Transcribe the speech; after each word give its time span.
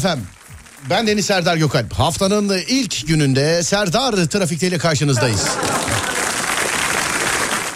Efem. 0.00 0.20
Ben 0.90 1.06
Deniz 1.06 1.26
Serdar 1.26 1.56
Gökalp. 1.56 1.92
Haftanın 1.92 2.58
ilk 2.68 3.08
gününde 3.08 3.62
Serdar 3.62 4.12
trafikteyle 4.12 4.78
karşınızdayız. 4.78 5.46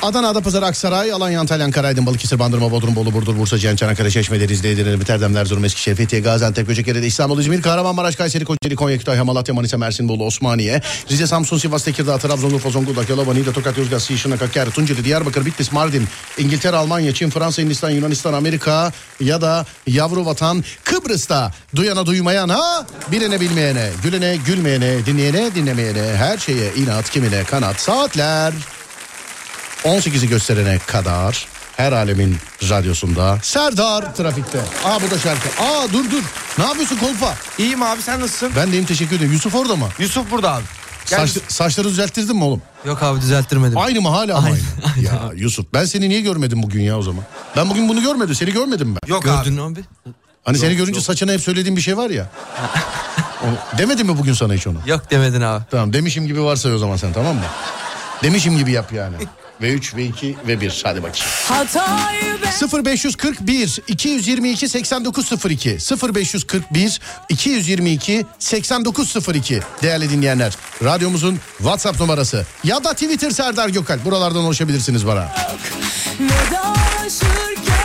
Adana, 0.04 0.28
Adapazarı, 0.28 0.66
Aksaray, 0.66 1.12
Alanya, 1.12 1.41
Antalya, 1.41 1.65
Ankara, 1.66 1.87
Aydın, 1.87 2.06
Balıkesir, 2.06 2.38
Bandırma, 2.38 2.70
Bodrum, 2.70 2.97
Bolu, 2.97 3.12
Burdur, 3.12 3.38
Bursa, 3.38 3.59
Cihan, 3.59 3.76
Çanakkale, 3.76 4.10
Çeşme, 4.10 4.41
Denizli, 4.41 4.69
Edirne, 4.69 5.00
Biterden, 5.00 5.34
Erzurum, 5.34 5.65
Eskişehir, 5.65 5.97
Fethiye, 5.97 6.22
Gaziantep, 6.22 6.66
Göcekere, 6.66 7.06
İstanbul, 7.06 7.38
İzmir, 7.41 7.62
Kahramanmaraş, 7.62 8.16
Kayseri, 8.16 8.44
Kocaeli, 8.44 8.76
Konya, 8.76 8.98
Kütahya, 8.98 9.25
Malatya, 9.25 9.54
Manisa, 9.54 9.78
Mersin, 9.78 10.09
Bolu, 10.09 10.25
Osmaniye, 10.25 10.81
Rize, 11.10 11.26
Samsun, 11.26 11.59
Sivas, 11.59 11.84
Tekirdağ, 11.84 12.19
Trabzon, 12.19 12.50
Urfa, 12.50 12.70
Zonguldak, 12.70 13.10
Yalova, 13.10 13.34
Niğde, 13.34 13.53
Tokat, 13.53 13.78
Yozgat, 13.78 14.03
Siirt, 14.03 14.20
Şırnak, 14.20 14.42
Hakkari, 14.42 14.70
Tunceli, 14.70 15.04
Diyarbakır, 15.04 15.47
Bitlis, 15.47 15.72
Mardin, 15.72 16.09
İngiltere, 16.38 16.76
Almanya, 16.76 17.15
Çin, 17.15 17.31
Fransa, 17.31 17.62
Hindistan, 17.62 17.91
Yunanistan, 17.91 18.32
Amerika 18.32 18.92
ya 19.21 19.41
da 19.41 19.66
yavru 19.86 20.26
vatan 20.26 20.65
Kıbrıs'ta 20.84 21.53
duyana 21.76 22.06
duymayana, 22.06 22.86
bilene 23.12 23.41
bilmeyene, 23.41 23.91
gülene 24.03 24.36
gülmeyene, 24.36 25.06
dinleyene 25.06 25.54
dinlemeyene, 25.54 26.16
her 26.16 26.38
şeye 26.38 26.75
inat, 26.75 27.10
kimine 27.10 27.44
kanat, 27.44 27.81
saatler 27.81 28.53
18'i 29.84 30.28
gösterene 30.28 30.78
kadar 30.87 31.47
her 31.77 31.93
alemin 31.93 32.37
radyosunda 32.71 33.39
Serdar 33.43 34.15
Trafik'te. 34.15 34.59
Aa 34.84 35.03
bu 35.03 35.11
da 35.11 35.19
şarkı. 35.19 35.49
Aa 35.62 35.93
dur 35.93 36.11
dur. 36.11 36.22
Ne 36.59 36.65
yapıyorsun 36.65 36.97
Kolpa? 36.97 37.34
İyiyim 37.59 37.83
abi 37.83 38.03
sen 38.03 38.21
nasılsın? 38.21 38.53
Ben 38.56 38.72
deyim 38.72 38.84
teşekkür 38.84 39.17
ederim. 39.17 39.33
Yusuf 39.33 39.55
orada 39.55 39.77
mı? 39.77 39.89
Yusuf 39.99 40.31
burada 40.31 40.53
abi. 40.53 40.62
Gel 41.11 41.19
Saç, 41.19 41.28
Yusuf. 41.37 41.50
saçları 41.50 41.89
düzelttirdin 41.89 42.37
mi 42.37 42.45
oğlum? 42.45 42.62
Yok 42.84 43.03
abi 43.03 43.21
düzelttirmedim. 43.21 43.78
Aynı 43.78 44.00
mı 44.00 44.09
hala 44.09 44.34
Aynı, 44.39 44.47
aynı? 44.47 44.59
Ya 45.05 45.31
Yusuf 45.34 45.67
ben 45.75 45.84
seni 45.84 46.09
niye 46.09 46.21
görmedim 46.21 46.62
bugün 46.62 46.83
ya 46.83 46.99
o 46.99 47.03
zaman? 47.03 47.25
Ben 47.56 47.71
bugün 47.71 47.89
bunu 47.89 48.03
görmedim. 48.03 48.34
Seni 48.34 48.53
görmedim 48.53 48.95
ben. 49.03 49.09
Yok 49.09 49.22
Gördün 49.22 49.37
abi. 49.37 49.51
mü 49.51 49.62
abi? 49.62 49.84
Hani 50.45 50.59
seni 50.59 50.77
görünce 50.77 51.01
saçına 51.01 51.33
hep 51.33 51.41
söylediğim 51.41 51.77
bir 51.77 51.81
şey 51.83 51.97
var 51.97 52.11
ya. 52.11 52.27
Demedim 53.78 54.06
mi 54.06 54.19
bugün 54.19 54.33
sana 54.33 54.55
hiç 54.55 54.66
onu? 54.66 54.78
Yok 54.87 55.11
demedin 55.11 55.41
abi. 55.41 55.65
Tamam 55.71 55.93
demişim 55.93 56.27
gibi 56.27 56.43
varsa 56.45 56.69
o 56.69 56.78
zaman 56.78 56.97
sen 56.97 57.12
tamam 57.12 57.34
mı? 57.34 57.43
Demişim 58.22 58.56
gibi 58.59 58.72
yap 58.72 58.93
yani. 58.93 59.16
Ve 59.62 59.72
3 59.72 59.97
ve 59.97 60.04
2 60.04 60.37
ve 60.47 60.60
1 60.60 60.81
hadi 60.84 61.03
bakayım. 61.03 61.26
Hatayı 61.48 62.37
ben 62.42 62.84
0541 62.84 63.81
222 63.88 64.68
8902 64.68 65.78
0541 66.15 67.01
222 67.28 68.27
8902 68.39 69.60
değerli 69.83 70.10
dinleyenler 70.10 70.56
radyomuzun 70.84 71.41
WhatsApp 71.59 72.01
numarası. 72.01 72.47
Ya 72.65 72.84
da 72.84 72.92
Twitter 72.92 73.30
Serdar 73.30 73.68
Gökal. 73.68 73.98
Buralardan 74.04 74.45
ulaşabilirsiniz 74.45 75.06
bana. 75.06 75.33
vedalaşırken 76.21 77.84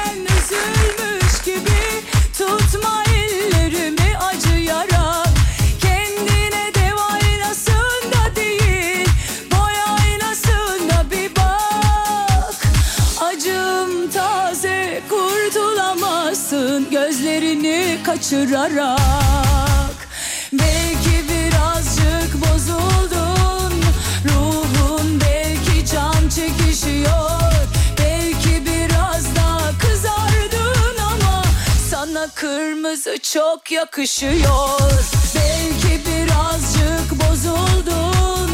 kaçırarak 18.19 18.99
belki 20.53 21.25
birazcık 21.29 22.33
bozuldun 22.35 23.73
ruhun 24.25 25.21
belki 25.21 25.85
can 25.91 26.29
çekişiyor 26.29 27.41
belki 27.97 28.65
biraz 28.65 29.35
daha 29.35 29.71
kızardın 29.79 30.97
ama 31.11 31.43
sana 31.91 32.27
kırmızı 32.35 33.17
çok 33.33 33.71
yakışıyor 33.71 34.79
belki 35.35 36.01
birazcık 36.05 37.11
bozuldun 37.11 38.51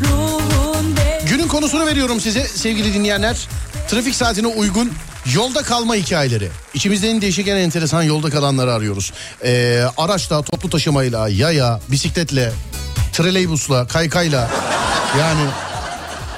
ruhun 0.00 0.94
Günün 1.28 1.48
konusunu 1.48 1.86
veriyorum 1.86 2.20
size 2.20 2.44
sevgili 2.44 2.94
dinleyenler. 2.94 3.48
Trafik 3.88 4.14
saatine 4.14 4.46
uygun 4.46 4.92
yolda 5.34 5.62
kalma 5.62 5.94
hikayeleri. 5.94 6.48
İçimizde 6.74 7.10
en 7.10 7.20
değişik 7.20 7.48
en 7.48 7.56
enteresan 7.56 8.02
yolda 8.02 8.30
kalanları 8.30 8.72
arıyoruz. 8.72 9.12
Ee, 9.44 9.84
araçla, 9.96 10.42
toplu 10.42 10.70
taşımayla, 10.70 11.28
yaya, 11.28 11.80
bisikletle, 11.88 12.52
treleybusla, 13.12 13.86
kaykayla 13.86 14.50
yani 15.18 15.40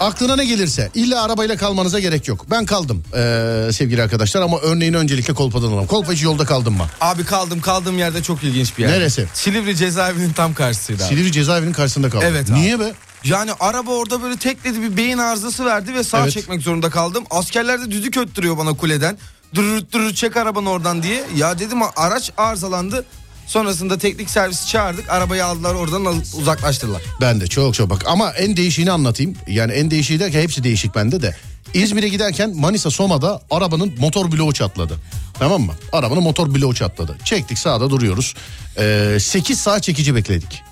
aklına 0.00 0.36
ne 0.36 0.44
gelirse 0.44 0.90
illa 0.94 1.22
arabayla 1.22 1.56
kalmanıza 1.56 1.98
gerek 2.00 2.28
yok. 2.28 2.46
Ben 2.50 2.66
kaldım 2.66 3.02
ee, 3.14 3.72
sevgili 3.72 4.02
arkadaşlar 4.02 4.42
ama 4.42 4.58
örneğini 4.58 4.96
öncelikle 4.96 5.34
Kolpa'dan 5.34 5.68
alalım. 5.68 5.86
Kolpa 5.86 6.12
hiç 6.12 6.22
yolda 6.22 6.44
kaldın 6.44 6.72
mı? 6.72 6.86
Abi 7.00 7.24
kaldım 7.24 7.60
kaldığım 7.60 7.98
yerde 7.98 8.22
çok 8.22 8.42
ilginç 8.44 8.78
bir 8.78 8.82
yer. 8.82 8.92
Neresi? 8.92 9.26
Silivri 9.34 9.76
cezaevinin 9.76 10.32
tam 10.32 10.54
karşısıydı 10.54 11.04
abi. 11.04 11.08
Silivri 11.08 11.32
cezaevinin 11.32 11.72
karşısında 11.72 12.10
kaldım. 12.10 12.28
Evet 12.30 12.50
abi. 12.50 12.60
Niye 12.60 12.80
be? 12.80 12.92
Yani 13.24 13.50
araba 13.60 13.90
orada 13.90 14.22
böyle 14.22 14.36
tekledi 14.36 14.82
bir 14.82 14.96
beyin 14.96 15.18
arızası 15.18 15.64
verdi 15.64 15.94
ve 15.94 16.04
sağ 16.04 16.22
Evet. 16.22 16.32
çekmek 16.32 16.62
zorunda 16.62 16.90
kaldım. 16.90 17.24
Askerler 17.30 17.80
de 17.80 17.90
düdük 17.90 18.16
öttürüyor 18.16 18.58
bana 18.58 18.72
kuleden. 18.76 19.18
Durur 19.54 19.82
durur 19.92 20.14
çek 20.14 20.36
arabanı 20.36 20.70
oradan 20.70 21.02
diye. 21.02 21.24
Ya 21.36 21.58
dedim 21.58 21.78
araç 21.96 22.30
arızalandı. 22.36 23.04
Sonrasında 23.46 23.98
teknik 23.98 24.30
servisi 24.30 24.68
çağırdık. 24.68 25.10
Arabayı 25.10 25.44
aldılar 25.44 25.74
oradan 25.74 26.06
uzaklaştırdılar. 26.38 27.02
Ben 27.20 27.40
de 27.40 27.46
çok 27.46 27.74
çok 27.74 27.90
bak 27.90 28.04
ama 28.06 28.30
en 28.32 28.56
değişiğini 28.56 28.90
anlatayım. 28.92 29.36
Yani 29.48 29.72
en 29.72 29.90
değişiği 29.90 30.20
derken 30.20 30.40
hepsi 30.40 30.64
değişik 30.64 30.94
bende 30.94 31.22
de. 31.22 31.36
İzmir'e 31.74 32.08
giderken 32.08 32.56
Manisa 32.56 32.90
Soma'da 32.90 33.42
arabanın 33.50 33.94
motor 33.98 34.32
bloğu 34.32 34.52
çatladı. 34.52 34.96
Tamam 35.38 35.62
mı? 35.62 35.72
Arabanın 35.92 36.22
motor 36.22 36.54
bloğu 36.54 36.74
çatladı. 36.74 37.18
Çektik 37.24 37.58
sağda 37.58 37.90
duruyoruz. 37.90 38.34
Ee, 38.78 39.16
8 39.20 39.60
saat 39.60 39.82
çekici 39.82 40.14
bekledik. 40.14 40.62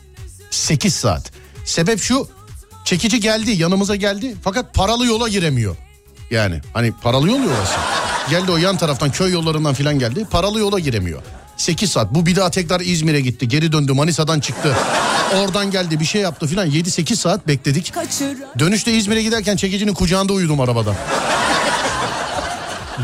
8 0.50 0.94
saat. 0.94 1.32
Sebep 1.64 2.00
şu 2.00 2.28
çekici 2.88 3.20
geldi 3.20 3.50
yanımıza 3.50 3.96
geldi 3.96 4.37
fakat 4.43 4.75
paralı 4.75 5.06
yola 5.06 5.29
giremiyor. 5.29 5.76
Yani 6.31 6.61
hani 6.75 6.93
paralı 7.02 7.29
yol 7.29 7.38
orası. 7.38 7.75
Geldi 8.31 8.50
o 8.50 8.56
yan 8.56 8.76
taraftan 8.76 9.12
köy 9.12 9.32
yollarından 9.32 9.75
filan 9.75 9.99
geldi. 9.99 10.26
Paralı 10.31 10.58
yola 10.58 10.79
giremiyor. 10.79 11.23
8 11.56 11.90
saat. 11.90 12.14
Bu 12.14 12.26
bir 12.26 12.37
daha 12.37 12.50
tekrar 12.50 12.81
İzmir'e 12.81 13.20
gitti. 13.20 13.49
Geri 13.49 13.73
döndü. 13.73 13.93
Manisa'dan 13.93 14.40
çıktı. 14.40 14.76
Oradan 15.37 15.70
geldi 15.70 16.00
bir 16.00 16.05
şey 16.05 16.20
yaptı 16.20 16.46
filan. 16.46 16.70
7-8 16.70 17.17
saat 17.17 17.49
bekledik. 17.49 17.93
Dönüşte 18.58 18.93
İzmir'e 18.93 19.23
giderken 19.23 19.56
çekicinin 19.56 19.94
kucağında 19.94 20.32
uyudum 20.32 20.61
arabada. 20.61 20.96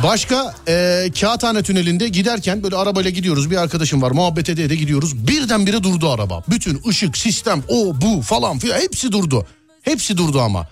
Başka 0.02 0.54
e, 0.68 1.06
Kağıthane 1.20 1.62
Tüneli'nde 1.62 2.08
giderken 2.08 2.62
böyle 2.62 2.76
arabayla 2.76 3.10
gidiyoruz. 3.10 3.50
Bir 3.50 3.56
arkadaşım 3.56 4.02
var 4.02 4.10
muhabbet 4.10 4.48
ede 4.48 4.70
de 4.70 4.76
gidiyoruz. 4.76 5.28
Birdenbire 5.28 5.82
durdu 5.82 6.10
araba. 6.10 6.42
Bütün 6.48 6.82
ışık, 6.88 7.16
sistem, 7.16 7.62
o 7.68 8.00
bu 8.00 8.22
falan 8.22 8.58
filan 8.58 8.80
hepsi 8.80 9.12
durdu. 9.12 9.46
Hepsi 9.84 10.16
durdu 10.16 10.40
ama. 10.40 10.66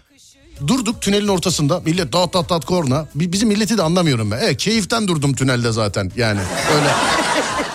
Durduk 0.67 1.03
tünelin 1.03 1.29
ortasında 1.29 1.81
millet 1.81 2.13
dat 2.13 2.33
dat 2.35 2.49
dat 2.51 2.65
korna. 2.65 3.07
Bi- 3.15 3.33
Bizim 3.33 3.49
milleti 3.49 3.79
de 3.79 3.83
anlamıyorum 3.83 4.31
ben. 4.31 4.39
Evet 4.39 4.57
keyiften 4.57 5.09
durdum 5.09 5.35
tünelde 5.35 5.73
zaten 5.73 6.13
yani 6.17 6.41
öyle. 6.75 6.91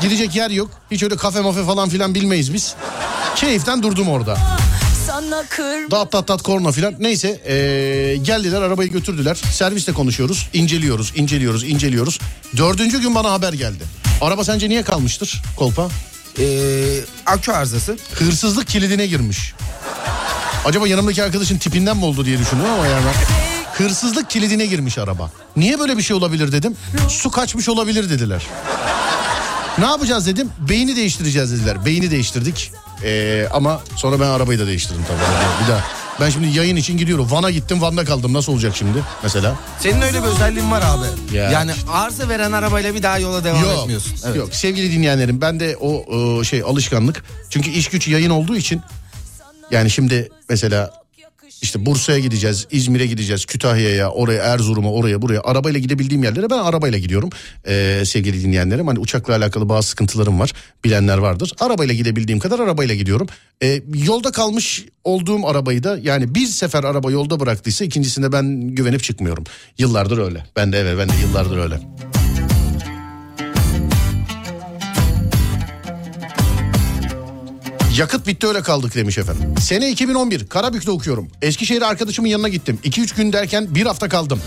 Gidecek 0.01 0.35
yer 0.35 0.49
yok. 0.49 0.69
Hiç 0.91 1.03
öyle 1.03 1.15
kafe 1.15 1.41
mafe 1.41 1.63
falan 1.63 1.89
filan 1.89 2.15
bilmeyiz 2.15 2.53
biz. 2.53 2.75
Keyiften 3.35 3.83
durdum 3.83 4.09
orada. 4.09 4.37
Dat 5.91 6.13
dat 6.13 6.27
dat 6.27 6.41
korna 6.41 6.71
filan. 6.71 6.95
Neyse 6.99 7.27
ee, 7.45 7.53
geldiler 8.21 8.61
arabayı 8.61 8.91
götürdüler. 8.91 9.35
Servisle 9.35 9.93
konuşuyoruz. 9.93 10.49
inceliyoruz, 10.53 11.13
inceliyoruz, 11.15 11.63
inceliyoruz. 11.63 12.19
Dördüncü 12.57 13.01
gün 13.01 13.15
bana 13.15 13.31
haber 13.31 13.53
geldi. 13.53 13.83
Araba 14.21 14.43
sence 14.43 14.69
niye 14.69 14.83
kalmıştır 14.83 15.41
kolpa? 15.55 15.87
Ee, 16.39 16.43
akü 17.25 17.51
arızası. 17.51 17.97
Hırsızlık 18.13 18.67
kilidine 18.67 19.07
girmiş. 19.07 19.53
Acaba 20.67 20.87
yanımdaki 20.87 21.23
arkadaşın 21.23 21.57
tipinden 21.57 21.97
mi 21.97 22.05
oldu 22.05 22.25
diye 22.25 22.39
düşündüm 22.39 22.65
ama 22.65 22.87
yani. 22.87 23.05
Hırsızlık 23.73 24.29
kilidine 24.29 24.65
girmiş 24.65 24.97
araba. 24.97 25.31
Niye 25.55 25.79
böyle 25.79 25.97
bir 25.97 26.01
şey 26.01 26.15
olabilir 26.15 26.51
dedim. 26.51 26.75
Su 27.09 27.31
kaçmış 27.31 27.69
olabilir 27.69 28.09
dediler. 28.09 28.47
Ne 29.77 29.85
yapacağız 29.85 30.27
dedim. 30.27 30.49
Beyni 30.69 30.95
değiştireceğiz 30.95 31.51
dediler. 31.51 31.85
Beyni 31.85 32.11
değiştirdik. 32.11 32.71
Ee, 33.03 33.47
ama 33.51 33.81
sonra 33.95 34.19
ben 34.19 34.25
arabayı 34.25 34.59
da 34.59 34.67
değiştirdim 34.67 35.03
tabii. 35.07 35.63
Bir 35.63 35.71
daha. 35.71 35.83
Ben 36.21 36.29
şimdi 36.29 36.57
yayın 36.57 36.75
için 36.75 36.97
gidiyorum. 36.97 37.27
Van'a 37.31 37.51
gittim 37.51 37.81
Van'da 37.81 38.05
kaldım. 38.05 38.33
Nasıl 38.33 38.53
olacak 38.53 38.75
şimdi 38.75 39.03
mesela? 39.23 39.55
Senin 39.79 40.01
öyle 40.01 40.23
bir 40.23 40.27
özelliğin 40.27 40.71
var 40.71 40.81
abi. 40.81 41.35
Ya. 41.37 41.51
Yani 41.51 41.71
arıza 41.91 42.29
veren 42.29 42.51
arabayla 42.51 42.95
bir 42.95 43.03
daha 43.03 43.19
yola 43.19 43.43
devam 43.43 43.63
Yok, 43.63 43.79
etmiyorsun. 43.79 44.15
Evet. 44.25 44.35
yok 44.35 44.55
sevgili 44.55 44.91
dinleyenlerim 44.91 45.41
ben 45.41 45.59
de 45.59 45.77
o 45.81 46.05
e, 46.41 46.43
şey 46.43 46.61
alışkanlık. 46.61 47.23
Çünkü 47.49 47.69
iş 47.69 47.87
güç 47.87 48.07
yayın 48.07 48.29
olduğu 48.29 48.55
için 48.55 48.81
yani 49.71 49.89
şimdi 49.89 50.29
mesela 50.49 50.91
işte 51.61 51.85
Bursa'ya 51.85 52.19
gideceğiz, 52.19 52.67
İzmir'e 52.71 53.05
gideceğiz, 53.05 53.45
Kütahya'ya, 53.45 54.09
oraya, 54.11 54.43
Erzurum'a, 54.43 54.91
oraya, 54.91 55.21
buraya. 55.21 55.41
Arabayla 55.41 55.79
gidebildiğim 55.79 56.23
yerlere 56.23 56.49
ben 56.49 56.57
arabayla 56.57 56.99
gidiyorum. 56.99 57.29
Ee, 57.67 58.03
sevgili 58.05 58.43
dinleyenlerim 58.43 58.87
hani 58.87 58.99
uçakla 58.99 59.35
alakalı 59.35 59.69
bazı 59.69 59.87
sıkıntılarım 59.87 60.39
var. 60.39 60.53
Bilenler 60.83 61.17
vardır. 61.17 61.53
Arabayla 61.59 61.93
gidebildiğim 61.93 62.39
kadar 62.39 62.59
arabayla 62.59 62.95
gidiyorum. 62.95 63.27
Ee, 63.63 63.81
yolda 63.93 64.31
kalmış 64.31 64.85
olduğum 65.03 65.47
arabayı 65.47 65.83
da 65.83 65.99
yani 66.01 66.35
bir 66.35 66.47
sefer 66.47 66.83
araba 66.83 67.11
yolda 67.11 67.39
bıraktıysa 67.39 67.85
ikincisinde 67.85 68.31
ben 68.31 68.61
güvenip 68.61 69.03
çıkmıyorum. 69.03 69.43
Yıllardır 69.77 70.17
öyle. 70.17 70.45
Ben 70.55 70.73
de 70.73 70.79
evet 70.79 70.97
ben 70.97 71.09
de 71.09 71.13
yıllardır 71.27 71.57
öyle. 71.57 71.79
Yakıt 77.97 78.27
bitti 78.27 78.47
öyle 78.47 78.61
kaldık 78.61 78.95
demiş 78.95 79.17
efendim. 79.17 79.55
Sene 79.61 79.91
2011 79.91 80.47
Karabük'te 80.47 80.91
okuyorum. 80.91 81.27
Eskişehir 81.41 81.81
arkadaşımın 81.81 82.27
yanına 82.29 82.47
gittim. 82.49 82.79
2-3 82.83 83.15
gün 83.17 83.33
derken 83.33 83.75
bir 83.75 83.85
hafta 83.85 84.09
kaldım. 84.09 84.39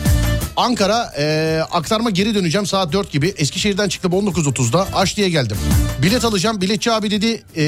Ankara 0.57 1.13
eee, 1.19 1.59
aktarma 1.71 2.11
geri 2.11 2.35
döneceğim 2.35 2.67
saat 2.67 2.93
4 2.93 3.13
gibi. 3.13 3.35
Eskişehir'den 3.37 3.89
çıktım 3.89 4.13
19.30'da 4.13 4.89
Aşti'ye 4.95 5.29
geldim. 5.31 5.57
Bilet 6.03 6.25
alacağım. 6.25 6.61
Biletçi 6.61 6.93
abi 6.93 7.11
dedi 7.11 7.43
eee 7.57 7.63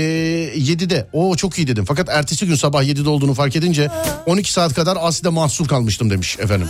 7'de. 0.56 1.06
Oo 1.12 1.36
çok 1.36 1.58
iyi 1.58 1.66
dedim. 1.66 1.84
Fakat 1.84 2.08
ertesi 2.08 2.46
gün 2.46 2.54
sabah 2.54 2.82
7'de 2.84 3.08
olduğunu 3.08 3.34
fark 3.34 3.56
edince 3.56 3.90
12 4.26 4.52
saat 4.52 4.74
kadar 4.74 4.98
Asi'de 5.00 5.28
mahsur 5.28 5.68
kalmıştım 5.68 6.10
demiş 6.10 6.38
efendim. 6.38 6.68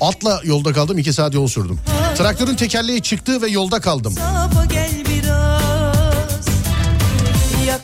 Atla 0.00 0.40
yolda 0.44 0.72
kaldım 0.72 0.98
2 0.98 1.12
saat 1.12 1.34
yol 1.34 1.48
sürdüm. 1.48 1.78
Traktörün 2.16 2.56
tekerleği 2.56 3.02
çıktı 3.02 3.42
ve 3.42 3.48
yolda 3.48 3.80
kaldım. 3.80 4.14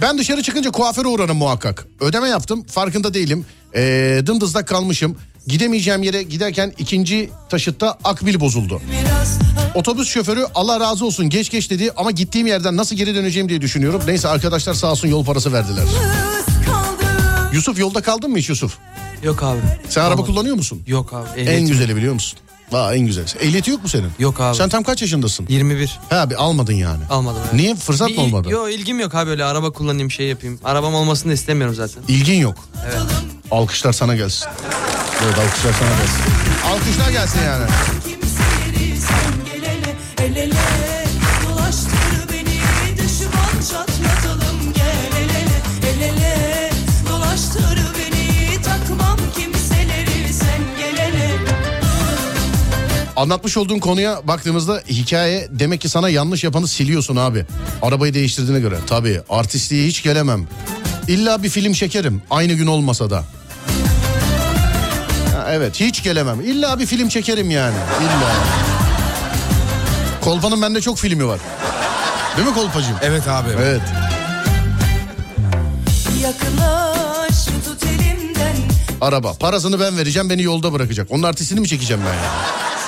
Ben 0.03 0.19
dışarı 0.19 0.43
çıkınca 0.43 0.71
kuaföre 0.71 1.09
uğrarım 1.09 1.37
muhakkak. 1.37 1.87
Ödeme 2.01 2.29
yaptım 2.29 2.65
farkında 2.65 3.15
değilim. 3.15 3.47
Ee, 3.75 4.23
dımdızlak 4.27 4.69
kalmışım. 4.69 5.17
Gidemeyeceğim 5.47 6.03
yere 6.03 6.23
giderken 6.23 6.73
ikinci 6.79 7.31
taşıtta 7.49 7.99
akbil 8.05 8.41
bozuldu. 8.41 8.81
Otobüs 9.75 10.09
şoförü 10.09 10.47
Allah 10.55 10.81
razı 10.81 11.07
olsun 11.07 11.29
geç 11.31 11.51
geç 11.51 11.71
dedi 11.71 11.91
ama 11.97 12.11
gittiğim 12.11 12.47
yerden 12.47 12.77
nasıl 12.77 12.97
geri 12.97 13.15
döneceğim 13.15 13.49
diye 13.49 13.61
düşünüyorum. 13.61 14.03
Neyse 14.07 14.29
arkadaşlar 14.29 14.75
sağ 14.75 14.91
olsun 14.91 15.09
yol 15.09 15.25
parası 15.25 15.53
verdiler. 15.53 15.85
Yusuf 17.53 17.79
yolda 17.79 18.01
kaldın 18.03 18.31
mı 18.31 18.39
hiç 18.39 18.49
Yusuf? 18.49 18.79
Yok 19.23 19.43
abi. 19.43 19.59
Sen 19.89 20.01
araba 20.01 20.11
Tamam. 20.15 20.27
kullanıyor 20.27 20.57
musun? 20.57 20.83
Yok 20.87 21.13
abi. 21.15 21.29
En 21.41 21.47
ehliyetim 21.47 21.69
güzeli 21.69 21.97
biliyor 21.97 22.15
musun? 22.15 22.39
Aa 22.73 22.95
en 22.95 23.07
güzeli. 23.07 23.27
Ehliyeti 23.41 23.71
yok 23.71 23.83
mu 23.83 23.89
senin? 23.89 24.11
Yok 24.19 24.41
abi. 24.41 24.57
Sen 24.57 24.69
tam 24.69 24.83
kaç 24.83 25.03
yaşındasın? 25.03 25.47
21. 25.49 25.99
Ha 26.11 26.31
bir 26.31 26.35
almadın 26.43 26.73
yani. 26.73 27.05
Almadım. 27.11 27.41
evet. 27.45 27.53
Niye 27.55 27.75
fırsat 27.75 28.11
mı 28.11 28.23
olmadı? 28.23 28.51
Yok 28.51 28.73
ilgim 28.73 29.01
yok 29.01 29.15
abi 29.15 29.31
öyle 29.31 29.45
araba 29.45 29.71
kullanayım 29.71 30.11
şey 30.11 30.27
yapayım. 30.27 30.59
Arabam 30.65 30.95
olmasını 30.95 31.31
da 31.31 31.35
istemiyorum 31.35 31.75
zaten. 31.75 32.03
İlgin 32.09 32.35
yok. 32.41 32.55
Evet. 32.87 33.01
Alkışlar 33.51 33.93
sana 33.93 34.17
gelsin. 34.17 34.47
Evet 35.25 35.39
alkışlar 35.39 35.73
sana 35.73 35.91
gelsin. 35.91 36.21
Alkışlar 36.73 37.11
gelsin 37.11 37.41
yani. 37.45 37.65
Anlatmış 53.21 53.57
olduğun 53.57 53.79
konuya 53.79 54.29
baktığımızda 54.29 54.83
hikaye 54.89 55.49
demek 55.51 55.81
ki 55.81 55.89
sana 55.89 56.09
yanlış 56.09 56.45
yapanı 56.45 56.69
siliyorsun 56.69 57.17
abi. 57.17 57.47
Arabayı 57.83 58.15
değiştirdiğine 58.15 58.61
göre. 58.61 58.79
Tabii 58.87 59.21
artistliğe 59.31 59.87
hiç 59.87 60.03
gelemem. 60.03 60.49
İlla 61.09 61.43
bir 61.43 61.49
film 61.49 61.73
çekerim 61.73 62.23
aynı 62.31 62.53
gün 62.53 62.67
olmasa 62.67 63.11
da. 63.11 63.25
Ha, 65.37 65.47
evet 65.51 65.81
hiç 65.81 66.03
gelemem. 66.03 66.41
İlla 66.41 66.79
bir 66.79 66.87
film 66.87 67.09
çekerim 67.09 67.51
yani. 67.51 67.77
İlla. 68.01 68.33
Kolpa'nın 70.21 70.63
bende 70.63 70.81
çok 70.81 70.99
filmi 70.99 71.27
var. 71.27 71.41
Değil 72.37 72.49
mi 72.49 72.55
Kolpacığım? 72.55 72.97
Evet 73.03 73.29
abi. 73.29 73.49
Evet. 73.63 73.83
Elimden 77.91 78.57
Araba. 79.01 79.33
Parasını 79.33 79.81
ben 79.81 79.99
vereceğim 79.99 80.31
beni 80.31 80.43
yolda 80.43 80.73
bırakacak. 80.73 81.07
Onun 81.11 81.23
artistini 81.23 81.61
mi 81.61 81.69
çekeceğim 81.69 82.03
ben 82.07 82.15
ya? 82.15 82.31
Anla 82.31 82.80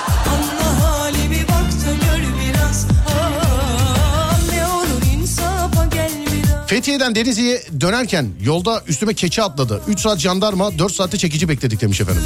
Fethiye'den 6.73 7.15
Denizli'ye 7.15 7.63
dönerken 7.81 8.29
yolda 8.43 8.83
üstüme 8.87 9.13
keçi 9.13 9.43
atladı. 9.43 9.81
3 9.87 9.99
saat 9.99 10.19
jandarma 10.19 10.79
4 10.79 10.93
saatte 10.93 11.17
çekici 11.17 11.49
bekledik 11.49 11.81
demiş 11.81 12.01
efendim. 12.01 12.23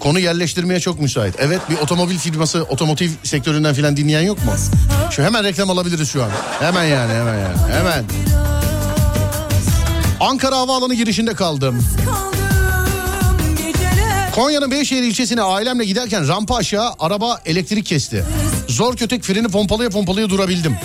Konu 0.00 0.18
yerleştirmeye 0.18 0.80
çok 0.80 1.00
müsait. 1.00 1.34
Evet 1.38 1.60
bir 1.70 1.76
otomobil 1.76 2.18
firması 2.18 2.62
otomotiv 2.62 3.10
sektöründen 3.22 3.74
filan 3.74 3.96
dinleyen 3.96 4.20
yok 4.20 4.44
mu? 4.44 4.52
Şu 5.10 5.22
hemen 5.22 5.44
reklam 5.44 5.70
alabiliriz 5.70 6.10
şu 6.10 6.24
an. 6.24 6.30
Hemen 6.60 6.84
yani 6.84 7.12
hemen 7.12 7.38
yani 7.38 7.72
hemen. 7.72 8.04
Ankara 10.20 10.56
Havaalanı 10.56 10.94
girişinde 10.94 11.34
kaldım. 11.34 11.84
Konya'nın 14.34 14.70
Beyşehir 14.70 15.02
ilçesine 15.02 15.42
ailemle 15.42 15.84
giderken 15.84 16.28
rampa 16.28 16.56
aşağı 16.56 16.94
araba 16.98 17.40
elektrik 17.46 17.86
kesti. 17.86 18.24
Zor 18.68 18.96
kötek 18.96 19.22
freni 19.22 19.48
pompalaya 19.48 19.90
pompalaya 19.90 20.30
durabildim. 20.30 20.76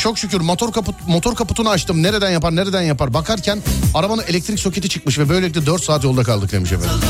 Çok 0.00 0.18
şükür 0.18 0.40
motor 0.40 0.72
kaput 0.72 0.94
motor 1.06 1.34
kaputunu 1.34 1.68
açtım. 1.68 2.02
Nereden 2.02 2.30
yapar 2.30 2.56
nereden 2.56 2.82
yapar 2.82 3.14
bakarken 3.14 3.62
arabanın 3.94 4.22
elektrik 4.28 4.60
soketi 4.60 4.88
çıkmış 4.88 5.18
ve 5.18 5.28
böylelikle 5.28 5.66
4 5.66 5.82
saat 5.82 6.04
yolda 6.04 6.22
kaldık 6.22 6.52
demiş 6.52 6.72
efendim. 6.72 7.00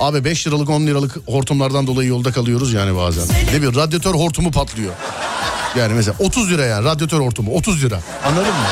Abi 0.00 0.24
5 0.24 0.46
liralık 0.46 0.70
10 0.70 0.86
liralık 0.86 1.16
hortumlardan 1.26 1.86
dolayı 1.86 2.08
yolda 2.08 2.32
kalıyoruz 2.32 2.72
yani 2.72 2.96
bazen. 2.96 3.24
Ne 3.54 3.62
bir 3.62 3.76
radyatör 3.76 4.14
hortumu 4.14 4.50
patlıyor. 4.50 4.92
Yani 5.78 5.94
mesela 5.94 6.16
30 6.18 6.50
lira 6.50 6.64
yani 6.64 6.84
radyatör 6.84 7.20
hortumu 7.20 7.54
30 7.54 7.84
lira. 7.84 8.00
Anladın 8.24 8.46
mı? 8.46 8.66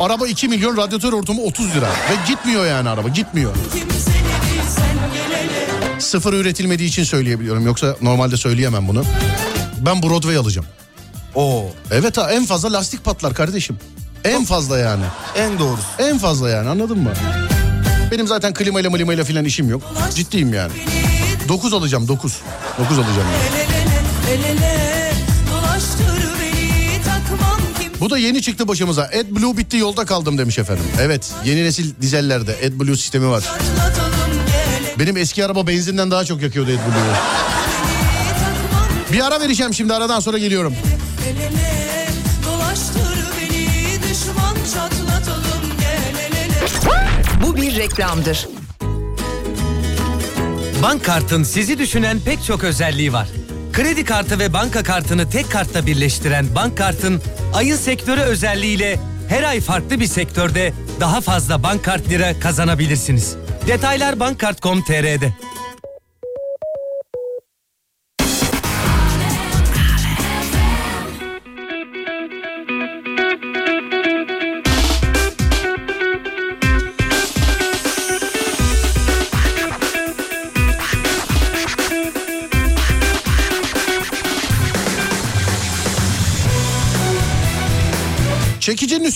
Araba 0.00 0.26
2 0.26 0.48
milyon 0.48 0.76
radyatör 0.76 1.12
hortumu 1.12 1.42
30 1.42 1.74
lira. 1.74 1.88
Ve 1.88 2.14
gitmiyor 2.28 2.66
yani 2.66 2.88
araba 2.88 3.08
gitmiyor. 3.08 3.52
Sıfır 5.98 6.32
üretilmediği 6.32 6.88
için 6.88 7.04
söyleyebiliyorum. 7.04 7.66
Yoksa 7.66 7.96
normalde 8.02 8.36
söyleyemem 8.36 8.88
bunu. 8.88 9.04
Ben 9.80 10.02
Broadway 10.02 10.36
alacağım. 10.36 10.66
Oo 11.34 11.64
Evet 11.90 12.16
ha 12.18 12.32
en 12.32 12.46
fazla 12.46 12.72
lastik 12.72 13.04
patlar 13.04 13.34
kardeşim. 13.34 13.78
En 14.24 14.44
fazla 14.44 14.78
yani. 14.78 15.04
en 15.36 15.58
doğrusu. 15.58 15.86
En 15.98 16.18
fazla 16.18 16.50
yani 16.50 16.68
anladın 16.68 16.98
mı? 16.98 17.12
Benim 18.10 18.26
zaten 18.26 18.54
klimayla 18.54 18.90
klimayla 18.90 19.24
filan 19.24 19.44
işim 19.44 19.68
yok. 19.68 19.82
Ciddiyim 20.14 20.54
yani. 20.54 20.72
9 21.48 21.72
alacağım 21.72 22.08
9. 22.08 22.40
9 22.78 22.98
alacağım 22.98 23.16
yani. 23.18 23.64
Bu 28.00 28.10
da 28.10 28.18
yeni 28.18 28.42
çıktı 28.42 28.68
başımıza. 28.68 29.02
AdBlue 29.02 29.56
bitti 29.56 29.76
yolda 29.76 30.04
kaldım 30.04 30.38
demiş 30.38 30.58
efendim. 30.58 30.84
Evet 31.00 31.32
yeni 31.44 31.64
nesil 31.64 31.92
dizellerde 32.00 32.56
AdBlue 32.66 32.96
sistemi 32.96 33.28
var. 33.28 33.44
Benim 34.98 35.16
eski 35.16 35.44
araba 35.44 35.66
benzinden 35.66 36.10
daha 36.10 36.24
çok 36.24 36.42
yakıyordu 36.42 36.70
AdBlue'yu. 36.70 37.14
Bir 39.14 39.26
ara 39.26 39.40
vereceğim 39.40 39.74
şimdi 39.74 39.94
aradan 39.94 40.20
sonra 40.20 40.38
geliyorum. 40.38 40.74
el 41.28 41.36
ele 41.36 42.08
dolaştır 42.46 43.24
beni 43.40 44.02
düşman 44.02 44.54
çatlatalım 44.54 45.62
gel 45.80 46.14
el 46.20 46.36
ele 46.36 46.68
Bu 47.42 47.56
bir 47.56 47.76
reklamdır. 47.76 48.48
Bank 50.82 51.04
kartın 51.04 51.42
sizi 51.42 51.78
düşünen 51.78 52.20
pek 52.20 52.44
çok 52.44 52.64
özelliği 52.64 53.12
var. 53.12 53.28
Kredi 53.72 54.04
kartı 54.04 54.38
ve 54.38 54.52
banka 54.52 54.82
kartını 54.82 55.30
tek 55.30 55.50
kartta 55.50 55.86
birleştiren 55.86 56.54
bank 56.54 56.78
kartın 56.78 57.22
ayın 57.54 57.76
sektörü 57.76 58.20
özelliğiyle 58.20 59.00
her 59.28 59.42
ay 59.42 59.60
farklı 59.60 60.00
bir 60.00 60.06
sektörde 60.06 60.72
daha 61.00 61.20
fazla 61.20 61.62
bank 61.62 61.84
kart 61.84 62.08
lira 62.08 62.40
kazanabilirsiniz. 62.40 63.36
Detaylar 63.66 64.20
bankkart.com.tr'de. 64.20 65.43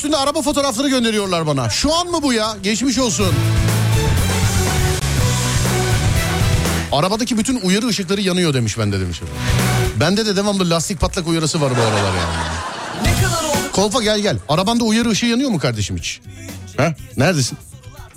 üstünde 0.09 0.23
araba 0.23 0.43
fotoğrafları 0.43 0.89
gönderiyorlar 0.89 1.47
bana. 1.47 1.71
Şu 1.71 1.95
an 1.95 2.07
mı 2.07 2.23
bu 2.23 2.33
ya? 2.33 2.57
Geçmiş 2.63 2.99
olsun. 2.99 3.35
Arabadaki 6.93 7.39
bütün 7.39 7.61
uyarı 7.61 7.87
ışıkları 7.87 8.21
yanıyor 8.21 8.55
demiş 8.55 8.79
bende 8.79 9.01
demiş. 9.01 9.21
Bende 10.01 10.27
de 10.27 10.37
devamlı 10.37 10.71
lastik 10.71 11.01
patlak 11.01 11.29
uyarısı 11.29 11.61
var 11.61 11.73
bu 11.77 11.81
aralar 11.83 12.15
yani. 12.15 13.15
Kolfa 13.73 14.03
gel 14.03 14.21
gel. 14.21 14.39
Arabanda 14.49 14.85
uyarı 14.85 15.09
ışığı 15.11 15.27
yanıyor 15.27 15.51
mu 15.51 15.59
kardeşim 15.59 15.97
hiç? 15.97 16.21
Ha? 16.77 16.95
Neredesin? 17.17 17.59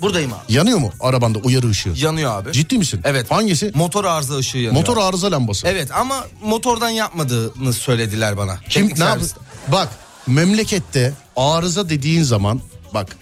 Buradayım 0.00 0.32
abi. 0.32 0.52
Yanıyor 0.52 0.78
mu 0.78 0.92
arabanda 1.00 1.38
uyarı 1.38 1.70
ışığı? 1.70 1.92
Yanıyor 1.96 2.32
abi. 2.42 2.52
Ciddi 2.52 2.78
misin? 2.78 3.00
Evet. 3.04 3.30
Hangisi? 3.30 3.72
Motor 3.74 4.04
arıza 4.04 4.36
ışığı 4.36 4.58
yanıyor. 4.58 4.72
Motor 4.74 4.96
arıza 4.96 5.30
lambası. 5.30 5.66
Evet 5.68 5.90
ama 5.94 6.24
motordan 6.44 6.90
yapmadığını 6.90 7.72
söylediler 7.72 8.36
bana. 8.36 8.56
Kim 8.68 8.82
Teknik 8.82 8.98
ne 8.98 9.04
yap? 9.04 9.12
serviste. 9.14 9.40
Bak 9.68 9.88
memlekette 10.26 11.12
arıza 11.36 11.88
dediğin 11.88 12.22
zaman 12.22 12.60
bak 12.94 13.16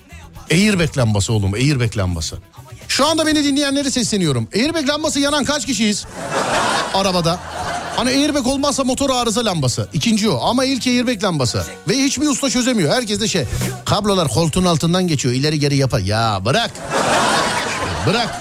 airbag 0.51 0.99
lambası 0.99 1.33
oğlum 1.33 1.55
airbag 1.55 1.97
lambası. 1.97 2.39
Şu 2.89 3.07
anda 3.07 3.27
beni 3.27 3.45
dinleyenlere 3.45 3.91
sesleniyorum. 3.91 4.49
Airbag 4.55 4.89
lambası 4.89 5.21
yanan 5.21 5.45
kaç 5.45 5.67
kişiyiz? 5.67 6.07
Arabada. 6.95 7.39
Hani 7.97 8.11
airbag 8.11 8.47
olmazsa 8.47 8.85
motor 8.85 9.11
arıza 9.11 9.45
lambası. 9.45 9.89
İkinci 9.93 10.29
o 10.29 10.41
ama 10.45 10.65
ilk 10.65 10.87
airbag 10.87 11.25
lambası. 11.25 11.65
Ve 11.89 11.99
hiçbir 11.99 12.27
usta 12.29 12.51
çözemiyor. 12.51 12.93
Herkes 12.93 13.21
de 13.21 13.29
şey 13.29 13.45
kablolar 13.85 14.29
koltuğun 14.29 14.65
altından 14.65 15.07
geçiyor 15.09 15.35
ileri 15.35 15.61
geri 15.61 15.77
yapar. 15.77 16.01
Ya 16.01 16.41
bırak. 16.45 16.71
bırak. 18.07 18.41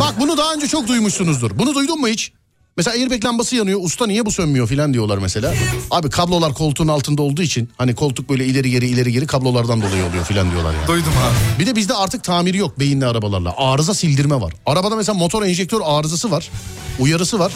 Bak 0.00 0.14
bunu 0.20 0.36
daha 0.36 0.54
önce 0.54 0.68
çok 0.68 0.88
duymuşsunuzdur. 0.88 1.58
Bunu 1.58 1.74
duydun 1.74 2.00
mu 2.00 2.08
hiç? 2.08 2.32
Mesela 2.76 2.96
airbag 2.96 3.24
lambası 3.24 3.56
yanıyor. 3.56 3.80
Usta 3.82 4.06
niye 4.06 4.26
bu 4.26 4.30
sönmüyor 4.32 4.66
filan 4.68 4.94
diyorlar 4.94 5.18
mesela. 5.18 5.54
Abi 5.90 6.10
kablolar 6.10 6.54
koltuğun 6.54 6.88
altında 6.88 7.22
olduğu 7.22 7.42
için 7.42 7.70
hani 7.78 7.94
koltuk 7.94 8.28
böyle 8.30 8.44
ileri 8.46 8.70
geri 8.70 8.86
ileri 8.86 9.12
geri 9.12 9.26
kablolardan 9.26 9.82
dolayı 9.82 10.04
oluyor 10.04 10.24
filan 10.24 10.50
diyorlar 10.50 10.74
yani. 10.74 10.86
Duydum 10.86 11.12
abi. 11.22 11.60
Bir 11.60 11.66
de 11.66 11.76
bizde 11.76 11.94
artık 11.94 12.24
tamiri 12.24 12.56
yok 12.58 12.78
beyinli 12.80 13.06
arabalarla. 13.06 13.54
Arıza 13.56 13.94
sildirme 13.94 14.40
var. 14.40 14.52
Arabada 14.66 14.96
mesela 14.96 15.18
motor 15.18 15.42
enjektör 15.42 15.80
arızası 15.84 16.30
var. 16.30 16.50
Uyarısı 16.98 17.38
var. 17.38 17.52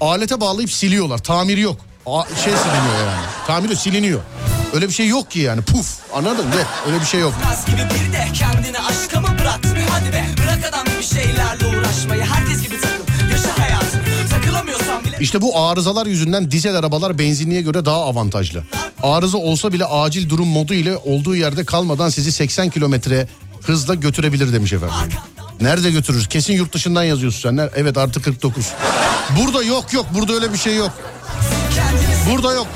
Alete 0.00 0.40
bağlayıp 0.40 0.72
siliyorlar. 0.72 1.18
Tamiri 1.18 1.60
yok. 1.60 1.76
A- 2.06 2.24
şey 2.26 2.52
siliniyor 2.52 3.06
yani. 3.06 3.26
Tamiri 3.46 3.76
siliniyor. 3.76 4.20
Öyle 4.74 4.88
bir 4.88 4.92
şey 4.92 5.08
yok 5.08 5.30
ki 5.30 5.38
yani. 5.40 5.62
Puf. 5.62 5.86
Anladın 6.14 6.46
mı? 6.48 6.54
Öyle 6.86 7.00
bir 7.00 7.06
şey 7.06 7.20
yok. 7.20 7.34
Gaz 7.44 7.66
gibi 7.66 7.76
bir 7.76 8.12
de 8.12 8.26
kendini 8.34 8.78
aşka 8.78 9.20
mı 9.20 9.28
bıraktın 9.40 9.76
Hadi 9.90 10.12
be 10.12 10.24
bırak 10.42 10.64
adam 10.68 10.84
gibi 10.94 11.02
şeylerle 11.04 11.66
uğraşmayı 11.78 12.22
Herkes 12.22 12.62
gibi 12.62 12.80
takıl 12.80 13.11
İşte 15.20 15.40
bu 15.42 15.58
arızalar 15.60 16.06
yüzünden 16.06 16.50
dizel 16.50 16.74
arabalar 16.76 17.18
benzinliğe 17.18 17.62
göre 17.62 17.84
daha 17.84 18.04
avantajlı. 18.04 18.64
Arıza 19.02 19.38
olsa 19.38 19.72
bile 19.72 19.84
acil 19.84 20.28
durum 20.28 20.48
modu 20.48 20.74
ile 20.74 20.96
olduğu 20.96 21.36
yerde 21.36 21.64
kalmadan 21.64 22.08
sizi 22.08 22.32
80 22.32 22.70
kilometre 22.70 23.28
hızla 23.62 23.94
götürebilir 23.94 24.52
demiş 24.52 24.72
efendim. 24.72 24.96
Nerede 25.60 25.90
götürür? 25.90 26.24
Kesin 26.24 26.52
yurt 26.54 26.74
dışından 26.74 27.02
yazıyorsun 27.04 27.56
sen. 27.56 27.70
Evet 27.76 27.96
artı 27.98 28.22
49. 28.22 28.66
Burada 29.40 29.62
yok 29.62 29.92
yok 29.92 30.06
burada 30.14 30.32
öyle 30.32 30.52
bir 30.52 30.58
şey 30.58 30.76
yok. 30.76 30.90
Burada 32.30 32.52
yok. 32.52 32.66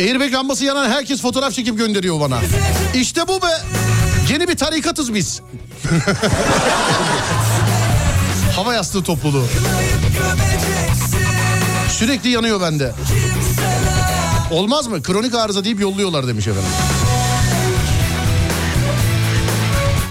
Airbag 0.00 0.32
lambası 0.34 0.64
yanan 0.64 0.90
herkes 0.90 1.20
fotoğraf 1.22 1.52
çekip 1.52 1.78
gönderiyor 1.78 2.20
bana. 2.20 2.38
İşte 2.94 3.28
bu 3.28 3.42
be. 3.42 3.46
Yeni 4.32 4.48
bir 4.48 4.56
tarikatız 4.56 5.14
biz. 5.14 5.40
Hava 8.60 8.74
yastığı 8.74 9.02
topluluğu. 9.02 9.44
Sürekli 11.90 12.30
yanıyor 12.30 12.60
bende. 12.60 12.92
Olmaz 14.50 14.86
mı? 14.86 15.02
Kronik 15.02 15.34
arıza 15.34 15.64
deyip 15.64 15.80
yolluyorlar 15.80 16.26
demiş 16.26 16.46
efendim. 16.46 16.70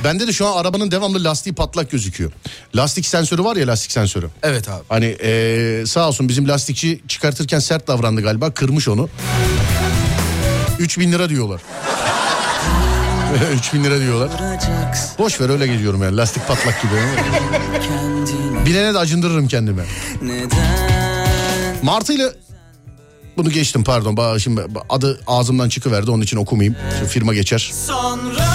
Bende 0.03 0.27
de 0.27 0.33
şu 0.33 0.47
an 0.47 0.57
arabanın 0.61 0.91
devamlı 0.91 1.23
lastiği 1.23 1.55
patlak 1.55 1.91
gözüküyor. 1.91 2.31
Lastik 2.75 3.05
sensörü 3.05 3.43
var 3.43 3.55
ya 3.55 3.67
lastik 3.67 3.91
sensörü. 3.91 4.29
Evet 4.43 4.69
abi. 4.69 4.83
Hani 4.89 5.05
eee, 5.05 5.85
sağ 5.85 6.07
olsun 6.07 6.29
bizim 6.29 6.47
lastikçi 6.47 7.01
çıkartırken 7.07 7.59
sert 7.59 7.87
davrandı 7.87 8.21
galiba. 8.21 8.51
Kırmış 8.51 8.87
onu. 8.87 9.09
3000 10.79 11.11
lira 11.11 11.29
diyorlar. 11.29 11.61
3000 13.53 13.83
lira 13.83 13.99
diyorlar. 13.99 14.29
Boş 15.19 15.41
ver 15.41 15.49
öyle 15.49 15.67
geliyorum 15.67 16.03
yani 16.03 16.17
lastik 16.17 16.47
patlak 16.47 16.81
gibi. 16.81 16.93
Bilene 18.65 18.93
de 18.93 18.97
acındırırım 18.97 19.47
kendime. 19.47 19.83
Martı 21.83 22.13
ile 22.13 22.33
bunu 23.37 23.49
geçtim 23.49 23.83
pardon. 23.83 24.15
Ba- 24.15 24.39
Şimdi 24.39 24.61
adı 24.89 25.19
ağzımdan 25.27 25.69
çıkıverdi 25.69 26.11
onun 26.11 26.21
için 26.21 26.37
okumayayım. 26.37 26.75
Şimdi 26.97 27.09
firma 27.11 27.33
geçer. 27.33 27.71
Sonra 27.87 28.45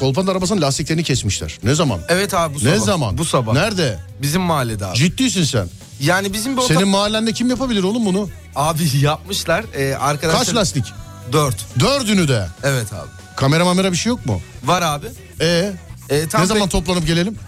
Kolpanın 0.00 0.26
arabasının 0.26 0.62
lastiklerini 0.62 1.02
kesmişler. 1.04 1.58
Ne 1.62 1.74
zaman? 1.74 2.00
Evet 2.08 2.34
abi 2.34 2.54
bu 2.54 2.58
sabah. 2.60 2.72
Ne 2.72 2.78
zaman? 2.80 3.18
Bu 3.18 3.24
sabah. 3.24 3.52
Nerede? 3.52 3.98
Bizim 4.22 4.42
mahallede 4.42 4.86
abi. 4.86 4.96
Ciddisin 4.96 5.44
sen. 5.44 5.68
Yani 6.00 6.32
bizim 6.32 6.56
bir 6.56 6.62
Senin 6.62 6.78
otom- 6.80 6.84
mahallende 6.88 7.32
kim 7.32 7.50
yapabilir 7.50 7.82
oğlum 7.82 8.06
bunu? 8.06 8.28
Abi 8.56 8.82
yapmışlar. 9.00 9.64
Ee, 9.76 9.94
arkadaşlar... 9.94 10.44
Kaç 10.44 10.54
lastik? 10.54 10.84
Dört. 11.32 11.56
Dördünü 11.80 12.28
de. 12.28 12.46
Evet 12.62 12.92
abi. 12.92 13.23
Kamera 13.36 13.64
mamera 13.64 13.92
bir 13.92 13.96
şey 13.96 14.10
yok 14.10 14.26
mu? 14.26 14.40
Var 14.64 14.82
abi. 14.82 15.06
Ee, 15.40 15.72
Ee, 16.10 16.28
tam 16.28 16.42
ne 16.42 16.46
zaman 16.46 16.68
toplanıp 16.68 17.06
gelelim? 17.06 17.38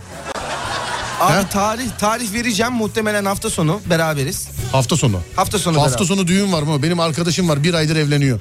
Abi 1.21 1.33
He? 1.45 1.49
tarih 1.49 1.85
tarih 1.99 2.33
vereceğim 2.33 2.73
muhtemelen 2.73 3.25
hafta 3.25 3.51
sonu 3.51 3.81
beraberiz. 3.91 4.49
Hafta 4.73 4.97
sonu. 4.97 5.21
Hafta 5.37 5.59
sonu 5.59 5.79
Hafta 5.81 5.91
beraber. 5.99 6.05
sonu 6.07 6.27
düğün 6.27 6.53
var 6.53 6.63
mı? 6.63 6.83
Benim 6.83 7.01
arkadaşım 7.01 7.49
var 7.49 7.63
bir 7.63 7.75
aydır 7.75 7.97
evleniyor. 7.97 8.41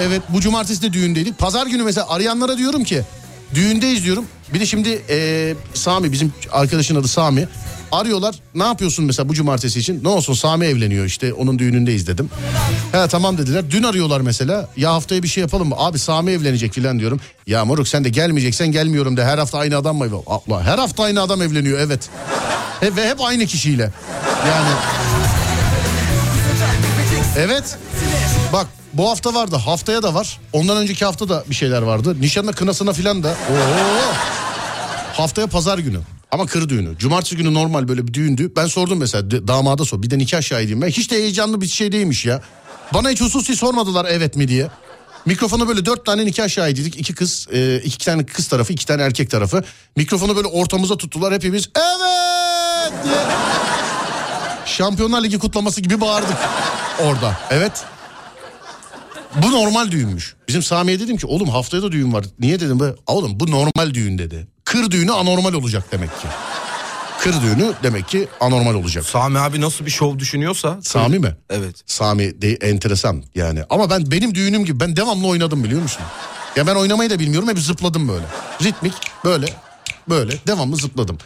evet 0.00 0.22
bu 0.28 0.40
cumartesi 0.40 0.82
de 0.82 0.92
düğündeydik. 0.92 1.38
Pazar 1.38 1.66
günü 1.66 1.82
mesela 1.82 2.08
arayanlara 2.10 2.58
diyorum 2.58 2.84
ki 2.84 3.02
düğündeyiz 3.54 4.04
diyorum. 4.04 4.24
Bir 4.54 4.60
de 4.60 4.66
şimdi 4.66 4.88
eee, 5.08 5.54
Sami 5.74 6.12
bizim 6.12 6.32
arkadaşın 6.52 6.96
adı 6.96 7.08
Sami. 7.08 7.48
Arıyorlar. 7.92 8.34
Ne 8.54 8.64
yapıyorsun 8.64 9.04
mesela 9.04 9.28
bu 9.28 9.34
cumartesi 9.34 9.78
için? 9.78 10.04
Ne 10.04 10.08
olsun 10.08 10.34
Sami 10.34 10.66
evleniyor 10.66 11.04
işte 11.04 11.32
onun 11.32 11.58
düğünündeyiz 11.58 12.06
dedim. 12.06 12.30
He 12.92 13.08
tamam 13.08 13.38
dediler. 13.38 13.70
Dün 13.70 13.82
arıyorlar 13.82 14.20
mesela. 14.20 14.68
Ya 14.76 14.92
haftaya 14.92 15.22
bir 15.22 15.28
şey 15.28 15.40
yapalım 15.40 15.68
mı? 15.68 15.74
Abi 15.78 15.98
Sami 15.98 16.30
evlenecek 16.30 16.72
filan 16.72 16.98
diyorum. 16.98 17.20
Ya 17.46 17.64
moruk 17.64 17.88
sen 17.88 18.04
de 18.04 18.08
gelmeyeceksen 18.08 18.72
gelmiyorum 18.72 19.16
de. 19.16 19.24
Her 19.24 19.38
hafta 19.38 19.58
aynı 19.58 19.76
adam 19.76 19.96
mı? 19.96 20.04
Abla 20.26 20.62
her 20.64 20.78
hafta 20.78 21.02
aynı 21.02 21.22
adam 21.22 21.42
evleniyor 21.42 21.78
evet. 21.78 22.08
He, 22.80 22.96
ve 22.96 23.08
hep 23.08 23.20
aynı 23.20 23.46
kişiyle. 23.46 23.90
Yani 24.48 24.68
Evet. 27.38 27.78
Bak 28.52 28.66
bu 28.92 29.10
hafta 29.10 29.34
vardı. 29.34 29.56
Haftaya 29.56 30.02
da 30.02 30.14
var. 30.14 30.40
Ondan 30.52 30.76
önceki 30.76 31.04
hafta 31.04 31.28
da 31.28 31.44
bir 31.50 31.54
şeyler 31.54 31.82
vardı. 31.82 32.20
Nişanına 32.20 32.52
kınasına 32.52 32.92
filan 32.92 33.22
da. 33.22 33.28
Oo. 33.28 34.14
Haftaya 35.12 35.46
pazar 35.46 35.78
günü. 35.78 35.98
Ama 36.30 36.46
kır 36.46 36.68
düğünü. 36.68 36.98
Cumartesi 36.98 37.36
günü 37.36 37.54
normal 37.54 37.88
böyle 37.88 38.06
bir 38.06 38.14
düğündü. 38.14 38.52
Ben 38.56 38.66
sordum 38.66 38.98
mesela 38.98 39.30
damada 39.30 39.84
sor. 39.84 40.02
Bir 40.02 40.10
de 40.10 40.18
nikah 40.18 40.42
şahidiyim 40.42 40.82
ben. 40.82 40.88
Hiç 40.88 41.10
de 41.10 41.14
heyecanlı 41.14 41.60
bir 41.60 41.66
şey 41.66 41.92
değilmiş 41.92 42.26
ya. 42.26 42.42
Bana 42.94 43.10
hiç 43.10 43.20
hususi 43.20 43.56
sormadılar 43.56 44.06
evet 44.10 44.36
mi 44.36 44.48
diye. 44.48 44.68
Mikrofona 45.26 45.68
böyle 45.68 45.86
dört 45.86 46.06
tane 46.06 46.26
nikah 46.26 46.48
şahidiydik. 46.48 46.96
İki 47.00 47.14
kız, 47.14 47.48
e, 47.52 47.80
iki 47.84 48.04
tane 48.04 48.26
kız 48.26 48.48
tarafı, 48.48 48.72
iki 48.72 48.86
tane 48.86 49.02
erkek 49.02 49.30
tarafı. 49.30 49.64
Mikrofonu 49.96 50.36
böyle 50.36 50.48
ortamıza 50.48 50.96
tuttular 50.96 51.34
hepimiz. 51.34 51.68
Evet 51.76 52.92
diye. 53.04 53.16
Şampiyonlar 54.66 55.24
Ligi 55.24 55.38
kutlaması 55.38 55.80
gibi 55.80 56.00
bağırdık 56.00 56.36
orada. 57.02 57.36
Evet. 57.50 57.84
Bu 59.42 59.52
normal 59.52 59.90
düğünmüş. 59.90 60.34
Bizim 60.48 60.62
Sami'ye 60.62 61.00
dedim 61.00 61.16
ki 61.16 61.26
oğlum 61.26 61.48
haftaya 61.48 61.82
da 61.82 61.92
düğün 61.92 62.12
var. 62.12 62.24
Niye 62.40 62.60
dedim 62.60 62.80
be? 62.80 62.94
Oğlum 63.06 63.40
bu 63.40 63.50
normal 63.50 63.94
düğün 63.94 64.18
dedi. 64.18 64.46
Kır 64.66 64.90
düğünü 64.90 65.12
anormal 65.12 65.52
olacak 65.52 65.84
demek 65.92 66.10
ki. 66.20 66.28
Kır 67.20 67.34
düğünü 67.42 67.72
demek 67.82 68.08
ki 68.08 68.28
anormal 68.40 68.74
olacak. 68.74 69.04
Sami 69.04 69.38
abi 69.38 69.60
nasıl 69.60 69.86
bir 69.86 69.90
şov 69.90 70.18
düşünüyorsa. 70.18 70.78
Sami 70.82 71.18
mi? 71.18 71.36
Evet. 71.50 71.76
Sami 71.86 72.42
de 72.42 72.52
enteresan 72.52 73.24
yani. 73.34 73.60
Ama 73.70 73.90
ben 73.90 74.10
benim 74.10 74.34
düğünüm 74.34 74.64
gibi 74.64 74.80
ben 74.80 74.96
devamlı 74.96 75.26
oynadım 75.26 75.64
biliyor 75.64 75.82
musun? 75.82 76.02
Ya 76.56 76.66
ben 76.66 76.74
oynamayı 76.74 77.10
da 77.10 77.18
bilmiyorum 77.18 77.48
hep 77.48 77.58
zıpladım 77.58 78.08
böyle. 78.08 78.24
Ritmik 78.62 78.92
böyle 79.24 79.46
böyle 80.08 80.32
devamlı 80.46 80.76
zıpladım. 80.76 81.18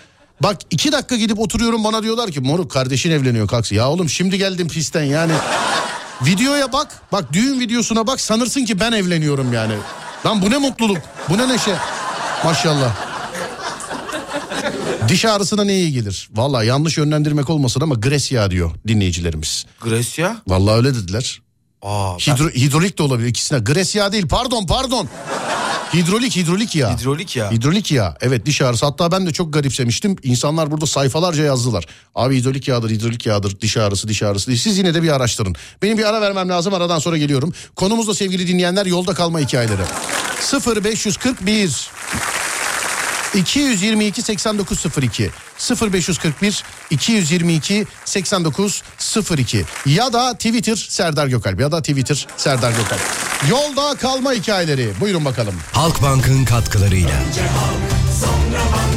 Bak 0.43 0.57
iki 0.71 0.93
dakika 0.93 1.17
gidip 1.17 1.39
oturuyorum 1.39 1.85
bana 1.85 2.03
diyorlar 2.03 2.31
ki 2.31 2.41
moruk 2.41 2.71
kardeşin 2.71 3.11
evleniyor 3.11 3.49
kalksın. 3.49 3.77
Ya 3.77 3.89
oğlum 3.89 4.09
şimdi 4.09 4.39
geldim 4.39 4.69
pistten 4.69 5.05
yani. 5.05 5.33
Videoya 6.23 6.73
bak 6.73 6.89
bak 7.13 7.33
düğün 7.33 7.61
videosuna 7.61 8.07
bak 8.07 8.21
sanırsın 8.21 8.65
ki 8.65 8.81
ben 8.81 8.93
evleniyorum 8.93 9.53
yani. 9.53 9.75
Lan 10.27 10.43
bu 10.43 10.51
ne 10.51 10.59
mutluluk 10.59 10.99
bu 11.29 11.39
ne 11.39 11.49
neşe 11.49 11.77
maşallah. 12.45 13.10
Diş 15.11 15.25
ağrısına 15.25 15.65
ne 15.65 15.75
iyi 15.75 15.93
gelir? 15.93 16.29
Valla 16.35 16.65
yanlış 16.65 16.99
yönlendirmek 16.99 17.51
olmasın 17.51 17.81
ama 17.81 17.95
gres 17.95 18.33
yağı 18.33 18.51
diyor 18.51 18.71
dinleyicilerimiz. 18.89 19.67
Grecia. 19.81 20.37
Vallahi 20.49 20.77
öyle 20.77 20.95
dediler. 20.95 21.41
Aa, 21.83 22.13
ben- 22.13 22.19
Hidro, 22.35 22.51
hidrolik 22.51 22.99
de 22.99 23.03
olabilir 23.03 23.29
ikisine. 23.29 23.59
Gres 23.59 23.95
yağı 23.97 24.13
değil 24.13 24.29
pardon 24.29 24.67
pardon. 24.67 25.09
Hidrolik 25.95 26.37
hidrolik 26.37 26.77
yağ. 26.77 26.99
hidrolik 26.99 27.37
ya. 27.37 27.51
Hidrolik 27.53 27.93
yağ. 27.93 28.17
Evet 28.21 28.47
diş 28.47 28.63
ağrısı. 28.63 28.87
Hatta 28.87 29.13
ben 29.13 29.27
de 29.27 29.33
çok 29.33 29.53
garipsemiştim. 29.53 30.17
İnsanlar 30.23 30.71
burada 30.71 30.87
sayfalarca 30.87 31.45
yazdılar. 31.45 31.87
Abi 32.15 32.37
hidrolik 32.41 32.69
yağdır, 32.69 32.91
hidrolik 32.91 33.27
yağdır, 33.27 33.61
diş 33.61 33.77
ağrısı, 33.77 34.09
diş 34.09 34.23
ağrısı. 34.23 34.47
diye. 34.47 34.57
Siz 34.59 34.79
yine 34.79 34.95
de 34.95 35.03
bir 35.03 35.09
araştırın. 35.09 35.57
Benim 35.83 35.99
bir 35.99 36.05
ara 36.05 36.21
vermem 36.21 36.49
lazım. 36.49 36.75
Aradan 36.75 36.99
sonra 36.99 37.17
geliyorum. 37.17 37.53
Konumuz 37.77 38.09
da 38.09 38.15
sevgili 38.15 38.47
dinleyenler 38.47 38.87
yolda 38.87 39.15
kalma 39.15 39.41
hikayeleri. 39.41 39.83
0541 40.77 41.91
222 43.33 44.23
8902 44.23 45.31
0541 45.93 46.65
222 46.91 47.87
8902 48.05 49.65
ya 49.87 50.13
da 50.13 50.35
Twitter 50.35 50.77
Serdar 50.77 51.27
Gökalp 51.27 51.61
ya 51.61 51.73
da 51.73 51.83
Twitter 51.83 52.27
Serdar 52.37 52.71
Gökalp. 52.71 53.01
Yolda 53.51 53.97
kalma 53.97 54.33
hikayeleri. 54.33 54.91
Buyurun 55.01 55.25
bakalım. 55.25 55.55
Halkbank'ın 55.73 56.45
katkılarıyla. 56.45 57.11
Erken 57.11 58.90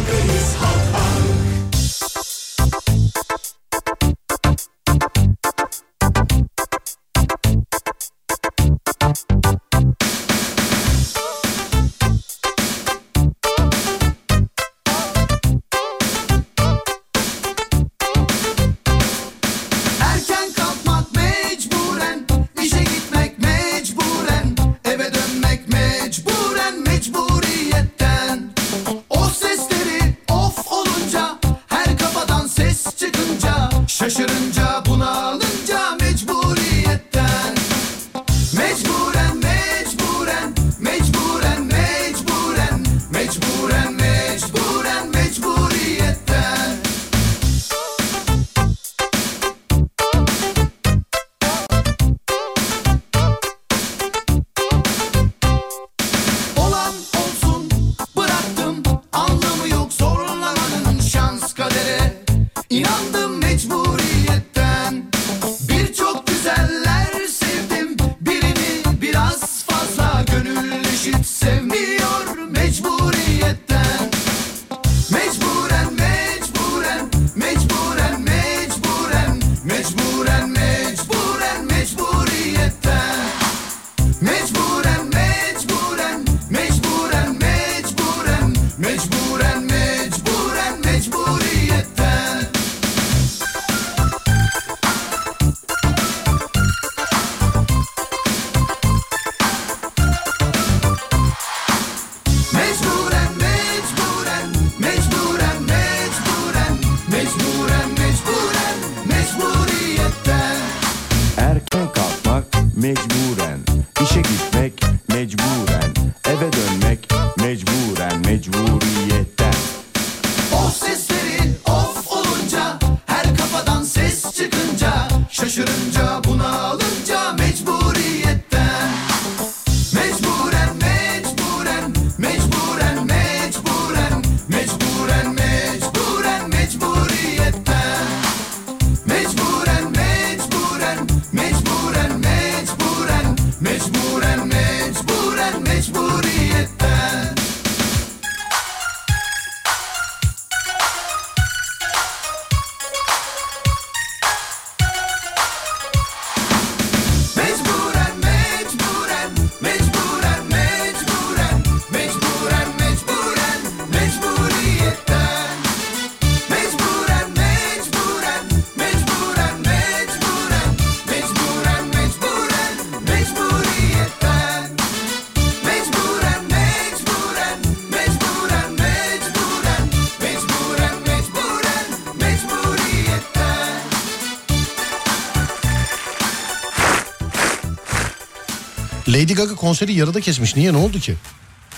Lady 189.34 189.42
Gaga 189.42 189.56
konseri 189.56 189.94
yarıda 189.94 190.22
kesmiş. 190.22 190.56
Niye 190.56 190.74
ne 190.74 190.78
oldu 190.78 191.00
ki? 191.00 191.16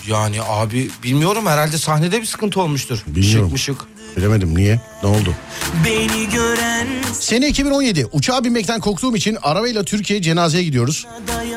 Yani 0.06 0.42
abi 0.42 0.90
bilmiyorum 1.02 1.46
herhalde 1.46 1.78
sahnede 1.78 2.20
bir 2.20 2.26
sıkıntı 2.26 2.60
olmuştur. 2.60 3.04
Bilmiyorum. 3.06 3.44
Şık 3.44 3.52
mı 3.52 3.58
şık. 3.58 3.76
Bilemedim 4.16 4.56
niye? 4.56 4.80
Ne 5.02 5.08
oldu? 5.08 5.34
Beni 5.84 6.30
gören 6.30 6.86
Sene 7.12 7.48
2017 7.48 8.06
uçağa 8.12 8.44
binmekten 8.44 8.80
korktuğum 8.80 9.16
için 9.16 9.38
arabayla 9.42 9.84
Türkiye 9.84 10.22
cenazeye 10.22 10.64
gidiyoruz. 10.64 11.06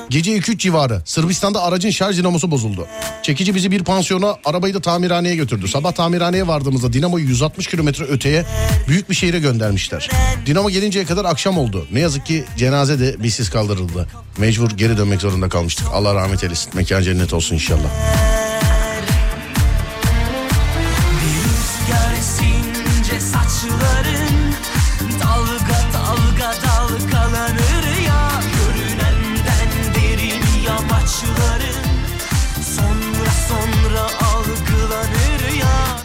Gece 0.09 0.37
2-3 0.37 0.57
civarı 0.57 1.01
Sırbistan'da 1.05 1.63
aracın 1.63 1.89
şarj 1.89 2.17
dinamosu 2.17 2.51
bozuldu. 2.51 2.87
Çekici 3.23 3.55
bizi 3.55 3.71
bir 3.71 3.83
pansiyona 3.83 4.35
arabayı 4.45 4.73
da 4.73 4.81
tamirhaneye 4.81 5.35
götürdü. 5.35 5.67
Sabah 5.67 5.91
tamirhaneye 5.91 6.47
vardığımızda 6.47 6.93
dinamoyu 6.93 7.25
160 7.25 7.67
kilometre 7.67 8.03
öteye 8.03 8.45
büyük 8.87 9.09
bir 9.09 9.15
şehire 9.15 9.39
göndermişler. 9.39 10.09
Dinamo 10.45 10.69
gelinceye 10.69 11.05
kadar 11.05 11.25
akşam 11.25 11.57
oldu. 11.57 11.87
Ne 11.91 11.99
yazık 11.99 12.25
ki 12.25 12.43
cenaze 12.57 12.99
de 12.99 13.23
bizsiz 13.23 13.49
kaldırıldı. 13.49 14.07
Mecbur 14.37 14.69
geri 14.69 14.97
dönmek 14.97 15.21
zorunda 15.21 15.49
kalmıştık. 15.49 15.87
Allah 15.93 16.15
rahmet 16.15 16.43
eylesin. 16.43 16.71
Mekan 16.75 17.01
cennet 17.01 17.33
olsun 17.33 17.55
inşallah. 17.55 17.89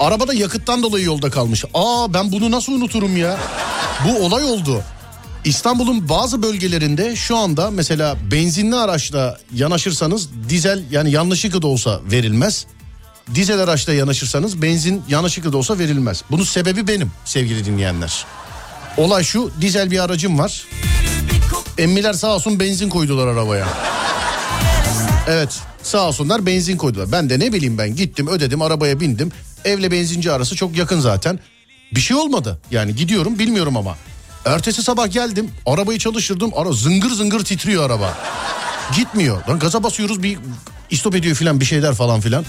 Arabada 0.01 0.35
yakıttan 0.35 0.83
dolayı 0.83 1.05
yolda 1.05 1.31
kalmış. 1.31 1.65
Aa 1.75 2.15
ben 2.15 2.33
bunu 2.33 2.51
nasıl 2.51 2.73
unuturum 2.73 3.17
ya? 3.17 3.39
Bu 4.09 4.25
olay 4.25 4.45
oldu. 4.45 4.83
İstanbul'un 5.45 6.09
bazı 6.09 6.43
bölgelerinde 6.43 7.17
şu 7.17 7.37
anda 7.37 7.71
mesela 7.71 8.17
benzinli 8.31 8.77
araçla 8.77 9.39
yanaşırsanız 9.55 10.29
dizel 10.49 10.83
yani 10.91 11.11
yanlışlıkla 11.11 11.63
da 11.63 11.67
olsa 11.67 12.01
verilmez. 12.13 12.67
Dizel 13.35 13.59
araçla 13.59 13.93
yanaşırsanız 13.93 14.63
benzin 14.63 15.03
yanlışlıkla 15.09 15.53
da 15.53 15.57
olsa 15.57 15.79
verilmez. 15.79 16.25
Bunun 16.31 16.45
sebebi 16.45 16.89
benim 16.89 17.11
sevgili 17.25 17.65
dinleyenler. 17.65 18.25
Olay 18.97 19.25
şu 19.25 19.51
dizel 19.61 19.91
bir 19.91 19.99
aracım 19.99 20.39
var. 20.39 20.65
Emmiler 21.79 22.13
sağ 22.13 22.35
olsun 22.35 22.61
benzin 22.61 22.89
koydular 22.89 23.27
arabaya. 23.27 23.67
Evet 25.29 25.61
sağ 25.83 26.09
olsunlar 26.09 26.47
benzin 26.47 26.77
koydular. 26.77 27.13
Ben 27.13 27.31
de 27.31 27.39
ne 27.39 27.53
bileyim 27.53 27.79
ben 27.79 27.97
gittim 27.97 28.29
ödedim 28.29 28.63
arabaya 28.63 29.01
bindim. 29.01 29.33
Evle 29.65 29.91
benzinci 29.91 30.33
arası 30.33 30.57
çok 30.57 30.77
yakın 30.77 31.01
zaten. 31.01 31.39
Bir 31.95 32.01
şey 32.01 32.17
olmadı 32.17 32.59
yani 32.71 32.97
gidiyorum 32.97 33.39
bilmiyorum 33.39 33.77
ama. 33.77 33.97
Ertesi 34.45 34.83
sabah 34.83 35.13
geldim 35.13 35.51
arabayı 35.67 35.99
çalıştırdım 35.99 36.51
ara 36.57 36.73
zıngır 36.73 37.11
zıngır 37.11 37.45
titriyor 37.45 37.87
araba. 37.87 38.19
Gitmiyor. 38.97 39.49
Lan 39.49 39.59
gaza 39.59 39.83
basıyoruz 39.83 40.23
bir 40.23 40.39
istop 40.91 41.15
ediyor 41.15 41.37
filan 41.37 41.61
bir 41.61 41.65
şeyler 41.65 41.95
falan 41.95 42.21
filan. 42.21 42.45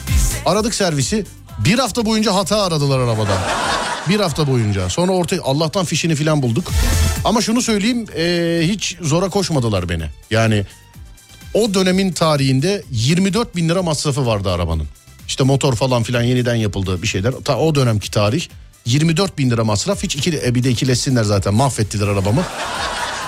Aradık 0.45 0.75
servisi 0.75 1.25
bir 1.65 1.80
hafta 1.80 2.06
boyunca 2.06 2.36
hata 2.36 2.62
aradılar 2.63 2.99
arabadan. 2.99 3.38
Bir 4.10 4.19
hafta 4.19 4.47
boyunca. 4.47 4.89
Sonra 4.89 5.12
ortaya 5.12 5.41
Allah'tan 5.43 5.86
fişini 5.86 6.15
filan 6.15 6.41
bulduk. 6.41 6.71
Ama 7.25 7.41
şunu 7.41 7.62
söyleyeyim 7.62 8.06
eee, 8.17 8.67
hiç 8.67 8.97
zora 9.01 9.30
koşmadılar 9.30 9.89
beni. 9.89 10.06
Yani 10.32 10.65
o 11.54 11.73
dönemin 11.73 12.12
tarihinde 12.12 12.84
24 12.91 13.56
bin 13.56 13.69
lira 13.69 13.84
masrafı 13.84 14.25
vardı 14.25 14.51
arabanın. 14.51 14.88
İşte 15.27 15.43
motor 15.43 15.75
falan 15.75 16.03
filan 16.03 16.21
yeniden 16.21 16.55
yapıldı 16.55 17.01
bir 17.01 17.07
şeyler. 17.07 17.31
Ta 17.31 17.57
o 17.57 17.75
dönemki 17.75 18.11
tarih 18.11 18.47
24 18.85 19.38
bin 19.38 19.49
lira 19.49 19.63
masraf. 19.63 20.03
Hiç 20.03 20.15
iki, 20.15 20.41
e, 20.45 20.55
bir 20.55 20.63
de 20.63 20.69
ikileşsinler 20.69 21.23
zaten 21.23 21.53
mahvettiler 21.53 22.07
arabamı. 22.07 22.43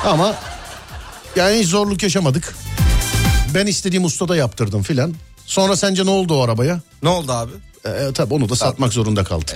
Ama 0.05 0.35
yani 1.35 1.59
hiç 1.59 1.67
zorluk 1.67 2.03
yaşamadık. 2.03 2.55
Ben 3.53 3.67
istediğim 3.67 4.05
ustada 4.05 4.35
yaptırdım 4.35 4.83
filan. 4.83 5.13
Sonra 5.45 5.75
sence 5.75 6.05
ne 6.05 6.09
oldu 6.09 6.35
o 6.39 6.43
arabaya? 6.43 6.81
Ne 7.03 7.09
oldu 7.09 7.31
abi? 7.31 7.51
Ee, 7.85 8.13
tabii 8.13 8.33
onu 8.33 8.49
da 8.49 8.55
satmak 8.55 8.93
zorunda 8.93 9.23
kaldım. 9.23 9.47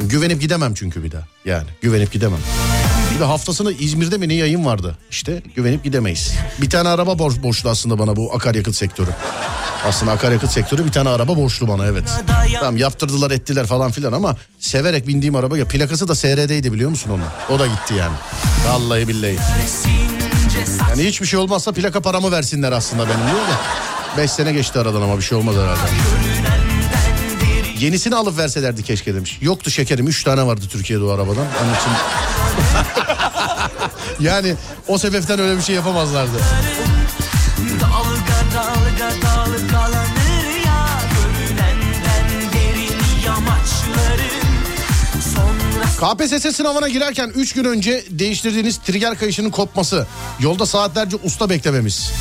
Güvenip 0.00 0.40
gidemem 0.40 0.74
çünkü 0.74 1.02
bir 1.04 1.12
daha. 1.12 1.26
Yani 1.44 1.66
güvenip 1.82 2.12
gidemem. 2.12 2.38
Bir 3.14 3.20
de 3.20 3.24
haftasında 3.24 3.72
İzmir'de 3.72 4.18
mi 4.18 4.28
ne 4.28 4.34
yayın 4.34 4.64
vardı? 4.64 4.98
İşte 5.10 5.42
güvenip 5.56 5.84
gidemeyiz. 5.84 6.32
Bir 6.60 6.70
tane 6.70 6.88
araba 6.88 7.18
borç, 7.18 7.42
borçlu 7.42 7.70
aslında 7.70 7.98
bana 7.98 8.16
bu 8.16 8.34
akaryakıt 8.34 8.76
sektörü. 8.76 9.10
Aslında 9.88 10.12
akaryakıt 10.12 10.50
sektörü 10.50 10.84
bir 10.84 10.92
tane 10.92 11.08
araba 11.08 11.36
borçlu 11.36 11.68
bana 11.68 11.86
evet. 11.86 12.04
Tamam 12.60 12.76
yaptırdılar 12.76 13.30
ettiler 13.30 13.66
falan 13.66 13.90
filan 13.90 14.12
ama 14.12 14.36
severek 14.58 15.06
bindiğim 15.06 15.36
araba 15.36 15.58
ya 15.58 15.68
plakası 15.68 16.08
da 16.08 16.14
SRD'ydi 16.14 16.72
biliyor 16.72 16.90
musun 16.90 17.10
onu? 17.10 17.54
O 17.56 17.58
da 17.58 17.66
gitti 17.66 17.94
yani. 17.94 18.14
Vallahi 18.68 19.08
billahi. 19.08 19.36
Yani 20.90 21.04
hiçbir 21.04 21.26
şey 21.26 21.38
olmazsa 21.38 21.72
plaka 21.72 22.00
paramı 22.00 22.32
versinler 22.32 22.72
aslında 22.72 23.02
benim 23.02 23.26
diyor 23.26 23.36
da. 23.36 23.60
Beş 24.16 24.30
sene 24.30 24.52
geçti 24.52 24.78
aradan 24.78 25.02
ama 25.02 25.16
bir 25.16 25.22
şey 25.22 25.38
olmadı 25.38 25.62
herhalde. 25.62 25.80
Yenisini 27.78 28.16
alıp 28.16 28.38
verselerdi 28.38 28.82
keşke 28.82 29.14
demiş. 29.14 29.38
Yoktu 29.40 29.70
şekerim. 29.70 30.08
Üç 30.08 30.24
tane 30.24 30.46
vardı 30.46 30.64
Türkiye'de 30.70 31.04
o 31.04 31.10
arabadan. 31.10 31.46
Onun 31.64 31.74
için... 31.74 31.90
yani 34.24 34.54
o 34.88 34.98
sebepten 34.98 35.38
öyle 35.38 35.56
bir 35.56 35.62
şey 35.62 35.74
yapamazlardı. 35.74 36.38
Dalga 37.80 38.54
dalga 38.54 39.23
KPSS 46.04 46.56
sınavına 46.56 46.88
girerken 46.88 47.32
3 47.34 47.52
gün 47.52 47.64
önce 47.64 48.04
değiştirdiğiniz 48.10 48.78
trigger 48.78 49.18
kayışının 49.18 49.50
kopması. 49.50 50.06
Yolda 50.40 50.66
saatlerce 50.66 51.16
usta 51.24 51.50
beklememiz. 51.50 52.12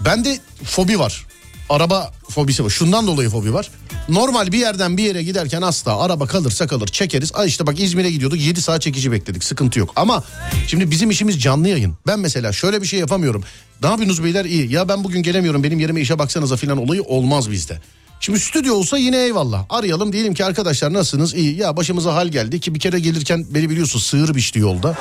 Bende 0.00 0.38
fobi 0.64 0.98
var. 0.98 1.26
Araba 1.70 2.12
fobisi 2.30 2.64
var. 2.64 2.70
Şundan 2.70 3.06
dolayı 3.06 3.30
fobi 3.30 3.54
var. 3.54 3.70
Normal 4.08 4.52
bir 4.52 4.58
yerden 4.58 4.96
bir 4.96 5.02
yere 5.02 5.22
giderken 5.22 5.62
asla 5.62 6.00
araba 6.00 6.26
kalırsa 6.26 6.66
kalır 6.66 6.86
çekeriz. 6.86 7.30
Ay 7.34 7.48
işte 7.48 7.66
bak 7.66 7.80
İzmir'e 7.80 8.10
gidiyorduk 8.10 8.40
7 8.40 8.62
saat 8.62 8.82
çekici 8.82 9.12
bekledik 9.12 9.44
sıkıntı 9.44 9.78
yok. 9.78 9.92
Ama 9.96 10.24
şimdi 10.66 10.90
bizim 10.90 11.10
işimiz 11.10 11.42
canlı 11.42 11.68
yayın. 11.68 11.94
Ben 12.06 12.18
mesela 12.18 12.52
şöyle 12.52 12.82
bir 12.82 12.86
şey 12.86 13.00
yapamıyorum. 13.00 13.44
Ne 13.82 13.88
yapıyorsunuz 13.88 14.24
beyler 14.24 14.44
iyi. 14.44 14.72
Ya 14.72 14.88
ben 14.88 15.04
bugün 15.04 15.22
gelemiyorum 15.22 15.62
benim 15.64 15.80
yerime 15.80 16.00
işe 16.00 16.18
baksanıza 16.18 16.56
filan 16.56 16.78
olayı 16.78 17.02
olmaz 17.02 17.50
bizde. 17.50 17.80
Şimdi 18.20 18.40
stüdyo 18.40 18.74
olsa 18.74 18.98
yine 18.98 19.16
eyvallah. 19.16 19.64
Arayalım 19.70 20.12
diyelim 20.12 20.34
ki 20.34 20.44
arkadaşlar 20.44 20.92
nasılsınız? 20.92 21.34
İyi. 21.34 21.56
Ya 21.56 21.76
başımıza 21.76 22.14
hal 22.14 22.28
geldi 22.28 22.60
ki 22.60 22.74
bir 22.74 22.80
kere 22.80 23.00
gelirken 23.00 23.46
beni 23.50 23.70
biliyorsun 23.70 23.98
sığır 23.98 24.34
biçti 24.34 24.58
yolda. 24.58 24.96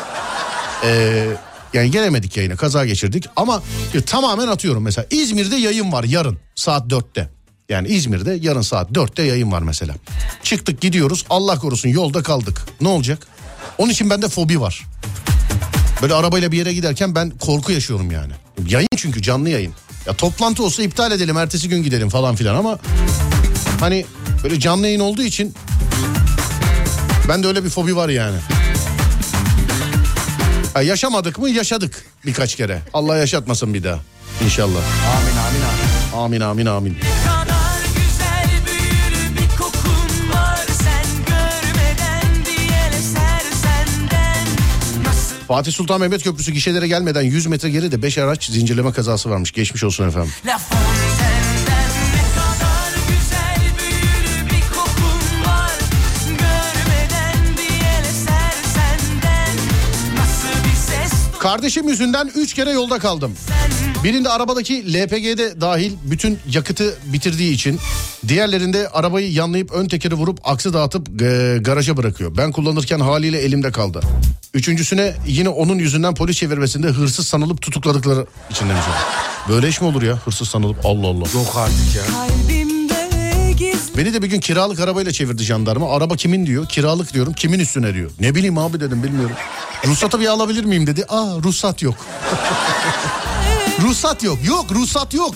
Ee, 0.84 1.28
yani 1.74 1.92
gelemedik 1.92 2.38
yayına 2.38 2.56
kaza 2.56 2.86
geçirdik 2.86 3.26
ama 3.36 3.64
e, 3.94 4.02
tamamen 4.02 4.48
atıyorum 4.48 4.84
mesela 4.84 5.08
İzmir'de 5.12 5.56
yayın 5.56 5.92
var 5.92 6.04
yarın 6.04 6.38
saat 6.56 6.92
4'te. 6.92 7.30
Yani 7.70 7.88
İzmir'de 7.88 8.38
yarın 8.42 8.62
saat 8.62 8.92
4'te 8.92 9.24
yayın 9.24 9.52
var 9.52 9.62
mesela. 9.62 9.96
Çıktık 10.44 10.82
gidiyoruz 10.82 11.26
Allah 11.30 11.60
korusun 11.60 11.90
yolda 11.90 12.24
kaldık. 12.24 12.62
Ne 12.82 12.88
olacak? 12.88 13.28
Onun 13.78 13.92
için 13.92 14.10
bende 14.10 14.28
fobi 14.28 14.62
var. 14.62 14.84
Böyle 16.02 16.14
arabayla 16.14 16.52
bir 16.52 16.58
yere 16.58 16.74
giderken 16.74 17.16
ben 17.16 17.30
korku 17.30 17.72
yaşıyorum 17.72 18.12
yani. 18.12 18.34
Yayın 18.68 18.88
çünkü 18.98 19.22
canlı 19.22 19.50
yayın. 19.50 19.74
Ya 20.08 20.14
toplantı 20.14 20.64
olsa 20.64 20.84
iptal 20.84 21.12
edelim 21.12 21.38
ertesi 21.38 21.70
gün 21.70 21.84
gidelim 21.84 22.10
falan 22.10 22.36
filan 22.36 22.56
ama 22.56 22.80
hani 23.80 24.06
böyle 24.44 24.60
canlı 24.60 24.86
yayın 24.86 25.00
olduğu 25.00 25.24
için 25.24 25.54
bende 27.30 27.48
öyle 27.48 27.64
bir 27.64 27.70
fobi 27.70 27.96
var 27.96 28.10
yani. 28.10 28.38
Ha, 30.74 30.82
yaşamadık 30.82 31.40
mı 31.40 31.50
yaşadık 31.50 32.06
birkaç 32.26 32.56
kere. 32.56 32.82
Allah 32.94 33.18
yaşatmasın 33.18 33.74
bir 33.74 33.84
daha 33.84 34.00
İnşallah. 34.46 34.80
Amin 35.18 35.38
amin 35.38 35.62
amin. 35.62 36.26
Amin 36.26 36.42
amin 36.42 36.66
amin. 36.66 36.98
Fatih 45.54 45.72
Sultan 45.72 46.00
Mehmet 46.00 46.24
Köprüsü 46.24 46.52
gişelere 46.52 46.88
gelmeden 46.88 47.22
100 47.22 47.48
metre 47.48 47.70
geride 47.70 48.02
5 48.02 48.18
araç 48.18 48.46
zincirleme 48.46 48.92
kazası 48.92 49.30
varmış. 49.30 49.52
Geçmiş 49.52 49.84
olsun 49.84 50.08
efendim. 50.08 50.32
Kardeşim 61.40 61.90
yüzünden 61.90 62.32
3 62.36 62.54
kere 62.54 62.72
yolda 62.72 63.00
kaldım. 63.00 63.36
Birinde 64.04 64.30
arabadaki 64.30 64.94
LPG'de 64.94 65.62
dahil 65.62 65.94
bütün 66.04 66.40
yakıtı 66.52 66.96
bitirdiği 67.06 67.54
için 67.54 67.80
diğerlerinde 68.28 68.90
arabayı 68.90 69.32
yanlayıp 69.32 69.72
ön 69.72 69.88
tekeri 69.88 70.16
vurup 70.16 70.40
aksı 70.44 70.74
dağıtıp 70.74 71.22
e, 71.22 71.58
garaja 71.62 71.98
bırakıyor. 71.98 72.38
Ben 72.38 72.52
kullanırken 72.52 73.00
haliyle 73.00 73.40
elimde 73.40 73.72
kaldı. 73.72 74.02
Üçüncüsüne 74.54 75.14
yine 75.28 75.50
onun 75.50 75.80
yüzünden 75.80 76.16
polis 76.16 76.38
çevirmesinde 76.38 76.88
hırsız 76.88 77.28
sanılıp 77.28 77.62
tutukladıkları 77.62 78.26
için 78.52 78.70
demiş. 78.70 78.84
o. 78.90 79.52
Böyle 79.52 79.70
iş 79.70 79.82
mi 79.82 79.88
olur 79.88 80.02
ya 80.02 80.16
hırsız 80.18 80.50
sanılıp 80.50 80.78
Allah 80.86 81.08
Allah. 81.08 81.26
Yok 81.34 81.56
artık 81.56 81.96
ya. 81.96 82.04
Beni 83.98 84.14
de 84.14 84.22
bir 84.22 84.28
gün 84.28 84.40
kiralık 84.40 84.80
arabayla 84.80 85.12
çevirdi 85.12 85.44
jandarma. 85.44 85.96
Araba 85.96 86.16
kimin 86.16 86.46
diyor. 86.46 86.68
Kiralık 86.70 87.14
diyorum. 87.14 87.34
Kimin 87.34 87.60
üstüne 87.60 87.94
diyor. 87.94 88.12
Ne 88.20 88.36
bileyim 88.36 88.58
abi 88.58 88.80
dedim 88.80 89.04
bilmiyorum. 89.04 89.36
Ruhsatı 89.88 90.20
bir 90.20 90.28
alabilir 90.28 90.64
miyim 90.64 90.88
dedi. 90.88 91.06
Aa 91.10 91.36
ruhsat 91.44 91.82
yok. 91.82 91.96
Ruhsat 93.84 94.24
yok. 94.24 94.38
Yok 94.46 94.72
ruhsat 94.72 95.14
yok. 95.14 95.36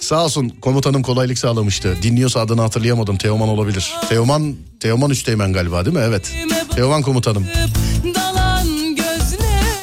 Sağ 0.00 0.24
olsun 0.24 0.48
komutanım 0.60 1.02
kolaylık 1.02 1.38
sağlamıştı. 1.38 1.96
Dinliyorsa 2.02 2.40
adını 2.40 2.60
hatırlayamadım. 2.60 3.16
Teoman 3.16 3.48
olabilir. 3.48 3.94
Teoman 4.08 4.56
Teoman 4.80 5.10
Üsteğmen 5.10 5.52
galiba 5.52 5.84
değil 5.84 5.96
mi? 5.96 6.02
Evet. 6.06 6.32
Teoman 6.74 7.02
komutanım. 7.02 7.46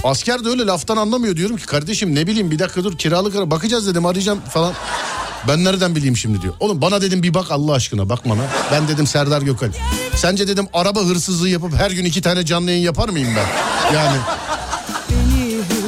Asker 0.03 0.45
de 0.45 0.49
öyle 0.49 0.65
laftan 0.65 0.97
anlamıyor 0.97 1.35
diyorum 1.35 1.57
ki 1.57 1.65
kardeşim 1.65 2.15
ne 2.15 2.27
bileyim 2.27 2.51
bir 2.51 2.59
dakika 2.59 2.83
dur 2.83 2.97
kiralık 2.97 3.35
ara 3.35 3.51
bakacağız 3.51 3.87
dedim 3.87 4.05
arayacağım 4.05 4.41
falan. 4.41 4.73
Ben 5.47 5.63
nereden 5.63 5.95
bileyim 5.95 6.17
şimdi 6.17 6.41
diyor. 6.41 6.53
Oğlum 6.59 6.81
bana 6.81 7.01
dedim 7.01 7.23
bir 7.23 7.33
bak 7.33 7.51
Allah 7.51 7.73
aşkına 7.73 8.09
bak 8.09 8.29
bana. 8.29 8.41
Ben 8.71 8.87
dedim 8.87 9.07
Serdar 9.07 9.41
Gökal. 9.41 9.71
Sence 10.15 10.47
dedim 10.47 10.67
araba 10.73 10.99
hırsızlığı 11.01 11.49
yapıp 11.49 11.73
her 11.73 11.91
gün 11.91 12.05
iki 12.05 12.21
tane 12.21 12.45
canlı 12.45 12.71
yayın 12.71 12.83
yapar 12.83 13.09
mıyım 13.09 13.29
ben? 13.35 13.47
Yani 13.95 14.17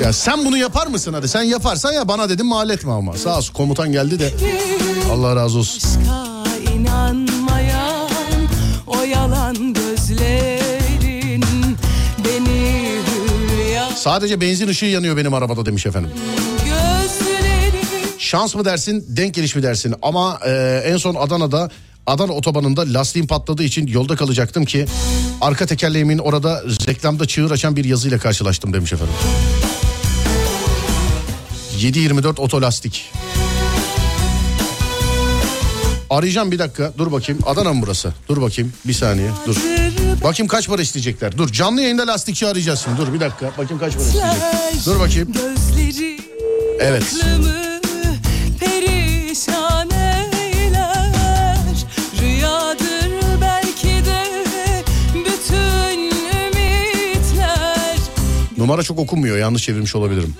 ya 0.03 0.13
sen 0.13 0.45
bunu 0.45 0.57
yapar 0.57 0.87
mısın 0.87 1.13
hadi? 1.13 1.27
Sen 1.27 1.43
yaparsan 1.43 1.91
ya 1.91 2.07
bana 2.07 2.29
dedim 2.29 2.45
mal 2.45 2.69
etme 2.69 2.91
ama. 2.91 3.17
Sağ 3.17 3.37
olsun 3.37 3.53
komutan 3.53 3.91
geldi 3.91 4.19
de. 4.19 4.33
Allah 5.13 5.35
razı 5.35 5.57
olsun. 5.57 5.79
aşka 6.01 6.71
inanmayan 6.73 8.09
o 8.87 9.03
yalan 9.03 9.73
gözlerin 9.73 11.43
beni 12.25 12.89
hülya 13.05 13.89
Sadece 13.95 14.41
benzin 14.41 14.67
ışığı 14.67 14.85
yanıyor 14.85 15.17
benim 15.17 15.33
arabada 15.33 15.65
demiş 15.65 15.85
efendim. 15.85 16.11
Şans 18.17 18.55
mı 18.55 18.65
dersin, 18.65 19.05
denk 19.09 19.33
geliş 19.33 19.55
mi 19.55 19.63
dersin? 19.63 19.95
Ama 20.01 20.39
e, 20.45 20.83
en 20.85 20.97
son 20.97 21.15
Adana'da 21.15 21.69
Adana 22.07 22.31
otobanında 22.31 22.81
lastiğim 22.93 23.27
patladığı 23.27 23.63
için 23.63 23.87
yolda 23.87 24.15
kalacaktım 24.15 24.65
ki 24.65 24.85
arka 25.41 25.65
tekerleğimin 25.65 26.17
orada 26.17 26.63
reklamda 26.87 27.25
çığır 27.25 27.51
açan 27.51 27.75
bir 27.75 27.85
yazıyla 27.85 28.17
karşılaştım 28.17 28.73
demiş 28.73 28.93
efendim. 28.93 29.13
724 31.83 32.39
otolastik. 32.39 33.11
Arayacağım 36.09 36.51
bir 36.51 36.59
dakika. 36.59 36.93
Dur 36.97 37.11
bakayım. 37.11 37.41
Adana 37.45 37.73
mı 37.73 37.81
burası? 37.85 38.13
Dur 38.29 38.41
bakayım. 38.41 38.73
Bir 38.85 38.93
saniye. 38.93 39.29
Dur. 39.47 39.55
Bakayım 40.23 40.47
kaç 40.47 40.67
para 40.67 40.81
isteyecekler. 40.81 41.37
Dur. 41.37 41.49
Canlı 41.51 41.81
yayında 41.81 42.07
lastikçi 42.07 42.47
arayacağız 42.47 42.79
şimdi. 42.83 42.97
Dur 42.97 43.13
bir 43.13 43.19
dakika. 43.19 43.51
Bakayım 43.57 43.79
kaç 43.79 43.93
para 43.93 44.03
isteyecek. 44.03 44.85
Dur 44.85 44.99
bakayım. 44.99 45.33
Evet. 46.79 47.03
Numara 58.57 58.83
çok 58.83 58.99
okunmuyor. 58.99 59.37
Yanlış 59.37 59.63
çevirmiş 59.63 59.95
olabilirim. 59.95 60.35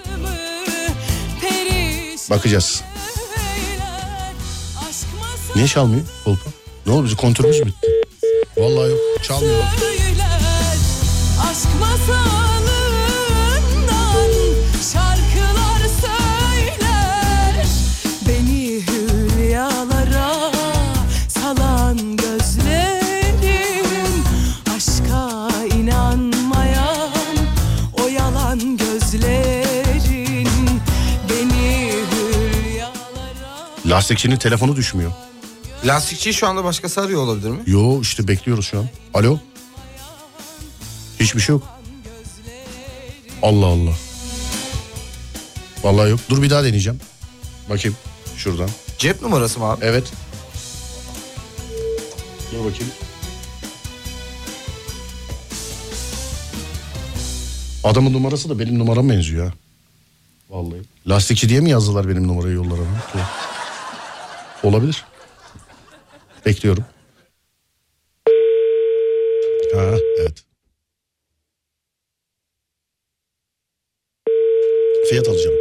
Bakacağız. 2.33 2.83
Niye 5.55 5.67
çalmıyor 5.67 6.01
Kolpa? 6.25 6.49
Ne 6.85 6.93
oldu 6.93 7.05
bizim 7.05 7.17
kontörümüz 7.17 7.59
mü 7.59 7.65
bitti? 7.65 7.87
Vallahi 8.57 8.89
yok 8.89 8.99
çalmıyor. 9.23 9.63
söyler 9.79 10.39
Aşk 11.51 11.67
masalından 11.79 12.32
Lastikçinin 33.93 34.35
telefonu 34.37 34.75
düşmüyor. 34.75 35.11
Lastikçiyi 35.85 36.33
şu 36.33 36.47
anda 36.47 36.63
başkası 36.63 37.01
arıyor 37.01 37.21
olabilir 37.21 37.49
mi? 37.49 37.59
Yo 37.67 38.01
işte 38.01 38.27
bekliyoruz 38.27 38.65
şu 38.65 38.79
an. 38.79 38.85
Alo? 39.13 39.39
Hiçbir 41.19 41.39
şey 41.41 41.55
yok. 41.55 41.63
Allah 43.41 43.65
Allah. 43.65 43.93
Vallahi 45.83 46.09
yok. 46.09 46.19
Dur 46.29 46.41
bir 46.41 46.49
daha 46.49 46.63
deneyeceğim. 46.63 46.99
Bakayım 47.69 47.97
şuradan. 48.37 48.69
Cep 48.97 49.21
numarası 49.21 49.59
mı 49.59 49.65
abi? 49.65 49.85
Evet. 49.85 50.13
Dur 52.51 52.59
bakayım. 52.59 52.93
Adamın 57.83 58.13
numarası 58.13 58.49
da 58.49 58.59
benim 58.59 58.79
numarama 58.79 59.09
benziyor 59.13 59.47
ha. 59.47 59.53
Vallahi. 60.49 60.81
Lastikçi 61.07 61.49
diye 61.49 61.59
mi 61.59 61.69
yazdılar 61.69 62.09
benim 62.09 62.27
numarayı 62.27 62.55
yollarına? 62.55 62.87
Olabilir. 64.63 65.05
Bekliyorum. 66.45 66.85
Ha, 69.75 69.95
evet. 70.19 70.45
Fiyat 75.09 75.27
alacağım. 75.27 75.57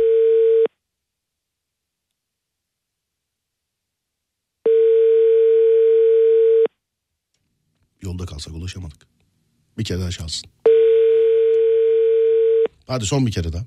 Yolda 8.02 8.26
kalsak 8.26 8.54
ulaşamadık. 8.54 9.06
Bir 9.78 9.84
kere 9.84 10.00
daha 10.00 10.10
çalsın. 10.10 10.50
Hadi 12.86 13.06
son 13.06 13.26
bir 13.26 13.32
kere 13.32 13.52
daha. 13.52 13.64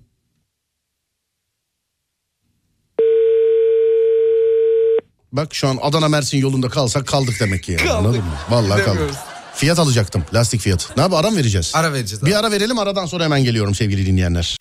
Bak 5.35 5.55
şu 5.55 5.67
an 5.67 5.77
Adana 5.81 6.07
Mersin 6.07 6.37
yolunda 6.37 6.69
kalsak 6.69 7.07
kaldık 7.07 7.35
demek 7.39 7.63
ki. 7.63 7.71
Yani, 7.79 7.91
anladın 7.91 8.19
mı? 8.19 8.33
Vallahi 8.49 8.83
kaldık. 8.83 9.11
Fiyat 9.55 9.79
alacaktım. 9.79 10.23
Lastik 10.33 10.61
fiyatı. 10.61 10.93
Ne 10.97 11.01
yapalım? 11.01 11.25
Ara 11.25 11.31
mı 11.31 11.37
vereceğiz? 11.37 11.71
Ara 11.75 11.93
vereceğiz 11.93 12.23
abi. 12.23 12.29
Bir 12.29 12.35
ara 12.35 12.51
verelim 12.51 12.79
aradan 12.79 13.05
sonra 13.05 13.23
hemen 13.23 13.43
geliyorum 13.43 13.75
sevgili 13.75 14.05
dinleyenler. 14.05 14.57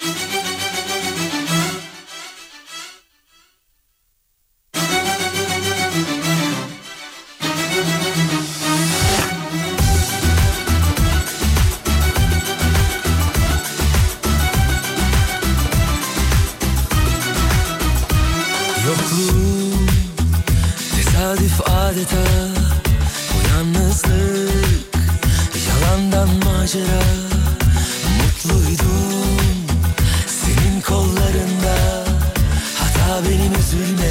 Tesadüf 21.34 21.60
adeta 21.60 22.24
Bu 23.34 23.48
yalnızlık 23.48 24.84
yalandan 25.68 26.28
macera. 26.28 27.02
Mutluydum 28.18 29.66
senin 30.26 30.80
kollarında 30.80 32.04
Hata 32.78 33.24
benim 33.24 33.52
üzülme 33.60 34.03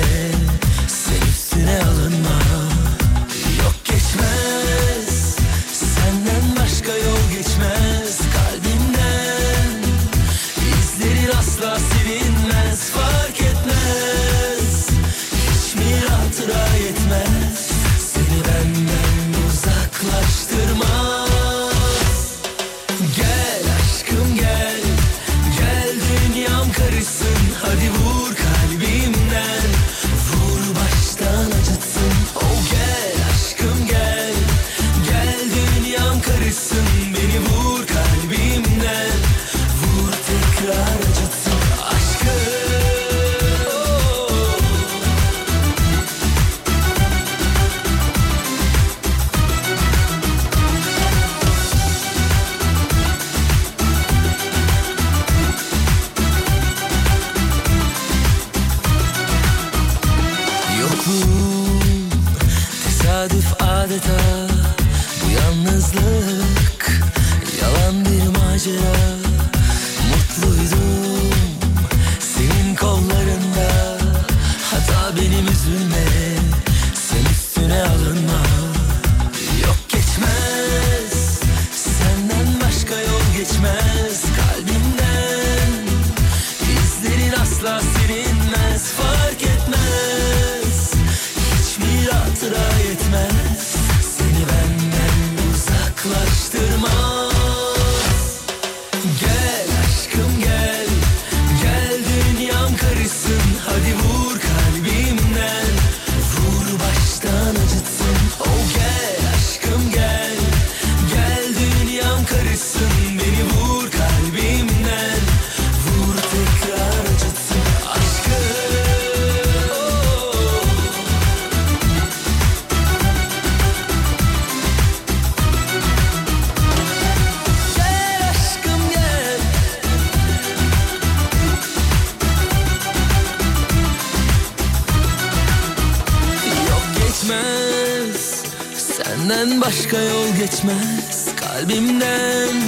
Senden 139.43 139.61
başka 139.61 139.97
yol 139.97 140.35
geçmez 140.39 141.35
kalbimden. 141.35 142.61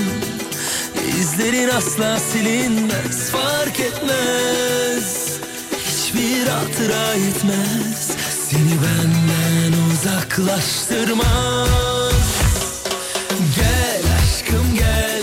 İzlerin 1.20 1.70
asla 1.70 2.20
silinmez 2.20 3.32
fark 3.32 3.80
etmez. 3.80 5.40
Hiçbir 5.78 6.48
hatıra 6.48 7.14
yetmez 7.14 8.12
Seni 8.50 8.72
benden 8.72 9.74
uzaklaştırmaz. 9.92 11.70
Gel 13.56 14.02
aşkım 14.24 14.76
gel. 14.76 15.14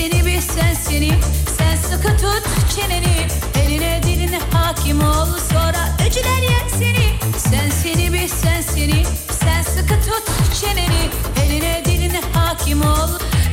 seni 0.00 0.26
bir 0.26 0.40
sensinim 0.40 1.20
Sen 1.58 1.76
sıkı 1.76 2.16
tut 2.16 2.42
çeneni. 2.76 3.26
Eline 3.54 4.02
diline 4.02 4.38
hakim 4.52 5.00
ol 5.00 5.26
Sonra 5.52 5.96
öcüler 6.06 6.42
yer 6.42 6.68
seni. 6.78 7.38
Sen 7.38 7.70
seni 7.70 8.12
bir 8.12 8.28
sensinim 8.28 9.06
Sen 9.30 9.62
sıkı 9.62 9.94
tut 9.94 10.24
çeneni. 10.60 11.10
Eline 11.44 11.82
diline 11.84 12.20
hakim 12.34 12.82
ol. 12.82 13.10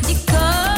Dikkat. 0.07 0.76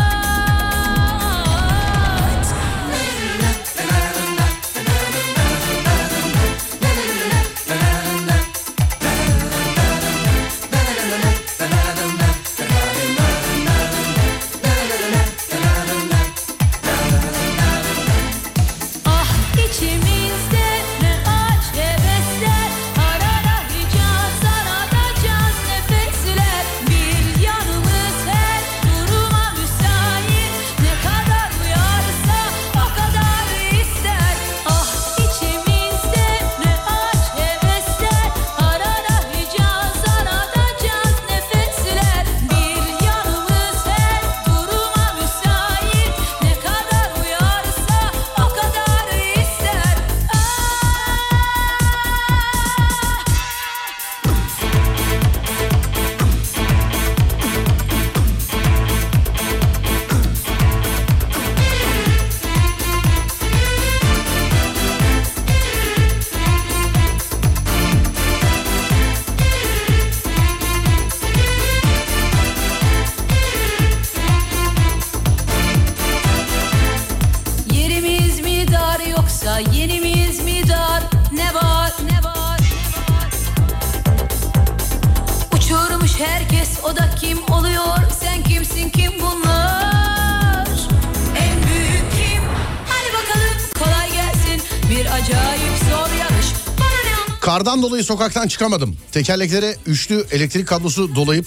dolayı 97.90 98.04
sokaktan 98.04 98.48
çıkamadım. 98.48 98.98
Tekerleklere 99.12 99.76
üçlü 99.86 100.26
elektrik 100.32 100.68
kablosu 100.68 101.16
dolayıp 101.16 101.46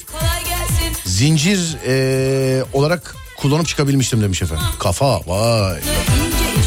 zincir 1.07 1.77
ee, 1.87 2.65
olarak 2.73 3.17
kullanıp 3.39 3.67
çıkabilmiştim 3.69 4.23
demiş 4.23 4.43
efendim. 4.43 4.65
Kafa 4.79 5.21
vay. 5.27 5.81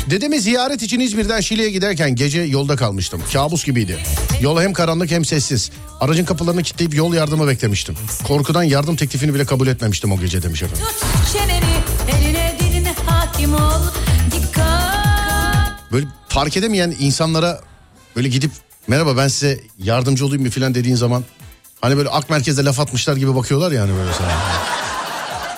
Dedemi 0.10 0.40
ziyaret 0.40 0.82
için 0.82 1.00
İzmir'den 1.00 1.42
Şile'ye 1.42 1.70
giderken 1.70 2.16
gece 2.16 2.42
yolda 2.42 2.76
kalmıştım. 2.76 3.22
Kabus 3.34 3.66
gibiydi. 3.66 3.98
Yol 4.42 4.62
hem 4.62 4.74
karanlık 4.74 5.12
hem 5.12 5.26
sessiz. 5.26 5.72
Aracın 6.00 6.26
kapılarını 6.26 6.64
kilitleyip 6.64 6.96
yol 6.96 7.14
yardımı 7.14 7.48
beklemiştim. 7.48 7.96
Korkudan 8.24 8.64
yardım 8.64 8.96
teklifini 8.96 9.34
bile 9.34 9.46
kabul 9.46 9.68
etmemiştim 9.68 10.12
o 10.12 10.20
gece 10.20 10.44
demiş 10.44 10.64
efendim. 10.64 10.86
Böyle 15.92 16.08
fark 16.28 16.58
edemeyen 16.58 16.96
insanlara 17.00 17.62
böyle 18.16 18.30
gidip 18.30 18.52
merhaba 18.88 19.18
ben 19.18 19.28
size 19.28 19.60
yardımcı 19.80 20.26
olayım 20.26 20.44
mı 20.44 20.50
falan 20.50 20.76
dediğin 20.76 20.96
zaman 20.96 21.24
hani 21.82 21.98
böyle 21.98 22.10
ak 22.10 22.30
merkezde 22.30 22.66
laf 22.66 22.80
atmışlar 22.80 23.16
gibi 23.16 23.36
bakıyorlar 23.36 23.72
yani 23.72 23.92
böyle 23.98 24.14
sana. 24.14 24.32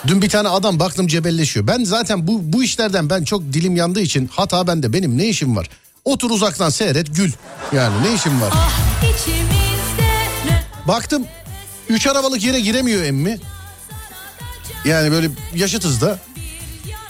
Dün 0.08 0.22
bir 0.22 0.30
tane 0.30 0.50
adam 0.50 0.80
baktım 0.80 1.08
cebelleşiyor. 1.08 1.68
Ben 1.68 1.84
zaten 1.84 2.28
bu 2.28 2.40
bu 2.44 2.64
işlerden 2.64 3.10
ben 3.10 3.24
çok 3.24 3.42
dilim 3.42 3.76
yandığı 3.76 4.02
için 4.02 4.30
hata 4.34 4.68
bende. 4.68 4.94
Benim 4.94 5.18
ne 5.18 5.28
işim 5.28 5.56
var? 5.56 5.70
Otur 6.06 6.30
uzaktan 6.32 6.70
seyret 6.70 7.16
gül. 7.16 7.32
Yani 7.74 8.04
ne 8.04 8.14
işim 8.14 8.42
var? 8.42 8.54
ne 9.04 10.64
Baktım 10.88 11.26
3 11.90 12.08
arabalık 12.08 12.44
yere 12.44 12.60
giremiyor 12.60 13.04
emmi. 13.04 13.40
Yani 14.86 15.12
böyle 15.12 15.30
yaşıtız 15.56 16.02
da. 16.02 16.20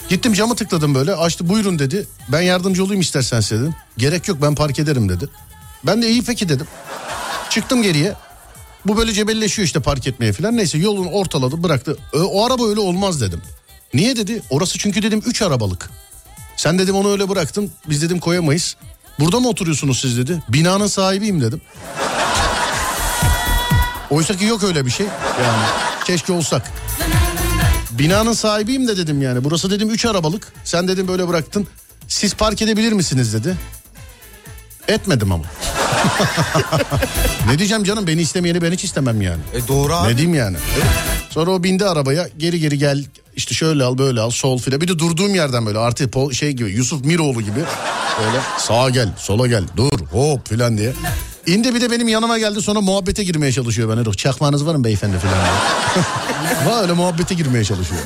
Gittim 0.08 0.32
camı 0.32 0.56
tıkladım 0.56 0.94
böyle 0.94 1.14
açtı 1.14 1.48
buyurun 1.48 1.78
dedi. 1.78 2.06
Ben 2.28 2.40
yardımcı 2.40 2.84
olayım 2.84 3.00
istersen 3.00 3.42
dedim. 3.42 3.74
Gerek 3.98 4.28
yok 4.28 4.38
ben 4.42 4.54
park 4.54 4.78
ederim 4.78 5.08
dedi. 5.08 5.28
Ben 5.86 6.02
de 6.02 6.10
iyi 6.10 6.24
peki 6.24 6.48
dedim. 6.48 6.66
Çıktım 7.50 7.82
geriye. 7.82 8.14
Bu 8.86 8.96
böyle 8.96 9.12
cebelleşiyor 9.12 9.66
işte 9.66 9.80
park 9.80 10.06
etmeye 10.06 10.32
falan. 10.32 10.56
Neyse 10.56 10.78
yolun 10.78 11.06
ortaladı 11.06 11.62
bıraktı. 11.62 11.96
Ö- 12.12 12.22
O 12.22 12.46
araba 12.46 12.68
öyle 12.68 12.80
olmaz 12.80 13.20
dedim. 13.20 13.42
Niye 13.94 14.16
dedi? 14.16 14.42
Orası 14.50 14.78
çünkü 14.78 15.02
dedim 15.02 15.22
3 15.26 15.42
arabalık. 15.42 15.90
Sen 16.56 16.78
dedim 16.78 16.94
onu 16.96 17.12
öyle 17.12 17.28
bıraktın. 17.28 17.70
Biz 17.88 18.02
dedim 18.02 18.18
koyamayız. 18.20 18.76
Burada 19.20 19.40
mı 19.40 19.48
oturuyorsunuz 19.48 20.00
siz 20.00 20.18
dedi. 20.18 20.42
Binanın 20.48 20.86
sahibiyim 20.86 21.40
dedim. 21.40 21.60
Oysa 24.10 24.36
ki 24.36 24.44
yok 24.44 24.64
öyle 24.64 24.86
bir 24.86 24.90
şey. 24.90 25.06
Yani 25.44 25.62
keşke 26.04 26.32
olsak. 26.32 26.72
Binanın 27.90 28.32
sahibiyim 28.32 28.88
de 28.88 28.96
dedim 28.96 29.22
yani. 29.22 29.44
Burası 29.44 29.70
dedim 29.70 29.90
3 29.90 30.04
arabalık. 30.06 30.52
Sen 30.64 30.88
dedim 30.88 31.08
böyle 31.08 31.28
bıraktın. 31.28 31.66
Siz 32.08 32.34
park 32.34 32.62
edebilir 32.62 32.92
misiniz 32.92 33.34
dedi. 33.34 33.56
Etmedim 34.88 35.32
ama. 35.32 35.44
ne 37.46 37.58
diyeceğim 37.58 37.84
canım 37.84 38.06
beni 38.06 38.20
istemeyeni 38.20 38.62
ben 38.62 38.72
hiç 38.72 38.84
istemem 38.84 39.22
yani. 39.22 39.40
E 39.54 39.68
doğru 39.68 39.94
abi. 39.94 40.12
Ne 40.12 40.16
diyeyim 40.16 40.38
yani? 40.38 40.56
Sonra 41.30 41.50
o 41.50 41.62
bindi 41.62 41.84
arabaya 41.84 42.28
geri 42.38 42.60
geri 42.60 42.78
gel 42.78 43.04
işte 43.36 43.54
şöyle 43.54 43.84
al 43.84 43.98
böyle 43.98 44.20
al 44.20 44.30
sol 44.30 44.58
file. 44.58 44.80
Bir 44.80 44.88
de 44.88 44.98
durduğum 44.98 45.34
yerden 45.34 45.66
böyle 45.66 45.78
artık 45.78 46.14
şey 46.32 46.52
gibi 46.52 46.70
Yusuf 46.70 47.04
Miroğlu 47.04 47.42
gibi 47.42 47.60
böyle 48.20 48.38
sağa 48.58 48.90
gel 48.90 49.08
sola 49.16 49.46
gel 49.46 49.64
dur 49.76 50.00
hop 50.12 50.48
filan 50.48 50.78
diye. 50.78 50.92
İndi 51.48 51.74
bir 51.74 51.80
de 51.80 51.90
benim 51.90 52.08
yanıma 52.08 52.38
geldi 52.38 52.62
sonra 52.62 52.80
muhabbete 52.80 53.24
girmeye 53.24 53.52
çalışıyor 53.52 53.88
bana. 53.88 54.12
Çakmağınız 54.14 54.66
var 54.66 54.74
mı 54.74 54.84
beyefendi 54.84 55.18
filan 55.18 55.34
diye. 55.34 56.04
Var 56.66 56.82
öyle 56.82 56.92
muhabbete 56.92 57.34
girmeye 57.34 57.64
çalışıyor. 57.64 58.00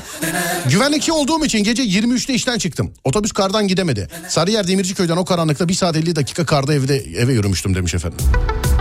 Güvenlikçi 0.70 1.12
olduğum 1.12 1.45
için 1.45 1.64
gece 1.64 1.82
23'te 1.82 2.34
işten 2.34 2.59
çıktım. 2.59 2.95
Otobüs 3.05 3.32
kardan 3.32 3.68
gidemedi. 3.68 4.09
Sarıyer 4.28 4.68
Demirciköy'den 4.68 5.16
o 5.16 5.24
karanlıkta 5.24 5.68
1 5.68 5.74
saat 5.74 5.97
50 5.97 6.16
dakika 6.16 6.47
karda 6.47 6.74
evde 6.74 6.97
eve 6.97 7.32
yürümüştüm 7.32 7.74
demiş 7.74 7.95
efendim. 7.95 8.18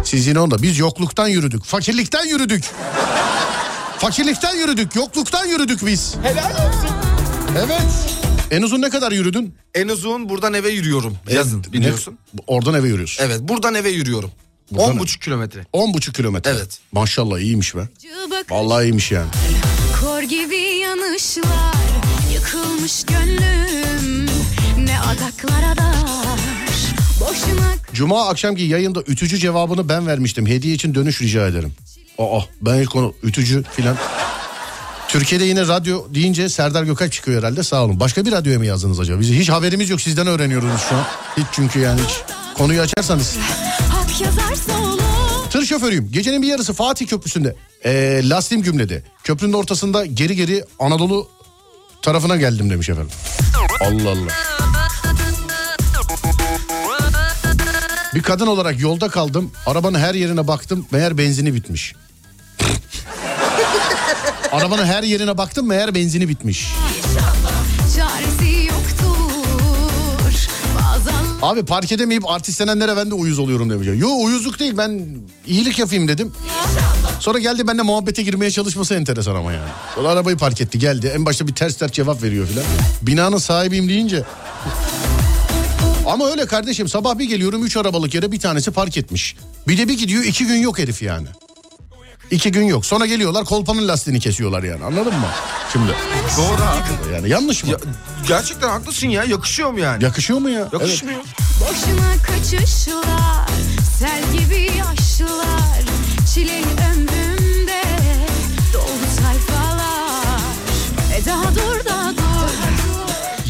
Siz 0.04 0.28
yine 0.28 0.40
onda 0.40 0.62
biz 0.62 0.80
yokluktan 0.80 1.28
yürüdük. 1.28 1.64
Fakirlikten 1.66 2.26
yürüdük. 2.26 2.64
Fakirlikten 3.98 4.56
yürüdük. 4.56 4.96
Yokluktan 4.96 5.46
yürüdük 5.46 5.86
biz. 5.86 6.16
Helal 6.24 6.52
olsun. 6.52 6.90
Evet. 7.58 7.82
En 8.52 8.62
uzun 8.62 8.82
ne 8.82 8.90
kadar 8.90 9.12
yürüdün? 9.12 9.56
En 9.76 9.88
uzun 9.88 10.30
buradan 10.30 10.54
eve 10.54 10.70
yürüyorum. 10.70 11.18
Yazın 11.32 11.64
Ne- 11.68 11.74
biliyorsun. 11.74 12.18
Oradan 12.48 12.74
eve 12.74 12.88
yürüyorsun. 12.88 13.24
Evet 13.24 13.40
buradan 13.42 13.76
eve 13.76 13.90
yürüyorum. 13.90 14.32
Buradan- 14.72 14.98
10,5 14.98 15.20
kilometre. 15.20 15.66
10,5 15.74 16.14
kilometre. 16.14 16.52
Evet. 16.52 16.80
Maşallah 16.92 17.40
iyiymiş 17.40 17.76
be. 17.76 17.90
Vallahi 18.50 18.86
iyiymiş 18.86 19.12
yani. 19.12 19.30
kor 20.02 20.22
gibi 20.22 20.56
yanışlar 20.56 21.76
Yıkılmış 22.34 23.04
gönlüm 23.06 24.26
Ne 24.86 25.00
adaklara 25.00 25.78
dar 25.78 25.96
Boşuna 27.20 27.72
Cuma 27.94 28.28
akşamki 28.30 28.64
yayında 28.64 29.02
ütücü 29.08 29.38
cevabını 29.38 29.90
ben 29.90 30.08
vermiştim. 30.08 30.48
Hediye 30.48 30.74
için 30.74 30.96
dönüş 30.96 31.22
rica 31.22 31.48
ederim. 31.48 31.74
Aa 32.18 32.40
ben 32.62 32.76
ilk 32.76 32.96
onu 32.96 33.14
ütücü 33.24 33.64
filan. 33.64 33.98
Türkiye'de 35.08 35.46
yine 35.46 35.68
radyo 35.68 36.06
deyince 36.14 36.50
Serdar 36.50 36.84
Gökalp 36.84 37.12
çıkıyor 37.12 37.44
herhalde 37.44 37.64
sağ 37.64 37.84
olun. 37.84 38.00
Başka 38.00 38.26
bir 38.26 38.32
radyoya 38.32 38.60
mı 38.60 38.66
yazdınız 38.66 39.00
acaba? 39.00 39.20
Biz 39.20 39.30
hiç 39.32 39.50
haberimiz 39.50 39.90
yok 39.90 40.02
sizden 40.02 40.28
öğreniyoruz 40.28 40.70
şu 40.90 40.96
an. 40.96 41.04
Hiç 41.38 41.46
çünkü 41.52 41.80
yani 41.80 42.02
hiç. 42.08 42.18
Konuyu 42.58 42.82
açarsanız. 42.82 43.38
Şoförüyüm. 45.72 46.12
Gecenin 46.12 46.42
bir 46.42 46.48
yarısı 46.48 46.74
Fatih 46.74 47.08
Köprüsü'nde. 47.08 47.56
Ee, 47.86 48.22
lastiğim 48.24 48.64
gümledi. 48.64 49.04
Köprünün 49.24 49.54
ortasında 49.54 50.06
geri 50.06 50.36
geri 50.36 50.66
Anadolu 50.80 51.30
tarafına 52.02 52.36
geldim 52.36 52.70
demiş 52.70 52.90
efendim. 52.90 53.12
Allah 53.82 54.10
Allah. 54.10 54.32
Bir 58.16 58.22
kadın 58.22 58.48
olarak 58.48 58.80
yolda 58.80 59.10
kaldım. 59.10 59.52
Arabanın 59.66 60.00
her 60.00 60.16
yerine 60.16 60.48
baktım. 60.48 60.86
Meğer 60.92 61.18
benzini 61.18 61.54
bitmiş. 61.54 61.94
Arabanın 64.52 64.86
her 64.86 65.04
yerine 65.04 65.38
baktım. 65.38 65.68
Meğer 65.68 65.96
benzini 65.96 66.28
bitmiş. 66.30 66.68
Abi 71.42 71.66
park 71.66 71.92
edemeyip 71.92 72.30
artistlenenlere 72.30 72.98
ben 72.98 73.12
de 73.12 73.14
uyuz 73.14 73.40
oluyorum 73.40 73.70
demiş. 73.70 73.88
Yo 73.98 74.10
uyuzluk 74.10 74.60
değil 74.60 74.78
ben 74.78 75.06
iyilik 75.48 75.80
yapayım 75.80 76.08
dedim. 76.08 76.32
Sonra 77.20 77.40
geldi 77.40 77.68
benimle 77.68 77.82
muhabbete 77.84 78.24
girmeye 78.24 78.52
çalışması 78.52 78.96
enteresan 78.96 79.36
ama 79.36 79.54
yani. 79.54 79.70
Sonra 79.96 80.10
arabayı 80.10 80.38
park 80.38 80.62
etti 80.62 80.80
geldi. 80.80 81.12
En 81.16 81.26
başta 81.26 81.48
bir 81.48 81.54
ters 81.56 81.76
ters 81.76 81.92
cevap 81.92 82.24
veriyor 82.24 82.48
filan. 82.48 82.66
Binanın 83.02 83.38
sahibiyim 83.38 83.90
deyince. 83.90 84.24
Ama 86.08 86.30
öyle 86.30 86.46
kardeşim 86.46 86.88
sabah 86.88 87.18
bir 87.20 87.26
geliyorum 87.26 87.66
üç 87.66 87.78
arabalık 87.78 88.14
yere 88.14 88.32
bir 88.32 88.40
tanesi 88.40 88.72
park 88.72 88.98
etmiş. 88.98 89.36
Bir 89.68 89.78
de 89.78 89.88
bir 89.88 89.98
gidiyor 89.98 90.24
iki 90.24 90.46
gün 90.46 90.58
yok 90.58 90.80
herif 90.80 91.02
yani. 91.02 91.28
İki 92.32 92.52
gün 92.52 92.64
yok. 92.64 92.86
Sonra 92.86 93.06
geliyorlar 93.06 93.46
kolpanın 93.46 93.88
lastiğini 93.88 94.20
kesiyorlar 94.20 94.64
yani 94.64 94.86
anladın 94.86 95.14
mı? 95.14 95.28
Şimdi 95.74 95.92
Doğru 96.38 96.62
abi. 96.62 97.14
yani 97.14 97.30
yanlış 97.30 97.64
mı? 97.64 97.70
Ya, 97.72 97.78
gerçekten 98.28 98.70
haklısın 98.70 99.08
ya 99.08 99.24
yakışıyor 99.24 99.72
mu 99.72 99.80
yani? 99.80 100.04
Yakışıyor 100.04 100.40
mu 100.40 100.50
ya? 100.50 100.60
Evet. 100.62 100.74
Yakışmıyor. 100.74 101.20
Boşuna 101.62 102.24
kaçışlar 102.24 103.48
Sel 104.00 104.24
gibi 104.40 104.62
yaşlar 104.78 105.82
Çileli 106.34 106.66
ömrümde 106.94 107.82
Doldu 108.74 109.08
sayfalar 109.22 110.42
E 111.18 111.26
daha 111.26 111.56
dur 111.56 111.86
daha 111.86 112.12
dur 112.12 112.22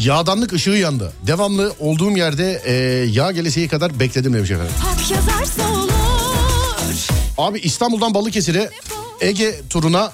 Yağdanlık 0.04 0.52
ışığı 0.52 0.70
yandı. 0.70 1.12
Devamlı 1.26 1.72
olduğum 1.78 2.10
yerde 2.10 2.62
e, 2.64 2.72
yağ 3.10 3.32
gelesiye 3.32 3.68
kadar 3.68 4.00
bekledim 4.00 4.32
demiş 4.34 4.50
efendim. 4.50 4.72
Hak 4.78 5.10
yazarsa 5.10 5.81
Abi 7.42 7.58
İstanbul'dan 7.58 8.14
Balıkesir'e 8.14 8.70
Ege 9.20 9.60
turuna 9.70 10.12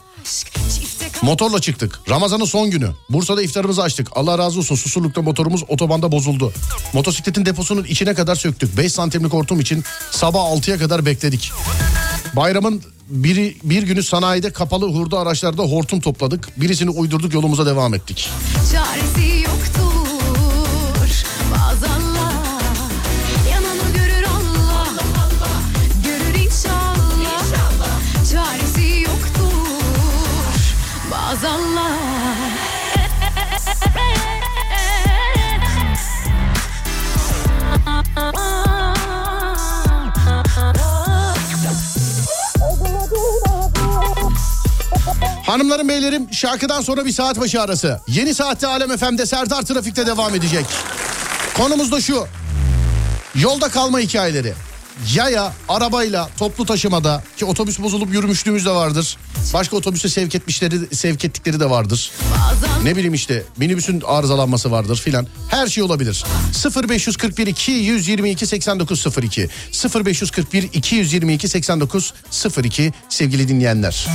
motorla 1.23 1.61
çıktık. 1.61 2.01
Ramazan'ın 2.11 2.45
son 2.45 2.71
günü. 2.71 2.91
Bursa'da 3.11 3.43
iftarımızı 3.43 3.83
açtık. 3.83 4.09
Allah 4.13 4.39
razı 4.39 4.59
olsun 4.59 4.75
Susurluk'ta 4.77 5.23
motorumuz 5.23 5.65
otobanda 5.69 6.13
bozuldu. 6.13 6.53
Motosikletin 6.93 7.47
deposunun 7.47 7.85
içine 7.85 8.15
kadar 8.15 8.35
söktük. 8.35 8.77
5 8.77 8.93
santimlik 8.93 9.33
hortum 9.33 9.61
için 9.61 9.85
sabah 10.11 10.41
6'ya 10.41 10.79
kadar 10.79 11.07
bekledik. 11.07 11.53
Bayramın 12.37 12.83
biri, 13.09 13.57
bir 13.65 13.83
günü 13.83 14.03
sanayide 14.03 14.51
kapalı 14.51 14.93
hurda 14.93 15.19
araçlarda 15.19 15.63
hortum 15.63 16.01
topladık. 16.01 16.61
Birisini 16.61 16.91
uydurduk 16.91 17.35
yolumuza 17.35 17.67
devam 17.67 17.95
ettik. 17.95 18.29
Çaresi 18.73 19.41
yoktur 19.41 19.58
Hanımlarım 45.49 45.89
beylerim 45.89 46.33
şarkıdan 46.33 46.81
sonra 46.81 47.07
bir 47.07 47.13
saat 47.13 47.41
başı 47.41 47.63
arası. 47.63 48.01
Yeni 48.09 48.35
saatte 48.35 48.67
Alem 48.67 48.97
FM'de 48.97 49.27
Serdar 49.27 49.63
Trafik'te 49.63 50.07
devam 50.07 50.35
edecek. 50.35 50.67
Konumuz 51.57 51.93
da 51.93 52.01
şu. 52.01 52.27
Yolda 53.35 53.69
kalma 53.69 53.99
hikayeleri. 53.99 54.55
yaya, 55.15 55.53
arabayla, 55.69 56.29
toplu 56.39 56.67
taşımada 56.67 57.23
ki 57.37 57.45
otobüs 57.45 57.79
bozulup 57.79 58.13
yürümüşlüğümüz 58.13 58.67
de 58.67 58.71
vardır. 58.71 59.17
Başka 59.55 59.77
otobüse 59.77 60.09
sevk 60.09 60.35
etmişleri, 60.35 60.97
sevk 60.97 61.25
ettikleri 61.25 61.61
de 61.61 61.71
vardır. 61.71 62.11
Ne 62.85 62.97
bileyim 62.97 63.15
işte 63.15 63.43
minibüsün 63.57 64.03
arızalanması 64.07 64.71
vardır 64.71 64.97
filan. 64.97 65.27
Her 65.51 65.67
şey 65.67 65.83
olabilir. 65.83 66.25
0541 66.89 67.47
222 67.47 68.47
8902 68.47 69.49
0541 70.05 70.63
222 70.63 71.49
8902 71.49 72.93
sevgili 73.09 73.49
dinleyenler. 73.49 74.07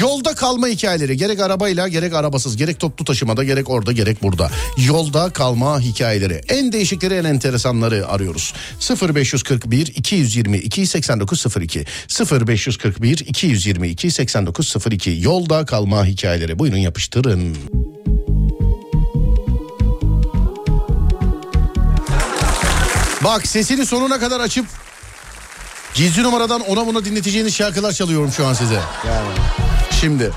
Yolda 0.00 0.34
kalma 0.34 0.68
hikayeleri 0.68 1.16
gerek 1.16 1.40
arabayla 1.40 1.88
gerek 1.88 2.14
arabasız 2.14 2.56
gerek 2.56 2.80
toplu 2.80 3.04
taşımada 3.04 3.44
gerek 3.44 3.70
orada 3.70 3.92
gerek 3.92 4.22
burada. 4.22 4.50
Yolda 4.86 5.30
kalma 5.30 5.80
hikayeleri 5.80 6.40
en 6.48 6.72
değişikleri 6.72 7.14
en 7.14 7.24
enteresanları 7.24 8.08
arıyoruz. 8.08 8.54
0541 9.14 9.86
222 9.86 10.86
8902 10.86 11.84
0541 12.46 13.18
222 13.18 14.10
8902 14.10 15.18
yolda 15.20 15.64
kalma 15.64 16.06
hikayeleri 16.06 16.58
buyurun 16.58 16.78
yapıştırın. 16.78 17.56
Bak 23.24 23.46
sesini 23.46 23.86
sonuna 23.86 24.18
kadar 24.20 24.40
açıp 24.40 24.66
gizli 25.94 26.22
numaradan 26.22 26.60
ona 26.60 26.86
buna 26.86 27.04
dinleteceğiniz 27.04 27.54
şarkılar 27.54 27.92
çalıyorum 27.92 28.32
şu 28.32 28.46
an 28.46 28.52
size. 28.52 28.80
Yani 29.06 29.28
şimdi. 30.00 30.30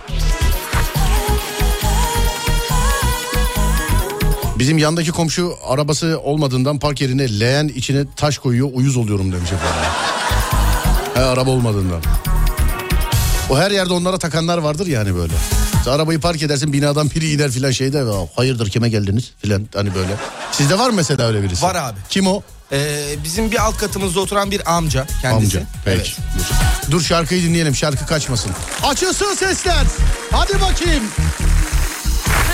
Bizim 4.59 4.77
yandaki 4.77 5.11
komşu 5.11 5.57
arabası 5.67 6.19
olmadığından 6.23 6.79
park 6.79 7.01
yerine 7.01 7.39
leğen 7.39 7.67
içine 7.67 8.05
taş 8.15 8.37
koyuyor 8.37 8.69
uyuz 8.73 8.97
oluyorum 8.97 9.31
demiş 9.31 9.51
efendim. 9.51 9.91
He, 11.13 11.19
araba 11.21 11.49
olmadığından. 11.49 12.01
O 13.49 13.57
her 13.57 13.71
yerde 13.71 13.93
onlara 13.93 14.17
takanlar 14.17 14.57
vardır 14.57 14.87
yani 14.87 15.15
böyle. 15.15 15.33
Sen 15.85 15.91
arabayı 15.91 16.19
park 16.19 16.43
edersin 16.43 16.73
binadan 16.73 17.09
biri 17.09 17.31
iner 17.31 17.51
filan 17.51 17.71
şeyde 17.71 18.03
hayırdır 18.35 18.69
kime 18.69 18.89
geldiniz 18.89 19.31
filan 19.37 19.67
hani 19.75 19.95
böyle. 19.95 20.15
Sizde 20.51 20.79
var 20.79 20.89
mı 20.89 20.95
mesela 20.95 21.27
öyle 21.27 21.43
birisi? 21.43 21.63
Var 21.63 21.75
abi. 21.75 21.99
Kim 22.09 22.27
o? 22.27 22.41
Ee, 22.75 23.15
bizim 23.23 23.51
bir 23.51 23.57
alt 23.65 23.77
katımızda 23.77 24.19
oturan 24.19 24.51
bir 24.51 24.75
amca 24.75 25.05
kendisi. 25.21 25.57
Amca. 25.57 25.69
Peki. 25.85 25.97
Evet. 25.97 26.17
Dur. 26.39 26.91
Dur 26.91 27.01
şarkıyı 27.01 27.43
dinleyelim 27.43 27.75
şarkı 27.75 28.05
kaçmasın. 28.05 28.51
Açılsın 28.83 29.35
sesler. 29.35 29.83
Hadi 30.31 30.61
bakayım. 30.61 31.03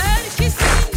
Herkesin 0.02 0.91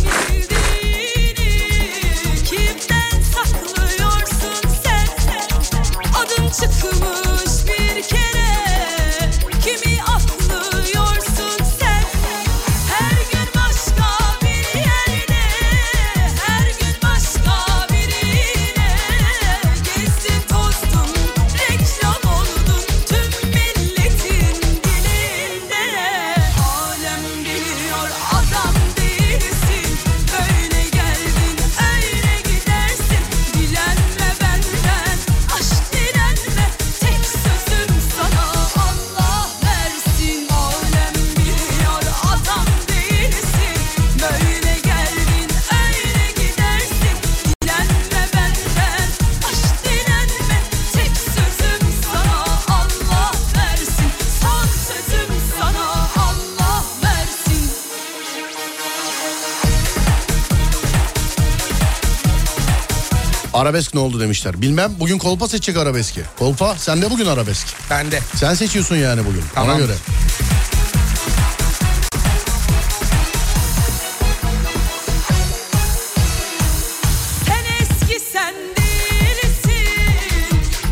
Arabesk 63.55 63.93
ne 63.93 63.99
oldu 63.99 64.19
demişler. 64.19 64.61
Bilmem 64.61 64.91
bugün 64.99 65.17
kolpa 65.17 65.47
seçecek 65.47 65.77
arabeski. 65.77 66.21
Kolpa 66.39 66.75
sen 66.77 67.01
de 67.01 67.09
bugün 67.11 67.25
arabesk. 67.25 67.67
Bende. 67.89 68.19
Sen 68.35 68.53
seçiyorsun 68.53 68.95
yani 68.95 69.21
bugün. 69.25 69.41
Ona 69.41 69.53
Tamam. 69.55 69.77
göre. 69.77 69.93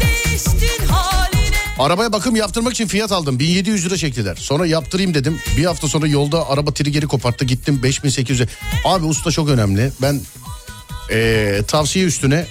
Değiştin 0.02 0.86
haline 0.88 1.56
Arabaya 1.80 2.12
bakım 2.12 2.36
yaptırmak 2.36 2.74
için 2.74 2.88
fiyat 2.88 3.12
aldım. 3.12 3.40
1700 3.40 3.86
lira 3.86 3.98
çektiler. 3.98 4.36
Sonra 4.36 4.66
yaptırayım 4.66 5.14
dedim. 5.14 5.40
Bir 5.58 5.66
hafta 5.66 5.88
sonra 5.88 6.08
yolda 6.08 6.50
araba 6.50 6.72
trigeri 6.74 7.08
koparttı. 7.08 7.46
Gittim 7.46 7.80
5800'e. 7.84 8.48
Abi 8.86 9.06
usta 9.06 9.32
çok 9.32 9.50
önemli. 9.50 9.92
Ben 10.02 10.22
eee, 11.10 11.64
tavsiye 11.68 12.06
üstüne 12.06 12.46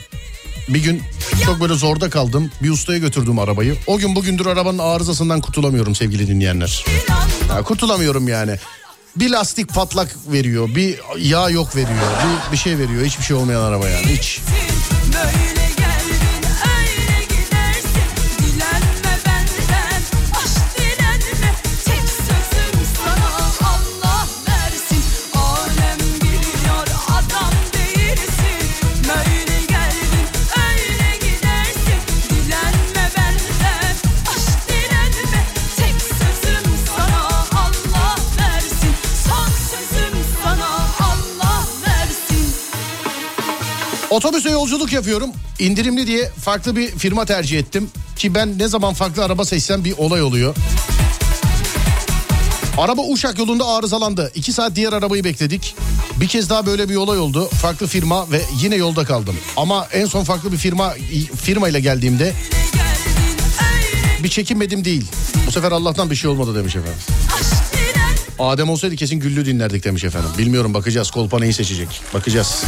bir 0.68 0.82
gün 0.82 1.02
çok 1.44 1.60
böyle 1.60 1.74
zorda 1.74 2.10
kaldım. 2.10 2.50
Bir 2.62 2.70
ustaya 2.70 2.98
götürdüm 2.98 3.38
arabayı. 3.38 3.76
O 3.86 3.98
gün 3.98 4.16
bugündür 4.16 4.46
arabanın 4.46 4.78
arızasından 4.78 5.40
kurtulamıyorum 5.40 5.94
sevgili 5.94 6.28
dinleyenler. 6.28 6.84
Ya, 7.48 7.62
kurtulamıyorum 7.62 8.28
yani. 8.28 8.56
Bir 9.16 9.30
lastik 9.30 9.74
patlak 9.74 10.16
veriyor. 10.32 10.74
Bir 10.74 11.00
yağ 11.18 11.50
yok 11.50 11.76
veriyor. 11.76 11.98
Bir, 12.48 12.52
bir 12.52 12.56
şey 12.56 12.78
veriyor. 12.78 13.04
Hiçbir 13.04 13.24
şey 13.24 13.36
olmayan 13.36 13.60
araba 13.60 13.88
yani. 13.88 14.06
Hiç. 14.06 14.40
Otobüse 44.12 44.50
yolculuk 44.50 44.92
yapıyorum. 44.92 45.30
İndirimli 45.58 46.06
diye 46.06 46.28
farklı 46.28 46.76
bir 46.76 46.88
firma 46.88 47.24
tercih 47.24 47.58
ettim. 47.58 47.90
Ki 48.16 48.34
ben 48.34 48.58
ne 48.58 48.68
zaman 48.68 48.94
farklı 48.94 49.24
araba 49.24 49.44
seçsem 49.44 49.84
bir 49.84 49.98
olay 49.98 50.22
oluyor. 50.22 50.56
Araba 52.78 53.02
Uşak 53.02 53.38
yolunda 53.38 53.66
arızalandı. 53.66 54.32
İki 54.34 54.52
saat 54.52 54.76
diğer 54.76 54.92
arabayı 54.92 55.24
bekledik. 55.24 55.74
Bir 56.20 56.28
kez 56.28 56.50
daha 56.50 56.66
böyle 56.66 56.88
bir 56.88 56.96
olay 56.96 57.18
oldu. 57.18 57.48
Farklı 57.48 57.86
firma 57.86 58.30
ve 58.30 58.42
yine 58.62 58.76
yolda 58.76 59.04
kaldım. 59.04 59.36
Ama 59.56 59.88
en 59.92 60.06
son 60.06 60.24
farklı 60.24 60.52
bir 60.52 60.56
firma 60.56 60.94
firmayla 61.42 61.78
geldiğimde 61.78 62.32
bir 64.22 64.28
çekinmedim 64.28 64.84
değil. 64.84 65.04
Bu 65.46 65.52
sefer 65.52 65.72
Allah'tan 65.72 66.10
bir 66.10 66.16
şey 66.16 66.30
olmadı 66.30 66.54
demiş 66.54 66.76
efendim. 66.76 67.00
Adem 68.38 68.70
olsaydı 68.70 68.96
kesin 68.96 69.20
güllü 69.20 69.46
dinlerdik 69.46 69.84
demiş 69.84 70.04
efendim. 70.04 70.30
Bilmiyorum 70.38 70.74
bakacağız. 70.74 71.10
Kolpa 71.10 71.38
neyi 71.38 71.52
seçecek? 71.52 72.00
Bakacağız. 72.14 72.64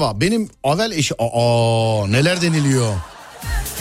Merhaba 0.00 0.20
benim 0.20 0.48
Avel 0.64 0.90
eşi 0.90 1.14
aa 1.18 2.06
neler 2.06 2.42
deniliyor. 2.42 2.92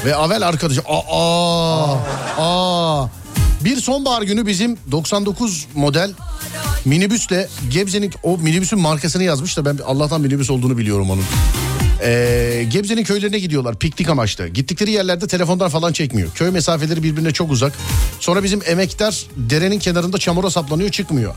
Ve 0.05 0.15
Avel 0.15 0.47
arkadaşı 0.47 0.82
aa 0.88 1.97
aa 2.38 3.07
bir 3.63 3.78
sonbahar 3.78 4.22
günü 4.22 4.45
bizim 4.45 4.78
99 4.91 5.67
model 5.76 6.11
minibüsle 6.86 7.47
Gebze'nin 7.70 8.13
o 8.24 8.38
minibüsün 8.38 8.80
markasını 8.80 9.24
yazmış 9.24 9.57
da 9.57 9.65
ben 9.65 9.78
Allah'tan 9.86 10.22
minibüs 10.22 10.49
olduğunu 10.49 10.78
biliyorum 10.78 11.09
onun. 11.09 11.24
Ee, 12.03 12.65
Gebze'nin 12.70 13.03
köylerine 13.03 13.39
gidiyorlar 13.39 13.76
piknik 13.76 14.09
amaçlı. 14.09 14.47
Gittikleri 14.47 14.91
yerlerde 14.91 15.28
telefonlar 15.28 15.70
falan 15.70 15.93
çekmiyor. 15.93 16.32
Köy 16.36 16.51
mesafeleri 16.51 17.03
birbirine 17.03 17.32
çok 17.32 17.51
uzak. 17.51 17.74
Sonra 18.20 18.43
bizim 18.43 18.61
emektar 18.65 19.26
derenin 19.36 19.80
kenarında 19.80 20.17
çamura 20.17 20.49
saplanıyor 20.49 20.89
çıkmıyor. 20.89 21.36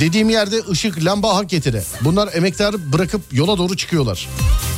Dediğim 0.00 0.30
yerde 0.30 0.56
ışık, 0.70 1.04
lamba 1.04 1.36
hak 1.36 1.50
getire. 1.50 1.84
Bunlar 2.00 2.30
emektarı 2.34 2.92
bırakıp 2.92 3.22
yola 3.32 3.58
doğru 3.58 3.76
çıkıyorlar. 3.76 4.28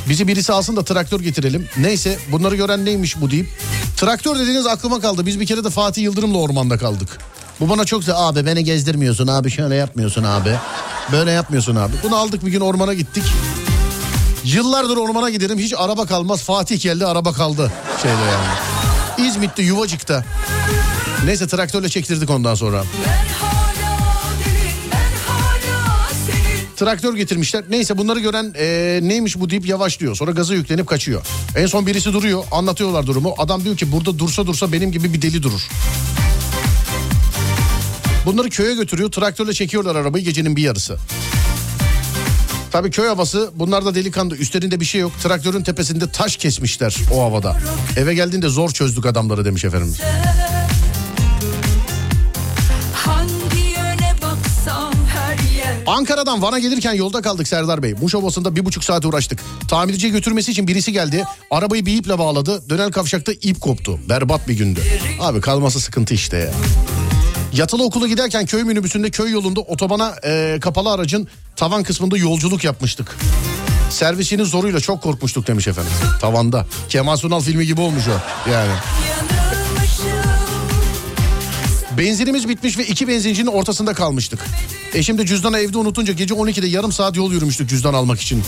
Bizi 0.09 0.29
birisi 0.29 0.53
alsın 0.53 0.77
da 0.77 0.85
traktör 0.85 1.21
getirelim. 1.21 1.68
Neyse 1.77 2.18
bunları 2.33 2.57
gören 2.57 2.85
neymiş 2.85 3.21
bu 3.21 3.31
deyip. 3.31 3.49
Traktör 3.97 4.39
dediğiniz 4.39 4.66
aklıma 4.66 5.01
kaldı. 5.01 5.27
Biz 5.27 5.41
bir 5.41 5.47
kere 5.47 5.64
de 5.64 5.71
Fatih 5.71 6.03
Yıldırım'la 6.03 6.39
ormanda 6.39 6.79
kaldık. 6.79 7.18
Bu 7.61 7.68
bana 7.68 7.85
çok. 7.85 8.03
Abi 8.09 8.47
beni 8.47 8.64
gezdirmiyorsun 8.64 9.27
abi 9.27 9.51
şöyle 9.51 9.75
yapmıyorsun 9.75 10.25
abi. 10.25 10.55
Böyle 11.12 11.31
yapmıyorsun 11.31 11.77
abi. 11.77 11.93
Bunu 12.03 12.16
aldık 12.16 12.47
bir 12.47 12.51
gün 12.51 12.61
ormana 12.61 12.95
gittik. 12.95 13.25
Yıllardır 14.45 14.97
ormana 14.97 15.31
giderim 15.31 15.59
hiç 15.59 15.75
araba 15.77 16.07
kalmaz. 16.07 16.43
Fatih 16.43 16.81
geldi 16.83 17.07
araba 17.07 17.33
kaldı 17.33 17.73
şeyde 18.03 18.16
yani. 18.16 19.29
İzmit'te 19.29 19.62
Yuvacık'ta. 19.62 20.25
Neyse 21.25 21.47
traktörle 21.47 21.89
çektirdik 21.89 22.31
ondan 22.31 22.55
sonra. 22.55 22.85
Traktör 26.81 27.14
getirmişler. 27.14 27.64
Neyse 27.70 27.99
bunları 27.99 28.20
gören 28.20 28.55
eee, 28.59 29.01
neymiş 29.09 29.41
bu 29.41 29.51
deyip 29.51 29.66
yavaşlıyor. 29.66 30.16
Sonra 30.16 30.31
gaza 30.31 30.55
yüklenip 30.55 30.87
kaçıyor. 30.87 31.22
En 31.57 31.66
son 31.66 31.87
birisi 31.87 32.12
duruyor. 32.12 32.45
Anlatıyorlar 32.51 33.07
durumu. 33.07 33.35
Adam 33.39 33.64
diyor 33.64 33.76
ki 33.76 33.93
burada 33.93 34.18
dursa 34.18 34.47
dursa 34.47 34.72
benim 34.72 34.93
gibi 34.93 35.12
bir 35.12 35.22
deli 35.22 35.43
durur. 35.43 35.68
Bunları 38.26 38.51
köye 38.51 38.74
götürüyor. 38.74 39.11
Traktörle 39.11 39.53
çekiyorlar 39.53 39.97
arabayı 39.97 40.24
gecenin 40.24 40.57
bir 40.57 40.62
yarısı. 40.62 40.97
Tabii 42.72 42.91
köy 42.91 43.09
havası 43.09 43.51
bunlar 43.55 43.85
da 43.85 43.95
delikanlı 43.95 44.37
üstlerinde 44.37 44.81
bir 44.81 44.85
şey 44.85 45.01
yok. 45.01 45.12
Traktörün 45.22 45.62
tepesinde 45.62 46.11
taş 46.11 46.37
kesmişler 46.37 46.97
o 47.14 47.22
havada. 47.22 47.57
Eve 47.97 48.14
geldiğinde 48.14 48.49
zor 48.49 48.70
çözdük 48.70 49.07
adamları 49.07 49.45
demiş 49.45 49.64
efendim. 49.64 49.95
Ankara'dan 55.91 56.43
Van'a 56.43 56.59
gelirken 56.59 56.95
yolda 56.95 57.22
kaldık 57.22 57.49
Serdar 57.49 57.82
Bey. 57.82 57.95
Muş 57.95 58.14
Ovası'nda 58.14 58.57
bir 58.57 58.64
buçuk 58.64 58.84
saat 58.84 59.05
uğraştık. 59.05 59.41
Tamirciye 59.68 60.12
götürmesi 60.12 60.51
için 60.51 60.68
birisi 60.68 60.93
geldi. 60.93 61.24
Arabayı 61.51 61.86
bir 61.86 61.97
iple 61.97 62.18
bağladı. 62.18 62.62
Dönel 62.70 62.93
kavşakta 62.93 63.32
ip 63.32 63.61
koptu. 63.61 63.99
Berbat 64.09 64.49
bir 64.49 64.55
gündü. 64.55 64.80
Abi 65.20 65.41
kalması 65.41 65.80
sıkıntı 65.80 66.14
işte 66.14 66.36
ya. 66.36 66.51
Yatılı 67.53 67.84
okula 67.84 68.07
giderken 68.07 68.47
köy 68.47 68.62
minibüsünde 68.62 69.11
köy 69.11 69.30
yolunda 69.30 69.61
otobana 69.61 70.14
e, 70.24 70.59
kapalı 70.61 70.93
aracın 70.93 71.28
tavan 71.57 71.82
kısmında 71.82 72.16
yolculuk 72.16 72.64
yapmıştık. 72.64 73.16
Servisinin 73.91 74.45
zoruyla 74.45 74.80
çok 74.80 75.03
korkmuştuk 75.03 75.47
demiş 75.47 75.68
efendim. 75.68 75.93
Tavanda. 76.20 76.66
Kemal 76.88 77.16
Sunal 77.16 77.41
filmi 77.41 77.66
gibi 77.66 77.80
olmuş 77.80 78.05
o 78.09 78.51
yani. 78.51 78.72
Benzinimiz 82.01 82.48
bitmiş 82.48 82.78
ve 82.78 82.86
iki 82.86 83.09
benzincinin 83.09 83.46
ortasında 83.46 83.94
kalmıştık. 83.94 84.40
Eşim 84.94 85.18
de 85.18 85.26
cüzdanı 85.26 85.59
evde 85.59 85.78
unutunca 85.78 86.12
gece 86.12 86.34
12'de 86.34 86.66
yarım 86.66 86.92
saat 86.92 87.16
yol 87.16 87.32
yürümüştük 87.32 87.68
cüzdan 87.68 87.94
almak 87.94 88.20
için. 88.20 88.42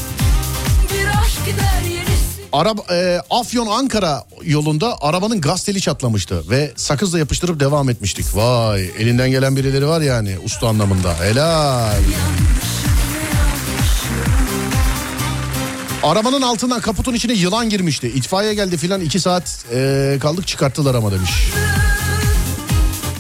Araba, 2.53 2.95
e, 2.95 3.21
Afyon 3.31 3.67
Ankara 3.67 4.25
yolunda 4.43 4.97
arabanın 5.01 5.41
gaz 5.41 5.65
teli 5.65 5.81
çatlamıştı 5.81 6.51
ve 6.51 6.73
sakızla 6.77 7.19
yapıştırıp 7.19 7.61
devam 7.61 7.91
etmiştik. 7.91 8.37
Vay 8.37 8.91
elinden 8.99 9.31
gelen 9.31 9.57
birileri 9.57 9.89
var 9.89 10.01
yani 10.01 10.37
usta 10.45 10.69
anlamında. 10.69 11.21
Helal. 11.21 12.01
Arabanın 16.03 16.43
altından 16.43 16.81
kaputun 16.81 17.15
içine 17.15 17.33
yılan 17.33 17.71
girmişti. 17.71 18.09
İtfaiye 18.09 18.55
geldi 18.55 18.77
filan 18.77 19.01
iki 19.01 19.21
saat 19.21 19.65
e, 19.75 20.19
kaldık 20.21 20.47
çıkarttılar 20.47 20.95
ama 20.95 21.13
demiş. 21.13 21.31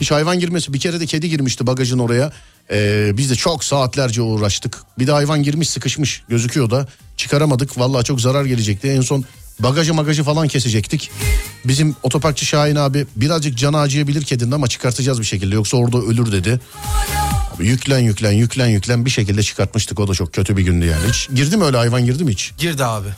Hiç 0.03 0.11
hayvan 0.11 0.39
girmesi 0.39 0.73
bir 0.73 0.81
kere 0.81 1.01
de 1.01 1.07
kedi 1.07 1.29
girmişti 1.29 1.67
bagajın 1.67 1.99
oraya. 1.99 2.33
Ee, 2.71 3.13
biz 3.17 3.31
de 3.31 3.35
çok 3.35 3.65
saatlerce 3.65 4.23
uğraştık. 4.23 4.79
Bir 4.99 5.07
de 5.07 5.13
hayvan 5.13 5.43
girmiş 5.43 5.71
sıkışmış 5.71 6.23
gözüküyor 6.29 6.71
da 6.71 6.89
çıkaramadık. 7.17 7.79
Vallahi 7.79 8.05
çok 8.05 8.21
zarar 8.21 8.45
gelecekti. 8.45 8.89
En 8.89 9.01
son 9.01 9.25
bagajı 9.61 9.95
magajı 9.95 10.25
falan 10.25 10.49
kesecektik. 10.49 11.11
Bizim 11.65 11.97
otoparkçı 12.03 12.47
Şahin 12.47 12.77
abi 12.77 13.07
birazcık 13.17 13.59
canı 13.59 13.79
acıyabilir 13.79 14.23
kedinin 14.23 14.51
ama 14.53 14.69
çıkartacağız 14.69 15.21
bir 15.21 15.25
şekilde. 15.25 15.55
Yoksa 15.55 15.77
orada 15.77 15.99
ölür 15.99 16.33
dedi. 16.33 16.61
Abi 17.57 17.67
yüklen 17.67 17.99
yüklen 17.99 18.33
yüklen 18.33 18.69
yüklen 18.69 19.05
bir 19.05 19.11
şekilde 19.11 19.43
çıkartmıştık. 19.43 20.01
O 20.01 20.09
da 20.09 20.15
çok 20.15 20.33
kötü 20.33 20.57
bir 20.57 20.63
gündü 20.63 20.87
yani. 20.87 21.09
Hiç 21.09 21.29
girdi 21.35 21.57
mi 21.57 21.65
öyle 21.65 21.77
hayvan 21.77 22.05
girdi 22.05 22.25
mi 22.25 22.33
hiç? 22.33 22.53
Girdi 22.59 22.85
abi. 22.85 23.09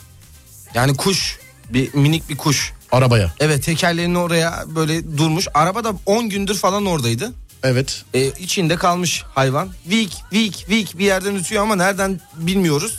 Yani 0.73 0.95
kuş 0.95 1.37
bir 1.69 1.93
minik 1.93 2.29
bir 2.29 2.37
kuş. 2.37 2.73
Arabaya. 2.95 3.31
Evet 3.39 3.63
tekerlerini 3.63 4.17
oraya 4.17 4.63
böyle 4.75 5.17
durmuş. 5.17 5.47
Araba 5.53 5.83
da 5.83 5.93
10 6.05 6.29
gündür 6.29 6.55
falan 6.55 6.85
oradaydı. 6.85 7.31
Evet. 7.63 8.03
Ee, 8.13 8.25
içinde 8.27 8.75
kalmış 8.75 9.23
hayvan. 9.35 9.69
Vik 9.89 10.17
vik 10.33 10.69
vik 10.69 10.97
bir 10.99 11.05
yerden 11.05 11.35
ötüyor 11.35 11.63
ama 11.63 11.75
nereden 11.75 12.21
bilmiyoruz. 12.35 12.95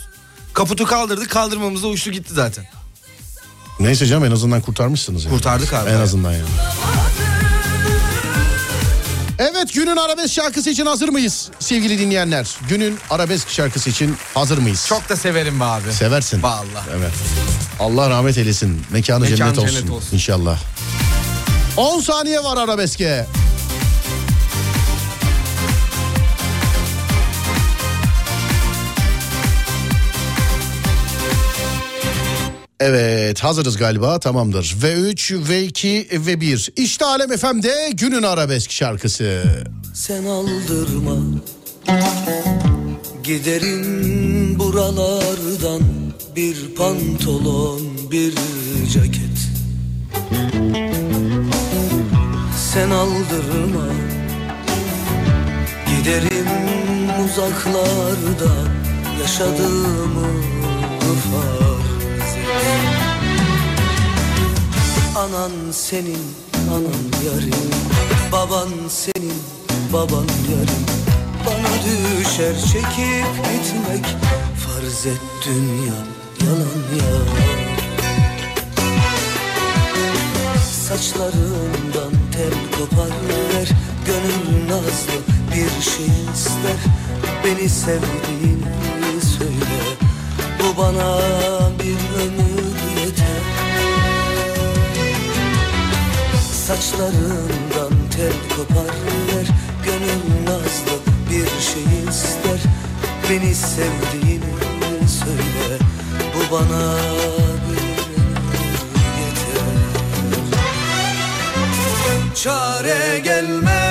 Kaputu 0.53 0.85
kaldırdı 0.85 1.27
kaldırmamızda 1.27 1.87
uçtu 1.87 2.11
gitti 2.11 2.33
zaten. 2.33 2.65
Neyse 3.79 4.05
canım 4.05 4.25
en 4.25 4.31
azından 4.31 4.61
kurtarmışsınız. 4.61 5.25
Yani. 5.25 5.33
Kurtardık 5.35 5.73
abi. 5.73 5.89
En 5.89 5.99
azından 5.99 6.31
yani. 6.31 6.45
Evet 9.39 9.73
günün 9.73 9.97
arabesk 9.97 10.33
şarkısı 10.33 10.69
için 10.69 10.85
hazır 10.85 11.09
mıyız 11.09 11.49
sevgili 11.59 11.99
dinleyenler? 11.99 12.55
Günün 12.69 12.97
arabesk 13.09 13.49
şarkısı 13.49 13.89
için 13.89 14.15
hazır 14.33 14.57
mıyız? 14.57 14.85
Çok 14.87 15.09
da 15.09 15.15
severim 15.15 15.59
be 15.59 15.63
abi. 15.63 15.93
Seversin. 15.93 16.43
Vallahi. 16.43 16.89
Evet. 16.97 17.11
Allah 17.79 18.09
rahmet 18.09 18.37
eylesin. 18.37 18.81
Mekanı, 18.91 19.19
Mekanı 19.19 19.37
cennet, 19.37 19.57
olsun. 19.57 19.75
cennet 19.75 19.91
olsun. 19.91 20.15
İnşallah. 20.15 20.59
10 21.77 21.99
saniye 21.99 22.43
var 22.43 22.57
arabeske. 22.57 23.25
Evet 32.79 33.43
hazırız 33.43 33.77
galiba 33.77 34.19
tamamdır. 34.19 34.75
V3, 34.81 35.17
V2 35.49 36.25
ve 36.25 36.41
1. 36.41 36.71
İşte 36.75 37.05
Alem 37.05 37.37
FM'de 37.37 37.89
günün 37.93 38.23
arabesk 38.23 38.71
şarkısı. 38.71 39.43
Sen 39.93 40.25
aldırma 40.25 41.15
Giderin 43.23 44.59
buralardan 44.59 45.81
Bir 46.37 46.75
pantolon 46.75 47.81
bir 48.11 48.33
ceket. 48.93 49.37
Sen 52.73 52.89
aldırma 52.89 53.87
Giderim 55.87 56.47
uzaklarda 57.25 58.53
Yaşadığımı 59.21 60.27
farz 60.99 62.35
Anan 65.15 65.51
senin 65.71 66.23
anan 66.69 67.25
yarın 67.25 67.71
Baban 68.31 68.69
senin 68.89 69.33
baban 69.93 70.27
yarın 70.51 70.85
Bana 71.45 71.73
düşer 71.85 72.55
çekip 72.59 73.27
gitmek 73.35 74.05
Farz 74.65 75.05
et 75.05 75.21
dünya 75.45 76.16
yalan 76.45 76.83
ya 76.97 77.17
Saçlarından 80.87 82.13
tel 82.31 82.79
kopar 82.79 83.09
ver 83.29 83.67
Gönül 84.05 84.69
nazlı 84.69 85.17
bir 85.51 85.83
şey 85.83 86.31
ister. 86.33 86.79
Beni 87.43 87.69
sevdiğini 87.69 89.21
söyle 89.37 89.79
Bu 90.59 90.77
bana 90.81 91.17
bir 91.79 92.21
ömür 92.21 92.99
yeter. 92.99 93.43
Saçlarından 96.51 97.93
tel 98.15 98.57
kopar 98.57 98.95
ver 99.27 99.47
Gönül 99.85 100.45
nazlı 100.45 100.97
bir 101.29 101.61
şey 101.61 102.09
ister. 102.09 102.59
Beni 103.29 103.55
sevdiğini 103.55 104.57
söyle 105.07 105.96
bana 106.51 106.95
bir 107.69 107.87
yeter. 109.19 109.67
Çare 112.35 113.19
gelmez 113.19 113.86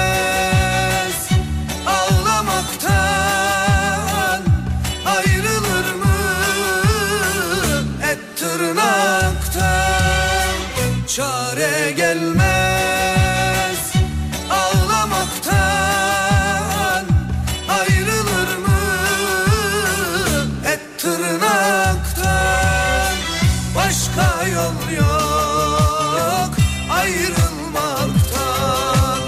yol 24.55 24.91
yok 24.97 26.51
ayrılmaktan. 26.91 29.21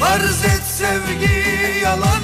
Farz 0.00 0.44
et 0.44 0.64
sevgi 0.64 1.44
yalan 1.82 2.22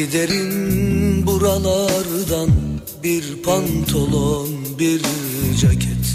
Giderim 0.00 1.26
buralardan. 1.26 2.50
Bir 3.02 3.42
pantolon 3.42 4.48
bir 4.78 5.02
ceket. 5.60 6.06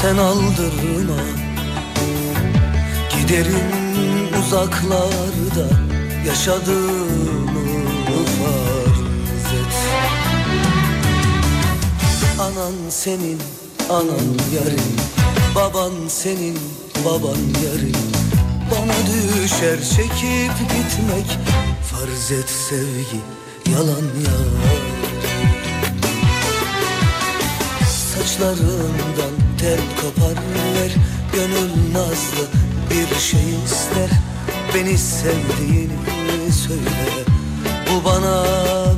Sen 0.00 0.16
aldırma. 0.16 1.22
Giderim 3.16 3.70
uzaklarda. 4.40 5.68
Yaşadığımı 6.26 7.66
farz 8.14 9.52
et 9.60 9.74
Anan 12.40 12.74
senin 12.90 13.38
anan 13.90 14.38
yarın. 14.54 14.92
Baban 15.54 15.92
senin 16.08 16.58
baban 17.04 17.38
yarın 17.64 18.19
Düşer 19.06 19.76
çekip 19.96 20.58
gitmek. 20.58 21.38
Farz 21.90 22.32
et 22.32 22.48
sevgi 22.48 23.20
yalan 23.70 24.06
yar. 24.24 24.90
Saçlarından 27.88 29.34
tel 29.58 29.80
kopar 30.00 30.42
ver 30.74 30.92
Gönül 31.32 31.92
nazlı 31.92 32.46
bir 32.90 33.20
şey 33.20 33.64
ister. 33.64 34.10
Beni 34.74 34.98
sevdiğini 34.98 36.52
söyle 36.66 37.24
Bu 37.90 38.04
bana 38.04 38.44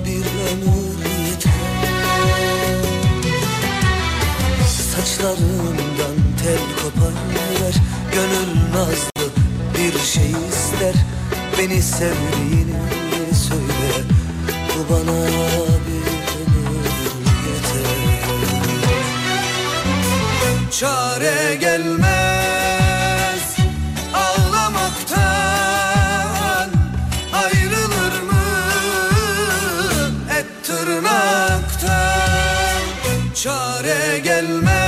bir 0.05 0.25
ömür 0.51 0.99
yeter. 1.29 1.53
Saçlarından 4.95 6.17
tel 6.43 6.83
kopar 6.83 7.13
ver 7.63 7.75
Gönül 8.13 8.71
nazlı 8.75 9.12
bir 9.83 9.99
şey 9.99 10.31
ister 10.31 10.95
Beni 11.59 11.83
sevdiğini 11.83 12.75
söyle. 13.49 14.05
Bu 14.69 14.95
bana 14.95 15.19
bir 15.87 16.07
ömür 16.41 16.87
yeter. 17.47 17.87
Çare 20.71 21.55
gelmez 21.55 23.57
ağlamaktan. 24.15 25.21
Ayrılır 27.35 28.23
mı 28.23 28.45
et 30.39 30.47
tırnaktan? 30.65 32.83
Çare 33.35 34.19
gelmez 34.19 34.82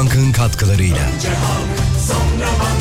Halkbank'ın 0.00 0.32
katkılarıyla. 0.32 1.10
sen 1.98 2.79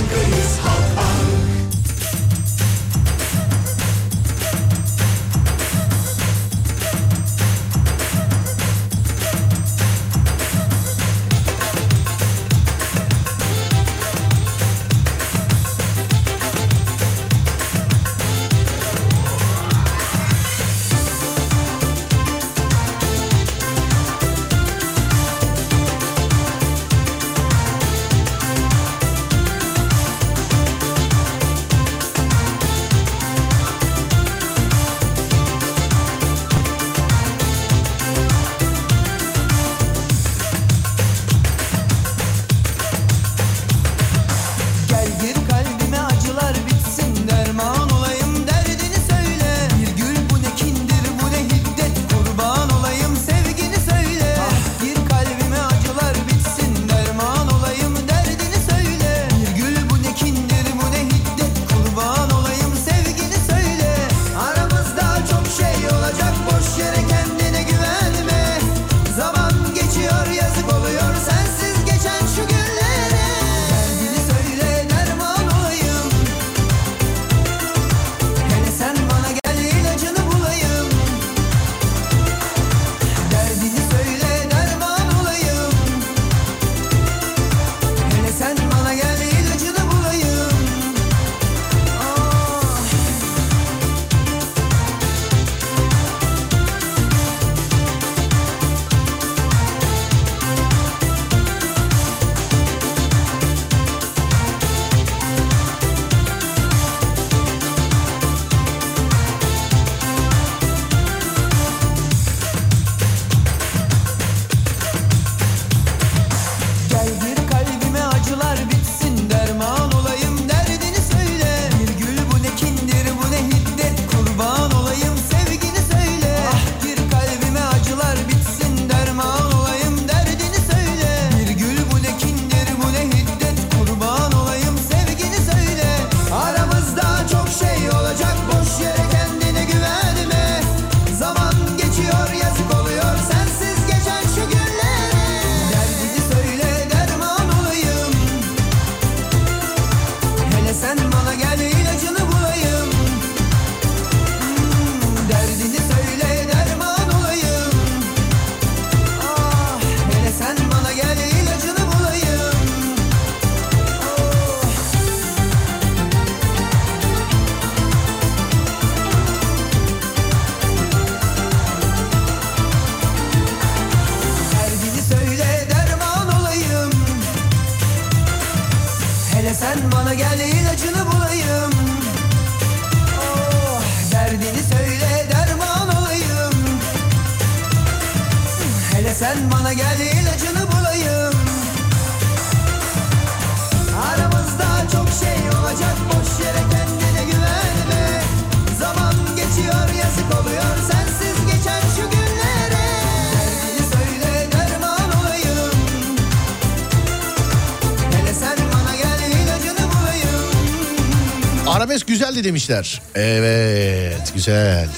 Güzeldi 212.40 212.50
demişler. 212.50 213.02
Evet 213.16 214.32
güzel. 214.36 214.90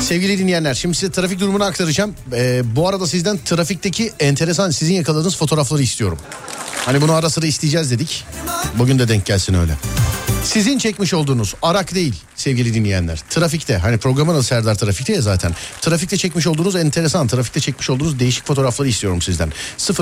Sevgili 0.00 0.38
dinleyenler 0.38 0.74
şimdi 0.74 0.94
size 0.94 1.12
trafik 1.12 1.40
durumunu 1.40 1.64
aktaracağım. 1.64 2.14
Ee, 2.32 2.62
bu 2.76 2.88
arada 2.88 3.06
sizden 3.06 3.38
trafikteki 3.44 4.12
enteresan 4.20 4.70
sizin 4.70 4.94
yakaladığınız 4.94 5.36
fotoğrafları 5.36 5.82
istiyorum. 5.82 6.18
Hani 6.86 7.00
bunu 7.00 7.12
ara 7.12 7.30
sıra 7.30 7.46
isteyeceğiz 7.46 7.90
dedik. 7.90 8.24
Bugün 8.78 8.98
de 8.98 9.08
denk 9.08 9.26
gelsin 9.26 9.54
öyle. 9.54 9.72
Sizin 10.44 10.78
çekmiş 10.78 11.14
olduğunuz 11.14 11.54
Arak 11.62 11.94
değil 11.94 12.14
sevgili 12.36 12.74
dinleyenler. 12.74 13.22
Trafikte 13.30 13.76
hani 13.76 13.98
programın 13.98 14.34
adı 14.34 14.42
Serdar 14.42 14.74
Trafik'te 14.74 15.12
ya 15.12 15.20
zaten. 15.20 15.52
Trafikte 15.80 16.16
çekmiş 16.16 16.46
olduğunuz 16.46 16.76
enteresan, 16.76 17.26
trafikte 17.26 17.60
çekmiş 17.60 17.90
olduğunuz 17.90 18.18
değişik 18.18 18.46
fotoğrafları 18.46 18.88
istiyorum 18.88 19.22
sizden. 19.22 19.52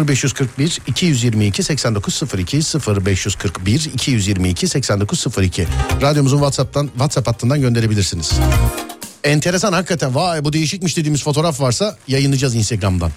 0541 0.09 0.79
222 0.87 1.63
8902 1.63 2.61
0541 3.07 3.91
222 3.95 4.69
8902 4.69 5.67
Radyomuzun 6.03 6.37
WhatsApp'tan 6.37 6.87
WhatsApp 6.87 7.29
hattından 7.29 7.61
gönderebilirsiniz. 7.61 8.33
Enteresan 9.25 9.73
hakikaten 9.73 10.15
vay 10.15 10.45
bu 10.45 10.53
değişikmiş 10.53 10.97
dediğimiz 10.97 11.23
fotoğraf 11.23 11.61
varsa 11.61 11.97
yayınlayacağız 12.09 12.55
Instagram'dan. 12.55 13.11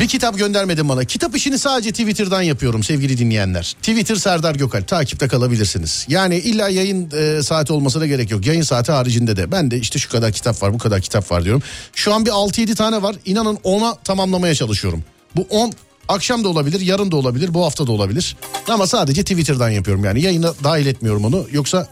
Bir 0.00 0.08
kitap 0.08 0.38
göndermedin 0.38 0.88
bana. 0.88 1.04
Kitap 1.04 1.36
işini 1.36 1.58
sadece 1.58 1.90
Twitter'dan 1.90 2.42
yapıyorum 2.42 2.82
sevgili 2.82 3.18
dinleyenler. 3.18 3.76
Twitter 3.80 4.14
Serdar 4.16 4.54
Gökal 4.54 4.82
takipte 4.82 5.28
kalabilirsiniz. 5.28 6.06
Yani 6.08 6.36
illa 6.36 6.68
yayın 6.68 7.10
e, 7.10 7.42
saati 7.42 7.72
olmasına 7.72 8.06
gerek 8.06 8.30
yok. 8.30 8.46
Yayın 8.46 8.62
saati 8.62 8.92
haricinde 8.92 9.36
de. 9.36 9.52
Ben 9.52 9.70
de 9.70 9.78
işte 9.78 9.98
şu 9.98 10.10
kadar 10.10 10.32
kitap 10.32 10.62
var 10.62 10.74
bu 10.74 10.78
kadar 10.78 11.00
kitap 11.00 11.30
var 11.30 11.44
diyorum. 11.44 11.62
Şu 11.94 12.14
an 12.14 12.26
bir 12.26 12.30
6-7 12.30 12.74
tane 12.74 13.02
var. 13.02 13.16
İnanın 13.24 13.56
10'a 13.56 13.94
tamamlamaya 14.04 14.54
çalışıyorum. 14.54 15.04
Bu 15.36 15.46
10 15.50 15.72
akşam 16.08 16.44
da 16.44 16.48
olabilir 16.48 16.80
yarın 16.80 17.10
da 17.10 17.16
olabilir 17.16 17.54
bu 17.54 17.64
hafta 17.64 17.86
da 17.86 17.92
olabilir. 17.92 18.36
Ama 18.68 18.86
sadece 18.86 19.22
Twitter'dan 19.22 19.70
yapıyorum 19.70 20.04
yani 20.04 20.22
yayına 20.22 20.52
dahil 20.64 20.86
etmiyorum 20.86 21.24
onu. 21.24 21.46
Yoksa 21.52 21.88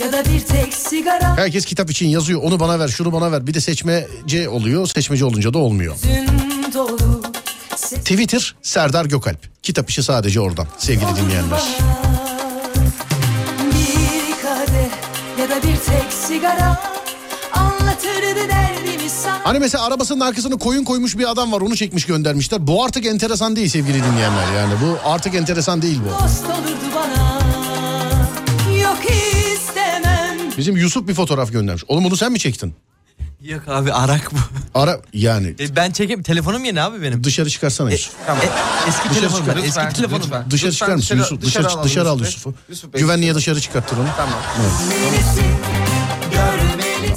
Ya 0.00 0.12
da 0.12 0.24
bir 0.24 0.40
tek 0.40 0.74
sigara 0.74 1.36
herkes 1.36 1.64
kitap 1.64 1.90
için 1.90 2.08
yazıyor 2.08 2.42
onu 2.42 2.60
bana 2.60 2.78
ver 2.78 2.88
şunu 2.88 3.12
bana 3.12 3.32
ver. 3.32 3.46
Bir 3.46 3.54
de 3.54 3.60
seçmece 3.60 4.48
oluyor 4.48 4.86
seçmeci 4.86 5.24
olunca 5.24 5.54
da 5.54 5.58
olmuyor. 5.58 5.96
Dün 6.02 6.55
dolu 6.76 7.22
Twitter 8.04 8.54
Serdar 8.62 9.04
Gökalp. 9.04 9.62
Kitap 9.62 9.90
işi 9.90 10.02
sadece 10.02 10.40
oradan 10.40 10.66
sevgili 10.78 11.16
dinleyenler. 11.16 11.60
Bir 13.72 14.42
kadeh 14.42 14.90
ya 15.40 15.50
da 15.50 15.56
bir 15.56 15.76
tek 15.76 16.12
sigara 16.12 16.82
Anlatırdı 17.52 18.48
derdimi 18.48 19.10
sana 19.22 19.40
Hani 19.44 19.58
mesela 19.58 19.84
arabasının 19.84 20.20
arkasına 20.20 20.56
koyun 20.56 20.84
koymuş 20.84 21.18
bir 21.18 21.30
adam 21.30 21.52
var 21.52 21.60
onu 21.60 21.76
çekmiş 21.76 22.06
göndermişler. 22.06 22.66
Bu 22.66 22.84
artık 22.84 23.06
enteresan 23.06 23.56
değil 23.56 23.68
sevgili 23.68 24.02
dinleyenler 24.04 24.52
yani 24.56 24.74
bu 24.82 25.08
artık 25.10 25.34
enteresan 25.34 25.82
değil 25.82 26.00
bu. 26.04 26.24
Dost 26.24 26.44
olurdu 26.44 26.94
bana 26.94 27.36
Yok 28.78 28.98
istemem 29.54 30.38
Bizim 30.58 30.76
Yusuf 30.76 31.08
bir 31.08 31.14
fotoğraf 31.14 31.52
göndermiş. 31.52 31.84
Oğlum 31.88 32.04
bunu 32.04 32.16
sen 32.16 32.32
mi 32.32 32.38
çektin? 32.38 32.74
Yok 33.46 33.62
abi 33.68 33.92
arak 33.92 34.30
bu. 34.32 34.36
Ara 34.78 35.00
yani 35.12 35.54
E, 35.60 35.76
ben 35.76 35.90
çekeyim. 35.90 36.22
Telefonum 36.22 36.64
yeni 36.64 36.82
abi 36.82 37.02
benim. 37.02 37.24
dışarı 37.24 37.50
çıkarsana 37.50 37.90
Yusuf. 37.90 38.12
E, 38.28 38.32
eski 38.88 39.00
Dışarı 39.10 39.14
telefonum 39.14 39.46
çıkar. 39.46 39.56
Eski 39.64 39.96
telefonum 39.96 40.22
lütfen. 40.22 40.42
ben. 40.44 40.50
Dışarı 40.50 40.70
Lütfen 40.70 40.84
çıkar 40.86 40.94
mısın 40.96 41.02
dışarı- 41.02 41.18
Yusuf? 41.18 41.40
dışarı 41.40 41.64
Dışarı, 41.64 41.68
alalım 41.74 41.84
dışarı 41.84 42.08
al. 42.10 42.18
Yusuf'u. 42.20 42.54
Yusuf 42.68 42.92
Bey, 42.94 43.00
Güvenliğe 43.00 43.34
dışarı 43.34 43.60
çıkarttır 43.60 43.96
onu. 43.96 44.08
Tamam. 44.16 44.38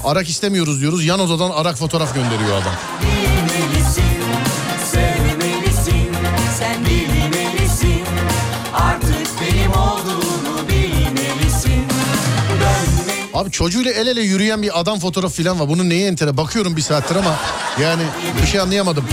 Arak 0.06 0.30
istemiyoruz 0.30 0.82
diyoruz. 0.82 1.06
Yan 1.06 1.20
odadan 1.20 1.50
arak 1.50 1.78
fotoğraf 1.78 2.16
gönderiyor 2.16 2.52
adam. 2.62 2.74
Bilmelisin 3.02 4.04
Sevmelisin 4.92 6.10
Sen 6.60 6.86
bilmelisin 6.86 8.04
Artık 8.74 9.28
Abi 13.40 13.52
çocuğuyla 13.52 13.92
el 13.92 14.08
ele 14.08 14.22
yürüyen 14.22 14.62
bir 14.62 14.80
adam 14.80 15.00
fotoğrafı 15.00 15.44
falan 15.44 15.60
var. 15.60 15.70
Bunun 15.70 15.90
neyi 15.90 16.06
entere? 16.06 16.38
Bakıyorum 16.38 16.76
bir 16.76 16.82
saattir 16.82 17.16
ama 17.16 17.36
yani 17.82 18.04
bir 18.42 18.48
şey 18.48 18.60
anlayamadım. 18.60 19.06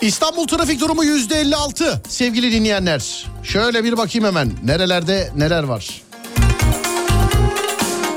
İstanbul 0.00 0.46
trafik 0.46 0.80
durumu 0.80 1.04
yüzde 1.04 1.40
56 1.40 2.02
sevgili 2.08 2.52
dinleyenler. 2.52 3.26
Şöyle 3.42 3.84
bir 3.84 3.96
bakayım 3.96 4.26
hemen 4.26 4.50
nerelerde 4.64 5.30
neler 5.36 5.62
var. 5.62 6.03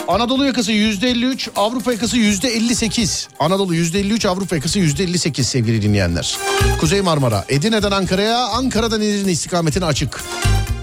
Anadolu 0.08 0.46
yakası 0.46 0.72
yüzde 0.72 1.10
53, 1.10 1.50
Avrupa 1.56 1.92
yakası 1.92 2.18
yüzde 2.18 2.50
58. 2.50 3.28
Anadolu 3.40 3.76
yüzde 3.76 4.00
53, 4.00 4.26
Avrupa 4.26 4.56
yakası 4.56 4.80
yüzde 4.80 5.04
58 5.04 5.48
sevgili 5.48 5.82
dinleyenler. 5.82 6.38
Kuzey 6.80 7.02
Marmara, 7.02 7.46
Edirne'den 7.50 7.92
Ankara'ya, 7.92 8.38
Ankara'dan 8.48 9.02
Edirne 9.02 9.32
istikametine 9.32 9.86
açık. 9.86 10.24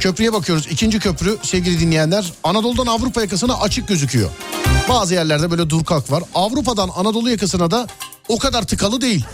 Köprüye 0.00 0.32
bakıyoruz. 0.32 0.66
İkinci 0.70 0.98
köprü 0.98 1.38
sevgili 1.42 1.80
dinleyenler 1.80 2.32
Anadolu'dan 2.44 2.86
Avrupa 2.86 3.20
yakasına 3.20 3.54
açık 3.60 3.88
gözüküyor. 3.88 4.30
Bazı 4.88 5.14
yerlerde 5.14 5.50
böyle 5.50 5.70
dur 5.70 5.84
kalk 5.84 6.10
var. 6.10 6.22
Avrupa'dan 6.34 6.90
Anadolu 6.96 7.30
yakasına 7.30 7.70
da 7.70 7.86
o 8.28 8.38
kadar 8.38 8.62
tıkalı 8.62 9.00
değil. 9.00 9.24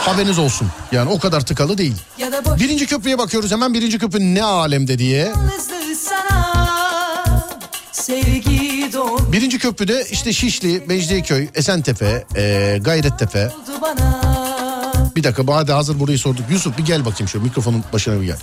Haberiniz 0.00 0.38
olsun. 0.38 0.68
Yani 0.92 1.10
o 1.10 1.18
kadar 1.18 1.40
tıkalı 1.40 1.78
değil. 1.78 1.94
Birinci 2.60 2.86
köprüye 2.86 3.18
bakıyoruz 3.18 3.52
hemen 3.52 3.74
birinci 3.74 3.98
köprü 3.98 4.34
ne 4.34 4.42
alemde 4.42 4.98
diye. 4.98 5.32
sana 6.08 6.56
Sevgi 7.92 8.55
Birinci 9.32 9.58
köprüde 9.58 10.06
işte 10.10 10.32
Şişli, 10.32 10.82
Mecidiyeköy, 10.86 11.48
Esentepe, 11.54 12.24
e, 12.36 12.78
Gayrettepe. 12.80 13.50
Bir 15.16 15.24
dakika 15.24 15.54
hadi 15.54 15.72
hazır 15.72 16.00
burayı 16.00 16.18
sorduk. 16.18 16.44
Yusuf 16.50 16.78
bir 16.78 16.84
gel 16.84 17.04
bakayım 17.04 17.28
şu 17.28 17.40
mikrofonun 17.40 17.84
başına 17.92 18.20
bir 18.20 18.26
gel. 18.26 18.36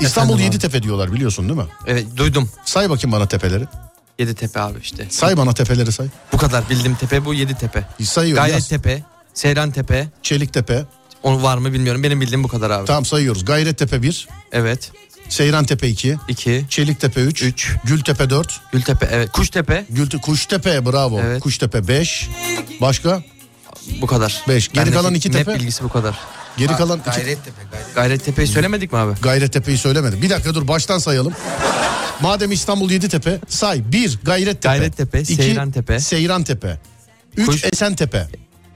İstanbul 0.00 0.32
Efendim. 0.34 0.44
Yeditepe 0.44 0.82
diyorlar 0.82 1.12
biliyorsun 1.12 1.48
değil 1.48 1.58
mi? 1.60 1.66
Evet 1.86 2.06
duydum. 2.16 2.50
Say 2.64 2.90
bakayım 2.90 3.12
bana 3.12 3.28
tepeleri. 3.28 3.64
Yedi 4.18 4.34
tepe 4.34 4.60
abi 4.60 4.78
işte. 4.82 5.06
Say 5.10 5.36
bana 5.36 5.52
tepeleri 5.54 5.92
say. 5.92 6.06
Bu 6.32 6.38
kadar 6.38 6.70
bildiğim 6.70 6.94
tepe 6.96 7.24
bu 7.24 7.34
yedi 7.34 7.54
tepe. 7.54 7.84
Sayıyorum. 8.02 8.44
Gayrettepe, 8.44 9.02
Seyrantepe. 9.34 10.08
Çeliktepe. 10.22 10.84
Onu 11.22 11.42
var 11.42 11.58
mı 11.58 11.72
bilmiyorum. 11.72 12.02
Benim 12.02 12.20
bildiğim 12.20 12.44
bu 12.44 12.48
kadar 12.48 12.70
abi. 12.70 12.86
Tamam 12.86 13.04
sayıyoruz. 13.04 13.44
Gayrettepe 13.44 14.02
1, 14.02 14.28
Evet. 14.52 14.92
Seyrantepe 15.28 15.88
2, 15.88 16.16
2, 16.28 16.64
Çeliktepe 16.70 17.20
3, 17.20 17.42
Üç. 17.42 17.72
Gültepe 17.84 18.30
4, 18.30 18.60
Gültepe 18.72 19.08
evet. 19.12 19.32
Kuştepe 19.32 19.84
Gülte, 19.90 20.18
Kuştepe 20.18 20.86
bravo. 20.86 21.20
Evet. 21.20 21.42
Kuştepe 21.42 21.88
5. 21.88 22.28
Başka? 22.80 23.22
bu 24.00 24.06
kadar. 24.06 24.42
Beş. 24.48 24.68
Geri 24.68 24.76
Bendeki 24.76 24.96
kalan 24.96 25.14
iki 25.14 25.28
net 25.28 25.36
tepe? 25.46 25.54
bilgisi 25.54 25.84
bu 25.84 25.88
kadar. 25.88 26.18
Geri 26.56 26.76
kalan 26.76 26.98
iki... 26.98 27.10
Gayrettepe 27.10 27.62
gayret. 27.72 27.94
Gayrettepe'yi 27.94 28.48
söylemedik 28.48 28.92
mi 28.92 28.98
abi? 28.98 29.20
Gayrettepe'yi 29.20 29.78
söylemedi. 29.78 30.22
Bir 30.22 30.30
dakika 30.30 30.54
dur 30.54 30.68
baştan 30.68 30.98
sayalım. 30.98 31.32
Madem 32.20 32.52
İstanbul 32.52 32.90
Yeditepe 32.90 33.40
say. 33.48 33.92
1 33.92 34.18
Gayrettepe. 34.22 34.68
Gayrettepe, 34.76 35.20
İki, 35.20 35.34
Seyrantepe. 35.34 36.00
Seyrantepe. 36.00 36.78
3 37.36 37.46
Kuş- 37.46 37.64
Esentepe. 37.64 38.26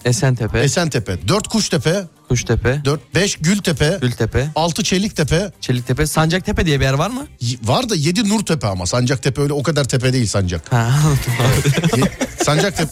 Esentepe, 0.05 0.59
Esentepe. 0.61 1.29
4 1.29 1.49
Kuştepe. 1.49 2.03
Kuştepe, 2.29 2.81
4 2.85 3.15
5 3.15 3.37
Gültepe. 3.37 3.99
Gültepe, 4.01 4.47
6 4.55 4.83
Çeliktepe. 4.85 5.53
Çeliktepe, 5.61 6.07
Sancaktepe 6.07 6.67
diye 6.67 6.81
bir 6.81 6.85
yer 6.85 6.93
var 6.93 7.11
mı? 7.11 7.27
Y- 7.41 7.59
Var 7.65 7.89
da 7.89 7.95
7 7.95 8.29
Nurtepe 8.29 8.67
ama 8.67 8.87
Sancaktepe 8.87 9.43
öyle 9.43 9.53
o 9.53 9.63
kadar 9.63 9.85
tepe 9.85 10.13
değil 10.13 10.27
Sancak. 10.27 10.73
Ha, 10.73 10.91
Ye- 11.97 12.13
Sancaktepe. 12.45 12.91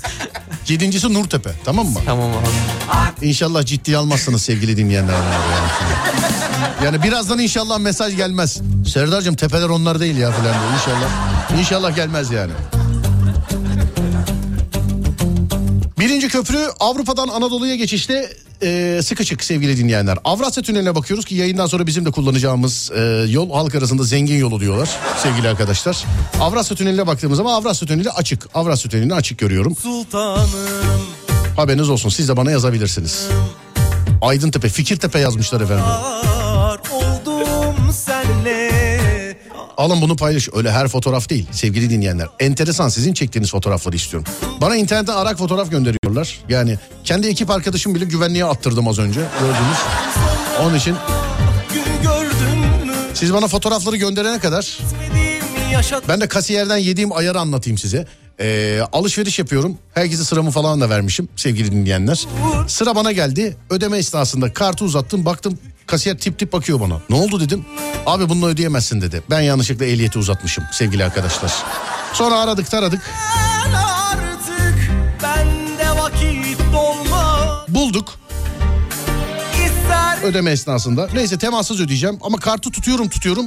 Yedincisi 0.68 1.14
Nurtepe 1.14 1.50
tamam 1.64 1.86
mı? 1.86 2.00
tamam 2.06 2.30
abi. 2.30 3.26
İnşallah 3.28 3.64
ciddiye 3.66 3.96
almazsınız 3.96 4.42
sevgili 4.42 4.76
dinleyenler. 4.76 5.14
Yani. 6.84 7.02
birazdan 7.02 7.38
inşallah 7.38 7.78
mesaj 7.78 8.16
gelmez. 8.16 8.60
Serdar'cığım 8.92 9.34
tepeler 9.34 9.68
onlar 9.68 10.00
değil 10.00 10.16
ya 10.16 10.30
falan. 10.32 10.54
İnşallah. 10.74 11.10
İnşallah 11.58 11.96
gelmez 11.96 12.30
yani. 12.30 12.52
Birinci 15.98 16.28
köprü 16.28 16.58
Avrupa'dan 16.80 17.28
Anadolu'ya 17.28 17.74
geçişte 17.74 18.32
e, 18.62 19.00
sıkışık 19.02 19.44
sevgili 19.44 19.76
dinleyenler. 19.76 20.18
Avrasya 20.24 20.62
Tüneli'ne 20.62 20.94
bakıyoruz 20.94 21.24
ki 21.24 21.34
yayından 21.34 21.66
sonra 21.66 21.86
bizim 21.86 22.04
de 22.04 22.10
kullanacağımız 22.10 22.90
e, 22.96 23.00
yol 23.28 23.50
halk 23.50 23.74
arasında 23.74 24.02
zengin 24.02 24.38
yolu 24.38 24.60
diyorlar 24.60 24.90
sevgili 25.22 25.48
arkadaşlar. 25.48 26.04
Avrasya 26.40 26.76
Tüneli'ne 26.76 27.06
baktığımız 27.06 27.36
zaman 27.36 27.52
Avrasya 27.52 27.88
Tüneli 27.88 28.10
açık. 28.10 28.46
Avrasya 28.54 28.90
Tüneli'ni 28.90 29.14
açık 29.14 29.38
görüyorum. 29.38 29.76
Sultanım 29.76 30.48
Haberiniz 31.56 31.88
olsun 31.88 32.08
siz 32.08 32.28
de 32.28 32.36
bana 32.36 32.50
yazabilirsiniz. 32.50 33.28
Aydıntepe, 34.22 34.68
Fikirtepe 34.68 35.18
yazmışlar 35.18 35.60
efendim. 35.60 35.84
Senle 35.84 37.17
Alın 39.78 40.00
bunu 40.00 40.16
paylaş. 40.16 40.48
Öyle 40.52 40.72
her 40.72 40.88
fotoğraf 40.88 41.30
değil 41.30 41.46
sevgili 41.52 41.90
dinleyenler. 41.90 42.28
Enteresan 42.40 42.88
sizin 42.88 43.12
çektiğiniz 43.12 43.50
fotoğrafları 43.50 43.96
istiyorum. 43.96 44.32
Bana 44.60 44.76
internetten 44.76 45.12
arak 45.12 45.38
fotoğraf 45.38 45.70
gönderiyorlar. 45.70 46.40
Yani 46.48 46.78
kendi 47.04 47.26
ekip 47.26 47.50
arkadaşım 47.50 47.94
bile 47.94 48.04
güvenliğe 48.04 48.44
attırdım 48.44 48.88
az 48.88 48.98
önce 48.98 49.20
gördünüz. 49.40 49.78
Onun 50.62 50.74
için 50.74 50.96
siz 53.14 53.34
bana 53.34 53.48
fotoğrafları 53.48 53.96
gönderene 53.96 54.38
kadar 54.38 54.78
ben 56.08 56.20
de 56.20 56.28
kasiyerden 56.28 56.76
yediğim 56.76 57.16
ayarı 57.16 57.40
anlatayım 57.40 57.78
size. 57.78 58.06
Ee, 58.40 58.80
alışveriş 58.92 59.38
yapıyorum. 59.38 59.78
Herkese 59.94 60.24
sıramı 60.24 60.50
falan 60.50 60.80
da 60.80 60.90
vermişim 60.90 61.28
sevgili 61.36 61.72
dinleyenler. 61.72 62.26
Sıra 62.66 62.96
bana 62.96 63.12
geldi. 63.12 63.56
Ödeme 63.70 63.98
esnasında 63.98 64.52
kartı 64.52 64.84
uzattım. 64.84 65.24
Baktım 65.24 65.58
kasiyer 65.88 66.18
tip 66.18 66.38
tip 66.38 66.52
bakıyor 66.52 66.80
bana. 66.80 67.00
Ne 67.10 67.16
oldu 67.16 67.40
dedim. 67.40 67.64
Abi 68.06 68.28
bunu 68.28 68.46
ödeyemezsin 68.46 69.00
dedi. 69.00 69.22
Ben 69.30 69.40
yanlışlıkla 69.40 69.84
ehliyeti 69.84 70.18
uzatmışım 70.18 70.64
sevgili 70.72 71.04
arkadaşlar. 71.04 71.52
Sonra 72.12 72.40
aradık 72.40 72.70
taradık. 72.70 73.10
Bulduk 77.68 78.18
ödeme 80.22 80.50
esnasında. 80.50 81.08
Neyse 81.14 81.38
temassız 81.38 81.80
ödeyeceğim 81.80 82.18
ama 82.20 82.38
kartı 82.38 82.70
tutuyorum 82.70 83.08
tutuyorum 83.08 83.46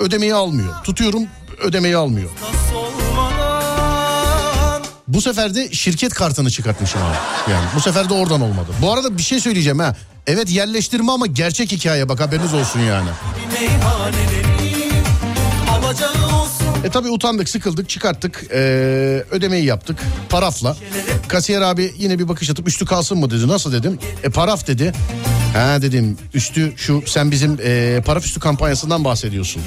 ödemeyi 0.00 0.34
almıyor. 0.34 0.74
Tutuyorum 0.84 1.22
ödemeyi 1.62 1.96
almıyor. 1.96 2.30
Bu 5.08 5.20
sefer 5.20 5.54
de 5.54 5.72
şirket 5.72 6.14
kartını 6.14 6.50
çıkartmışım 6.50 7.02
abi. 7.02 7.52
Yani 7.52 7.64
bu 7.76 7.80
sefer 7.80 8.08
de 8.08 8.14
oradan 8.14 8.40
olmadı. 8.40 8.70
Bu 8.82 8.92
arada 8.92 9.18
bir 9.18 9.22
şey 9.22 9.40
söyleyeceğim 9.40 9.78
ha. 9.78 9.96
Evet 10.26 10.50
yerleştirme 10.50 11.12
ama 11.12 11.26
gerçek 11.26 11.72
hikaye 11.72 12.08
bak 12.08 12.20
haberiniz 12.20 12.54
olsun 12.54 12.80
yani. 12.80 13.08
E 16.84 16.90
tabi 16.90 17.08
utandık 17.08 17.48
sıkıldık 17.48 17.88
çıkarttık 17.88 18.44
ee, 18.52 18.58
ödemeyi 19.30 19.64
yaptık 19.64 19.98
parafla. 20.28 20.76
Kasiyer 21.28 21.62
abi 21.62 21.94
yine 21.98 22.18
bir 22.18 22.28
bakış 22.28 22.50
atıp 22.50 22.68
üstü 22.68 22.86
kalsın 22.86 23.18
mı 23.18 23.30
dedi 23.30 23.48
nasıl 23.48 23.72
dedim. 23.72 23.98
E 24.22 24.28
paraf 24.28 24.66
dedi. 24.66 24.92
Ha 25.54 25.82
dedim 25.82 26.18
üstü 26.34 26.72
şu 26.76 27.02
sen 27.06 27.30
bizim 27.30 27.58
ee, 27.64 28.02
paraf 28.06 28.24
üstü 28.24 28.40
kampanyasından 28.40 29.04
bahsediyorsun. 29.04 29.62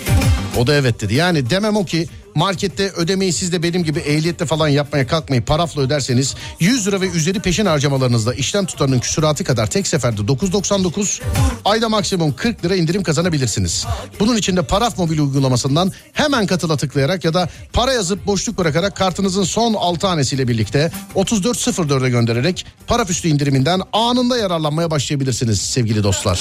O 0.58 0.68
da 0.68 0.74
evet 0.74 1.02
dedi. 1.02 1.16
Yani 1.16 1.50
demem 1.50 1.78
o 1.78 1.86
ki 1.86 2.08
markette 2.36 2.90
ödemeyi 2.90 3.34
siz 3.34 3.52
de 3.52 3.64
benim 3.64 3.84
gibi 3.84 4.00
ehliyetle 4.00 4.46
falan 4.46 4.68
yapmaya 4.68 5.08
kalkmayıp 5.08 5.48
parafla 5.48 5.82
öderseniz 5.82 6.36
100 6.60 6.88
lira 6.88 7.02
ve 7.02 7.10
üzeri 7.10 7.40
peşin 7.40 7.66
harcamalarınızda 7.66 8.34
işlem 8.34 8.66
tutarının 8.66 9.00
küsuratı 9.00 9.44
kadar 9.44 9.68
tek 9.68 9.88
seferde 9.88 10.22
9.99 10.22 11.22
ayda 11.66 11.90
maksimum 11.90 12.36
40 12.36 12.66
lira 12.66 12.76
indirim 12.76 13.04
kazanabilirsiniz. 13.04 13.86
Bunun 14.20 14.38
için 14.38 14.58
de 14.58 14.62
paraf 14.62 14.98
mobil 14.98 15.20
uygulamasından 15.20 15.92
hemen 16.14 16.46
katıla 16.46 16.78
tıklayarak 16.78 17.26
ya 17.26 17.34
da 17.34 17.50
para 17.74 17.94
yazıp 17.94 18.26
boşluk 18.26 18.58
bırakarak 18.58 18.96
kartınızın 18.96 19.44
son 19.44 19.74
6 19.74 20.08
hanesiyle 20.08 20.48
birlikte 20.48 20.92
3404'e 21.16 22.10
göndererek 22.10 22.66
paraf 22.88 23.10
üstü 23.10 23.28
indiriminden 23.28 23.82
anında 23.94 24.38
yararlanmaya 24.38 24.92
başlayabilirsiniz 24.92 25.62
sevgili 25.62 26.04
dostlar. 26.04 26.40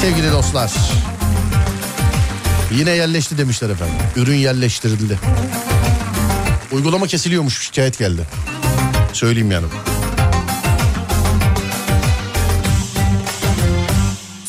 Sevgili 0.00 0.32
dostlar. 0.32 0.72
Yine 2.72 2.90
yerleşti 2.90 3.38
demişler 3.38 3.70
efendim. 3.70 3.94
Ürün 4.16 4.36
yerleştirildi. 4.36 5.18
Uygulama 6.72 7.06
kesiliyormuş 7.06 7.66
şikayet 7.66 7.98
geldi. 7.98 8.22
Söyleyeyim 9.12 9.50
yani. 9.50 9.66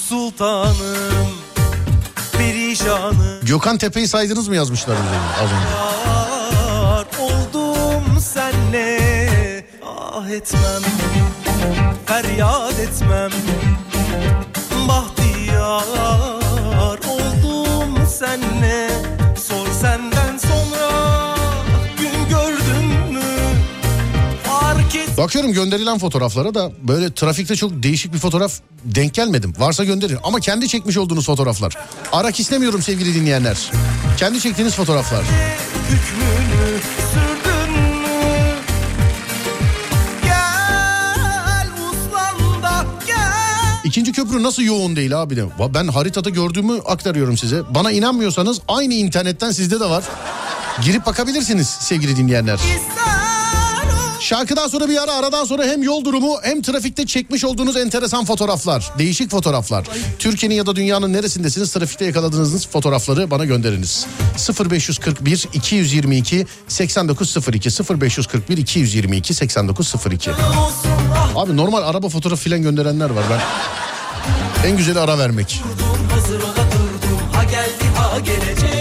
Sultanım 0.07 1.29
Perişanım 2.37 3.39
Gökhan 3.41 3.77
Tepe'yi 3.77 4.07
saydınız 4.07 4.47
mı 4.47 4.55
yazmışlar 4.55 4.95
az 5.43 5.49
önce. 5.51 5.67
Oldum 7.23 8.19
senle 8.21 8.99
Ah 9.85 10.29
etmem 10.29 10.81
Feryat 12.05 12.79
etmem 12.79 13.31
Bahtiyar 14.87 16.38
oldum 18.19 18.41
senle 18.41 18.89
Sor 19.35 19.67
senden 19.81 20.37
sonra 20.37 21.35
Gün 21.97 22.29
gördün 22.29 23.13
mü 23.13 23.21
Fark 24.43 24.95
et 24.95 25.17
Bakıyorum 25.17 25.53
gönderilen 25.53 25.97
fotoğraflara 25.97 26.53
da 26.53 26.71
böyle 26.83 27.13
trafikte 27.13 27.55
çok 27.55 27.83
değişik 27.83 28.13
bir 28.13 28.17
fotoğraf 28.17 28.53
denk 28.85 29.13
gelmedim. 29.13 29.53
Varsa 29.57 29.83
gönderin 29.83 30.17
ama 30.23 30.39
kendi 30.39 30.67
çekmiş 30.67 30.97
olduğunuz 30.97 31.25
fotoğraflar. 31.25 31.77
Arak 32.11 32.39
istemiyorum 32.39 32.81
sevgili 32.81 33.15
dinleyenler. 33.15 33.71
Kendi 34.17 34.39
çektiğiniz 34.39 34.75
fotoğraflar. 34.75 35.23
hükmünü 35.89 36.79
İkinci 43.89 44.11
köprü 44.11 44.43
nasıl 44.43 44.63
yoğun 44.63 44.95
değil 44.95 45.21
abi 45.21 45.35
de. 45.35 45.45
Ben 45.73 45.87
haritada 45.87 46.29
gördüğümü 46.29 46.79
aktarıyorum 46.85 47.37
size. 47.37 47.61
Bana 47.69 47.91
inanmıyorsanız 47.91 48.61
aynı 48.67 48.93
internetten 48.93 49.51
sizde 49.51 49.79
de 49.79 49.89
var. 49.89 50.03
Girip 50.83 51.05
bakabilirsiniz 51.05 51.67
sevgili 51.67 52.17
dinleyenler. 52.17 52.59
Şarkıdan 54.19 54.67
sonra 54.67 54.89
bir 54.89 55.03
ara 55.03 55.13
aradan 55.13 55.45
sonra 55.45 55.63
hem 55.63 55.83
yol 55.83 56.05
durumu 56.05 56.37
hem 56.43 56.61
trafikte 56.61 57.05
çekmiş 57.05 57.45
olduğunuz 57.45 57.77
enteresan 57.77 58.25
fotoğraflar. 58.25 58.91
Değişik 58.97 59.31
fotoğraflar. 59.31 59.85
Türkiye'nin 60.19 60.55
ya 60.55 60.65
da 60.65 60.75
dünyanın 60.75 61.13
neresindesiniz 61.13 61.71
trafikte 61.73 62.05
yakaladığınız 62.05 62.67
fotoğrafları 62.67 63.31
bana 63.31 63.45
gönderiniz. 63.45 64.05
0541 64.69 65.47
222 65.53 66.45
8902 66.67 67.69
0541 68.01 68.57
222 68.57 69.33
8902 69.33 70.31
Abi 71.39 71.57
normal 71.57 71.83
araba 71.83 72.09
fotoğrafı 72.09 72.43
filan 72.43 72.61
gönderenler 72.61 73.09
var 73.09 73.23
ben. 73.31 73.39
En 74.69 74.77
güzeli 74.77 74.99
ara 74.99 75.17
vermek. 75.19 75.63
hazır 76.13 76.41
ola 76.41 76.55
durdum 76.71 77.19
Ha 77.33 77.43
geldi 77.43 77.83
ha 77.95 78.19
gelecek 78.19 78.78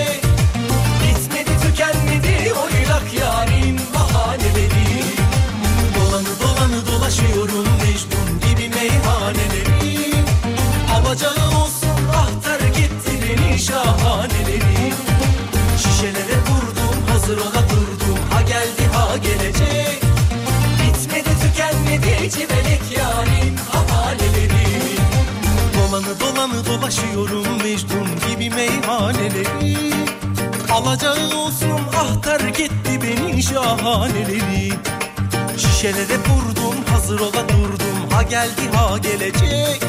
Dolanı 26.09 26.20
dolanı 26.20 26.66
dolaşıyorum 26.66 27.46
Mecnun 27.62 28.09
gibi 28.28 28.50
meyhaneleri. 28.50 29.92
Alacağı 30.72 31.38
olsun 31.38 31.80
ahtar 31.96 32.40
gitti 32.40 33.00
beni 33.02 33.42
şahaneleri. 33.42 34.72
Şişelere 35.59 36.18
vurdum 36.18 36.84
hazır 36.90 37.20
ola 37.20 37.48
durdum. 37.48 38.11
Ha 38.12 38.22
geldi 38.22 38.70
ha 38.74 38.98
gelecek. 38.98 39.82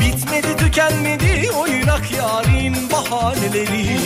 Bitmedi 0.00 0.56
tükenmedi 0.56 1.50
oynak 1.50 2.12
yarın 2.12 2.90
bahaneleri. 2.92 3.98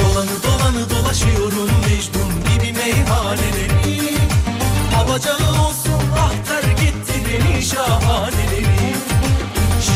Dolanı 0.00 0.42
dolanı 0.42 0.90
dolaşıyorum 0.90 1.70
Mecnun 1.88 2.32
gibi 2.54 2.72
meyhaneleri. 2.72 4.16
Alacağı 4.96 5.66
olsun 5.66 6.02
ahtar 6.18 6.62
gitti 6.62 7.14
beni 7.28 7.62
şahaneleri 7.62 8.91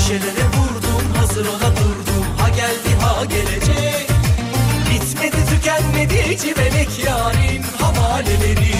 Şişelere 0.06 0.46
vurdum 0.56 1.14
hazır 1.16 1.46
ola 1.46 1.76
durdum. 1.76 2.26
Ha 2.38 2.48
geldi 2.48 3.00
ha 3.00 3.24
gelecek. 3.24 4.10
Bitmedi 4.90 5.36
tükenmedi 5.50 6.38
civelek 6.38 6.88
yarın 7.06 7.62
havaleleri 7.78 8.72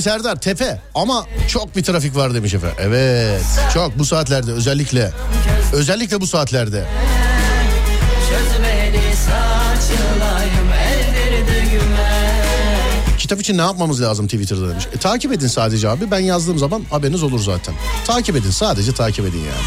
gibi 0.00 0.10
Serdar 0.10 0.40
tepe 0.40 0.80
ama 0.94 1.26
çok 1.48 1.76
bir 1.76 1.82
trafik 1.82 2.16
var 2.16 2.34
demiş 2.34 2.54
efendim. 2.54 2.76
Evet 2.80 3.42
çok 3.74 3.98
bu 3.98 4.04
saatlerde 4.04 4.52
özellikle 4.52 5.12
özellikle 5.72 6.20
bu 6.20 6.26
saatlerde. 6.26 6.84
Kitap 13.18 13.40
için 13.40 13.58
ne 13.58 13.62
yapmamız 13.62 14.02
lazım 14.02 14.26
Twitter'da 14.26 14.68
demiş. 14.68 14.86
E, 14.94 14.98
takip 14.98 15.32
edin 15.32 15.46
sadece 15.46 15.88
abi 15.88 16.10
ben 16.10 16.18
yazdığım 16.18 16.58
zaman 16.58 16.84
haberiniz 16.90 17.22
olur 17.22 17.40
zaten. 17.40 17.74
Takip 18.06 18.36
edin 18.36 18.50
sadece 18.50 18.92
takip 18.92 19.24
edin 19.26 19.38
yani. 19.38 19.64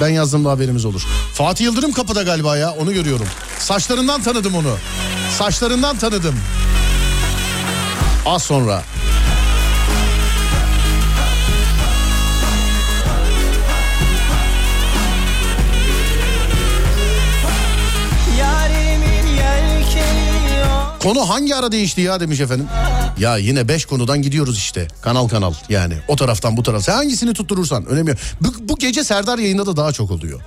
Ben 0.00 0.08
yazdığımda 0.08 0.50
haberimiz 0.50 0.84
olur. 0.84 1.06
Fatih 1.34 1.64
Yıldırım 1.64 1.92
kapıda 1.92 2.22
galiba 2.22 2.56
ya 2.56 2.70
onu 2.70 2.92
görüyorum. 2.92 3.26
Saçlarından 3.58 4.22
tanıdım 4.22 4.54
onu. 4.54 4.76
Saçlarından 5.38 5.98
tanıdım. 5.98 6.34
Az 8.26 8.42
sonra. 8.42 8.82
Konu 21.02 21.28
hangi 21.28 21.54
ara 21.56 21.72
değişti 21.72 22.00
ya 22.00 22.20
demiş 22.20 22.40
efendim. 22.40 22.66
Ya 23.18 23.36
yine 23.36 23.68
5 23.68 23.84
konudan 23.86 24.22
gidiyoruz 24.22 24.58
işte. 24.58 24.88
Kanal 25.02 25.28
kanal 25.28 25.54
yani. 25.68 25.94
O 26.08 26.16
taraftan 26.16 26.56
bu 26.56 26.62
taraf. 26.62 26.82
Sen 26.82 26.92
hangisini 26.94 27.34
tutturursan 27.34 27.86
önemli. 27.86 28.14
Bu, 28.40 28.48
bu 28.60 28.76
gece 28.78 29.04
Serdar 29.04 29.38
yayında 29.38 29.66
da 29.66 29.76
daha 29.76 29.92
çok 29.92 30.10
oluyor. 30.10 30.40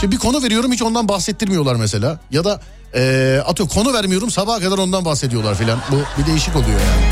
Şimdi 0.00 0.12
bir 0.16 0.20
konu 0.20 0.42
veriyorum 0.42 0.72
hiç 0.72 0.82
ondan 0.82 1.08
bahsettirmiyorlar 1.08 1.74
mesela. 1.76 2.20
Ya 2.30 2.44
da 2.44 2.60
eee 2.94 3.38
atıyor 3.38 3.68
konu 3.68 3.92
vermiyorum 3.92 4.30
sabaha 4.30 4.60
kadar 4.60 4.78
ondan 4.78 5.04
bahsediyorlar 5.04 5.54
filan. 5.54 5.78
Bu 5.92 5.96
bir 6.22 6.26
değişik 6.26 6.56
oluyor 6.56 6.80
yani. 6.80 7.06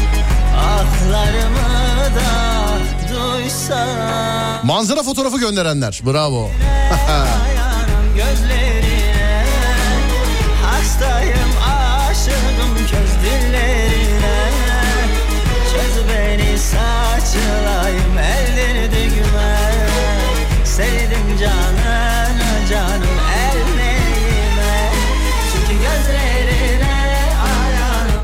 Manzara 4.65 5.03
fotoğrafı 5.03 5.39
gönderenler. 5.39 6.01
Bravo. 6.07 6.51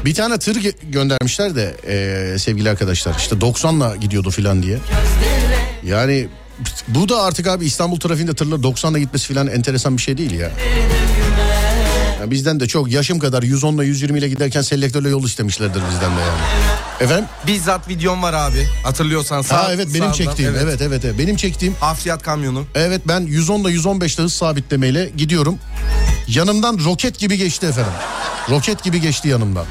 Bir 0.05 0.15
tane 0.15 0.39
tır 0.39 0.57
göndermişler 0.83 1.55
de 1.55 1.75
eee, 1.89 2.39
sevgili 2.39 2.71
arkadaşlar. 2.71 3.15
İşte 3.19 3.37
90'la 3.37 3.97
gidiyordu 3.97 4.31
filan 4.31 4.63
diye. 4.63 4.79
Yani 5.85 6.29
bu 6.89 7.09
da 7.09 7.23
artık 7.23 7.47
abi 7.47 7.65
İstanbul 7.67 8.01
trafiğinde 8.01 8.35
tırlar 8.35 8.57
90'la 8.59 8.99
gitmesi 8.99 9.27
filan 9.27 9.47
enteresan 9.47 9.97
bir 9.97 10.03
şey 10.03 10.19
değil 10.19 10.31
ya. 10.33 10.51
Ya 12.21 12.31
bizden 12.31 12.61
de 12.61 12.69
çok 12.69 12.91
yaşım 12.93 13.19
kadar 13.19 13.43
110'la 13.43 13.85
120 13.85 14.19
ile 14.19 14.29
giderken 14.29 14.63
selektörle 14.63 15.09
yol 15.09 15.25
istemişlerdir 15.25 15.81
bizden 15.93 16.17
de 16.17 16.21
yani. 16.21 16.41
Efendim? 17.01 17.25
Bizzat 17.47 17.89
videom 17.89 18.23
var 18.23 18.33
abi. 18.33 18.69
Hatırlıyorsan 18.85 19.43
sağ. 19.43 19.57
Ha 19.57 19.69
evet 19.75 19.87
benim 19.89 19.99
sağdan, 20.01 20.13
çektiğim 20.13 20.55
evet. 20.63 20.81
evet 20.83 21.05
evet 21.05 21.19
benim 21.19 21.37
çektiğim. 21.37 21.75
Hafriyat 21.81 22.23
kamyonu. 22.23 22.65
Evet 22.75 23.01
ben 23.09 23.23
110'la 23.23 23.71
115'te 23.71 24.23
hız 24.23 24.33
sabitlemeyle 24.35 25.11
gidiyorum. 25.17 25.59
Yanımdan 26.29 26.79
roket 26.85 27.19
gibi 27.19 27.37
geçti 27.37 27.67
efendim. 27.67 27.93
Roket 28.51 28.85
gibi 28.85 29.01
geçti 29.01 29.29
yanımdan. 29.29 29.67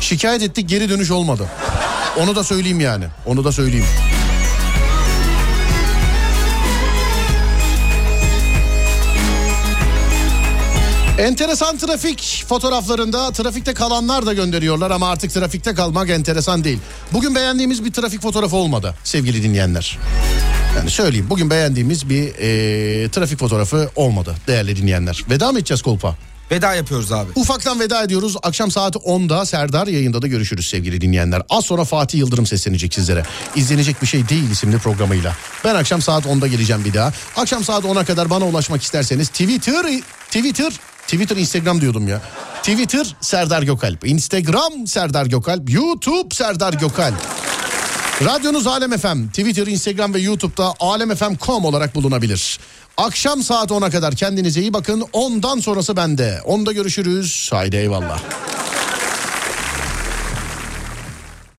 Şikayet 0.00 0.42
ettik 0.42 0.68
geri 0.68 0.88
dönüş 0.88 1.10
olmadı. 1.10 1.48
Onu 2.20 2.36
da 2.36 2.44
söyleyeyim 2.44 2.80
yani. 2.80 3.04
Onu 3.26 3.44
da 3.44 3.52
söyleyeyim. 3.52 3.86
Enteresan 11.18 11.76
trafik 11.78 12.44
fotoğraflarında 12.48 13.32
trafikte 13.32 13.74
kalanlar 13.74 14.26
da 14.26 14.32
gönderiyorlar 14.32 14.90
ama 14.90 15.08
artık 15.08 15.30
trafikte 15.30 15.74
kalmak 15.74 16.10
enteresan 16.10 16.64
değil. 16.64 16.78
Bugün 17.12 17.34
beğendiğimiz 17.34 17.84
bir 17.84 17.92
trafik 17.92 18.22
fotoğrafı 18.22 18.56
olmadı 18.56 18.94
sevgili 19.04 19.42
dinleyenler. 19.42 19.98
Yani 20.76 20.90
söyleyeyim 20.90 21.26
bugün 21.30 21.50
beğendiğimiz 21.50 22.08
bir 22.10 22.22
eee, 22.22 23.08
trafik 23.08 23.38
fotoğrafı 23.38 23.90
olmadı 23.96 24.34
değerli 24.46 24.76
dinleyenler. 24.76 25.24
Veda 25.30 25.52
mı 25.52 25.58
edeceğiz 25.58 25.82
Kolpa? 25.82 26.16
Veda 26.50 26.74
yapıyoruz 26.74 27.12
abi. 27.12 27.30
Ufaktan 27.34 27.80
veda 27.80 28.02
ediyoruz. 28.02 28.36
Akşam 28.42 28.70
saat 28.70 28.96
10'da 28.96 29.46
Serdar 29.46 29.86
yayında 29.86 30.22
da 30.22 30.26
görüşürüz 30.26 30.66
sevgili 30.66 31.00
dinleyenler. 31.00 31.42
Az 31.50 31.64
sonra 31.64 31.84
Fatih 31.84 32.18
Yıldırım 32.18 32.46
seslenecek 32.46 32.94
sizlere. 32.94 33.22
İzlenecek 33.56 34.02
bir 34.02 34.06
şey 34.06 34.28
değil 34.28 34.50
isimli 34.50 34.78
programıyla. 34.78 35.36
Ben 35.64 35.74
akşam 35.74 36.02
saat 36.02 36.24
10'da 36.26 36.46
geleceğim 36.46 36.84
bir 36.84 36.94
daha. 36.94 37.12
Akşam 37.36 37.64
saat 37.64 37.84
10'a 37.84 38.04
kadar 38.04 38.30
bana 38.30 38.44
ulaşmak 38.46 38.82
isterseniz 38.82 39.28
Twitter, 39.28 39.84
Twitter, 40.30 40.72
Twitter 41.06 41.36
Instagram 41.36 41.80
diyordum 41.80 42.08
ya. 42.08 42.20
Twitter 42.62 43.16
Serdar 43.20 43.62
Gökalp, 43.62 44.06
Instagram 44.06 44.86
Serdar 44.86 45.26
Gökalp, 45.26 45.70
YouTube 45.70 46.34
Serdar 46.34 46.72
Gökalp. 46.72 47.14
Radyonuz 48.22 48.66
Alem 48.66 48.98
FM, 48.98 49.26
Twitter, 49.26 49.66
Instagram 49.66 50.14
ve 50.14 50.18
YouTube'da 50.18 50.74
alemfm.com 50.80 51.64
olarak 51.64 51.94
bulunabilir. 51.94 52.58
Akşam 52.96 53.42
saat 53.42 53.70
10'a 53.70 53.90
kadar 53.90 54.14
kendinize 54.14 54.60
iyi 54.60 54.72
bakın. 54.72 55.04
Ondan 55.12 55.58
sonrası 55.60 55.96
bende. 55.96 56.40
Onda 56.44 56.72
görüşürüz. 56.72 57.48
Haydi 57.52 57.76
eyvallah. 57.76 58.20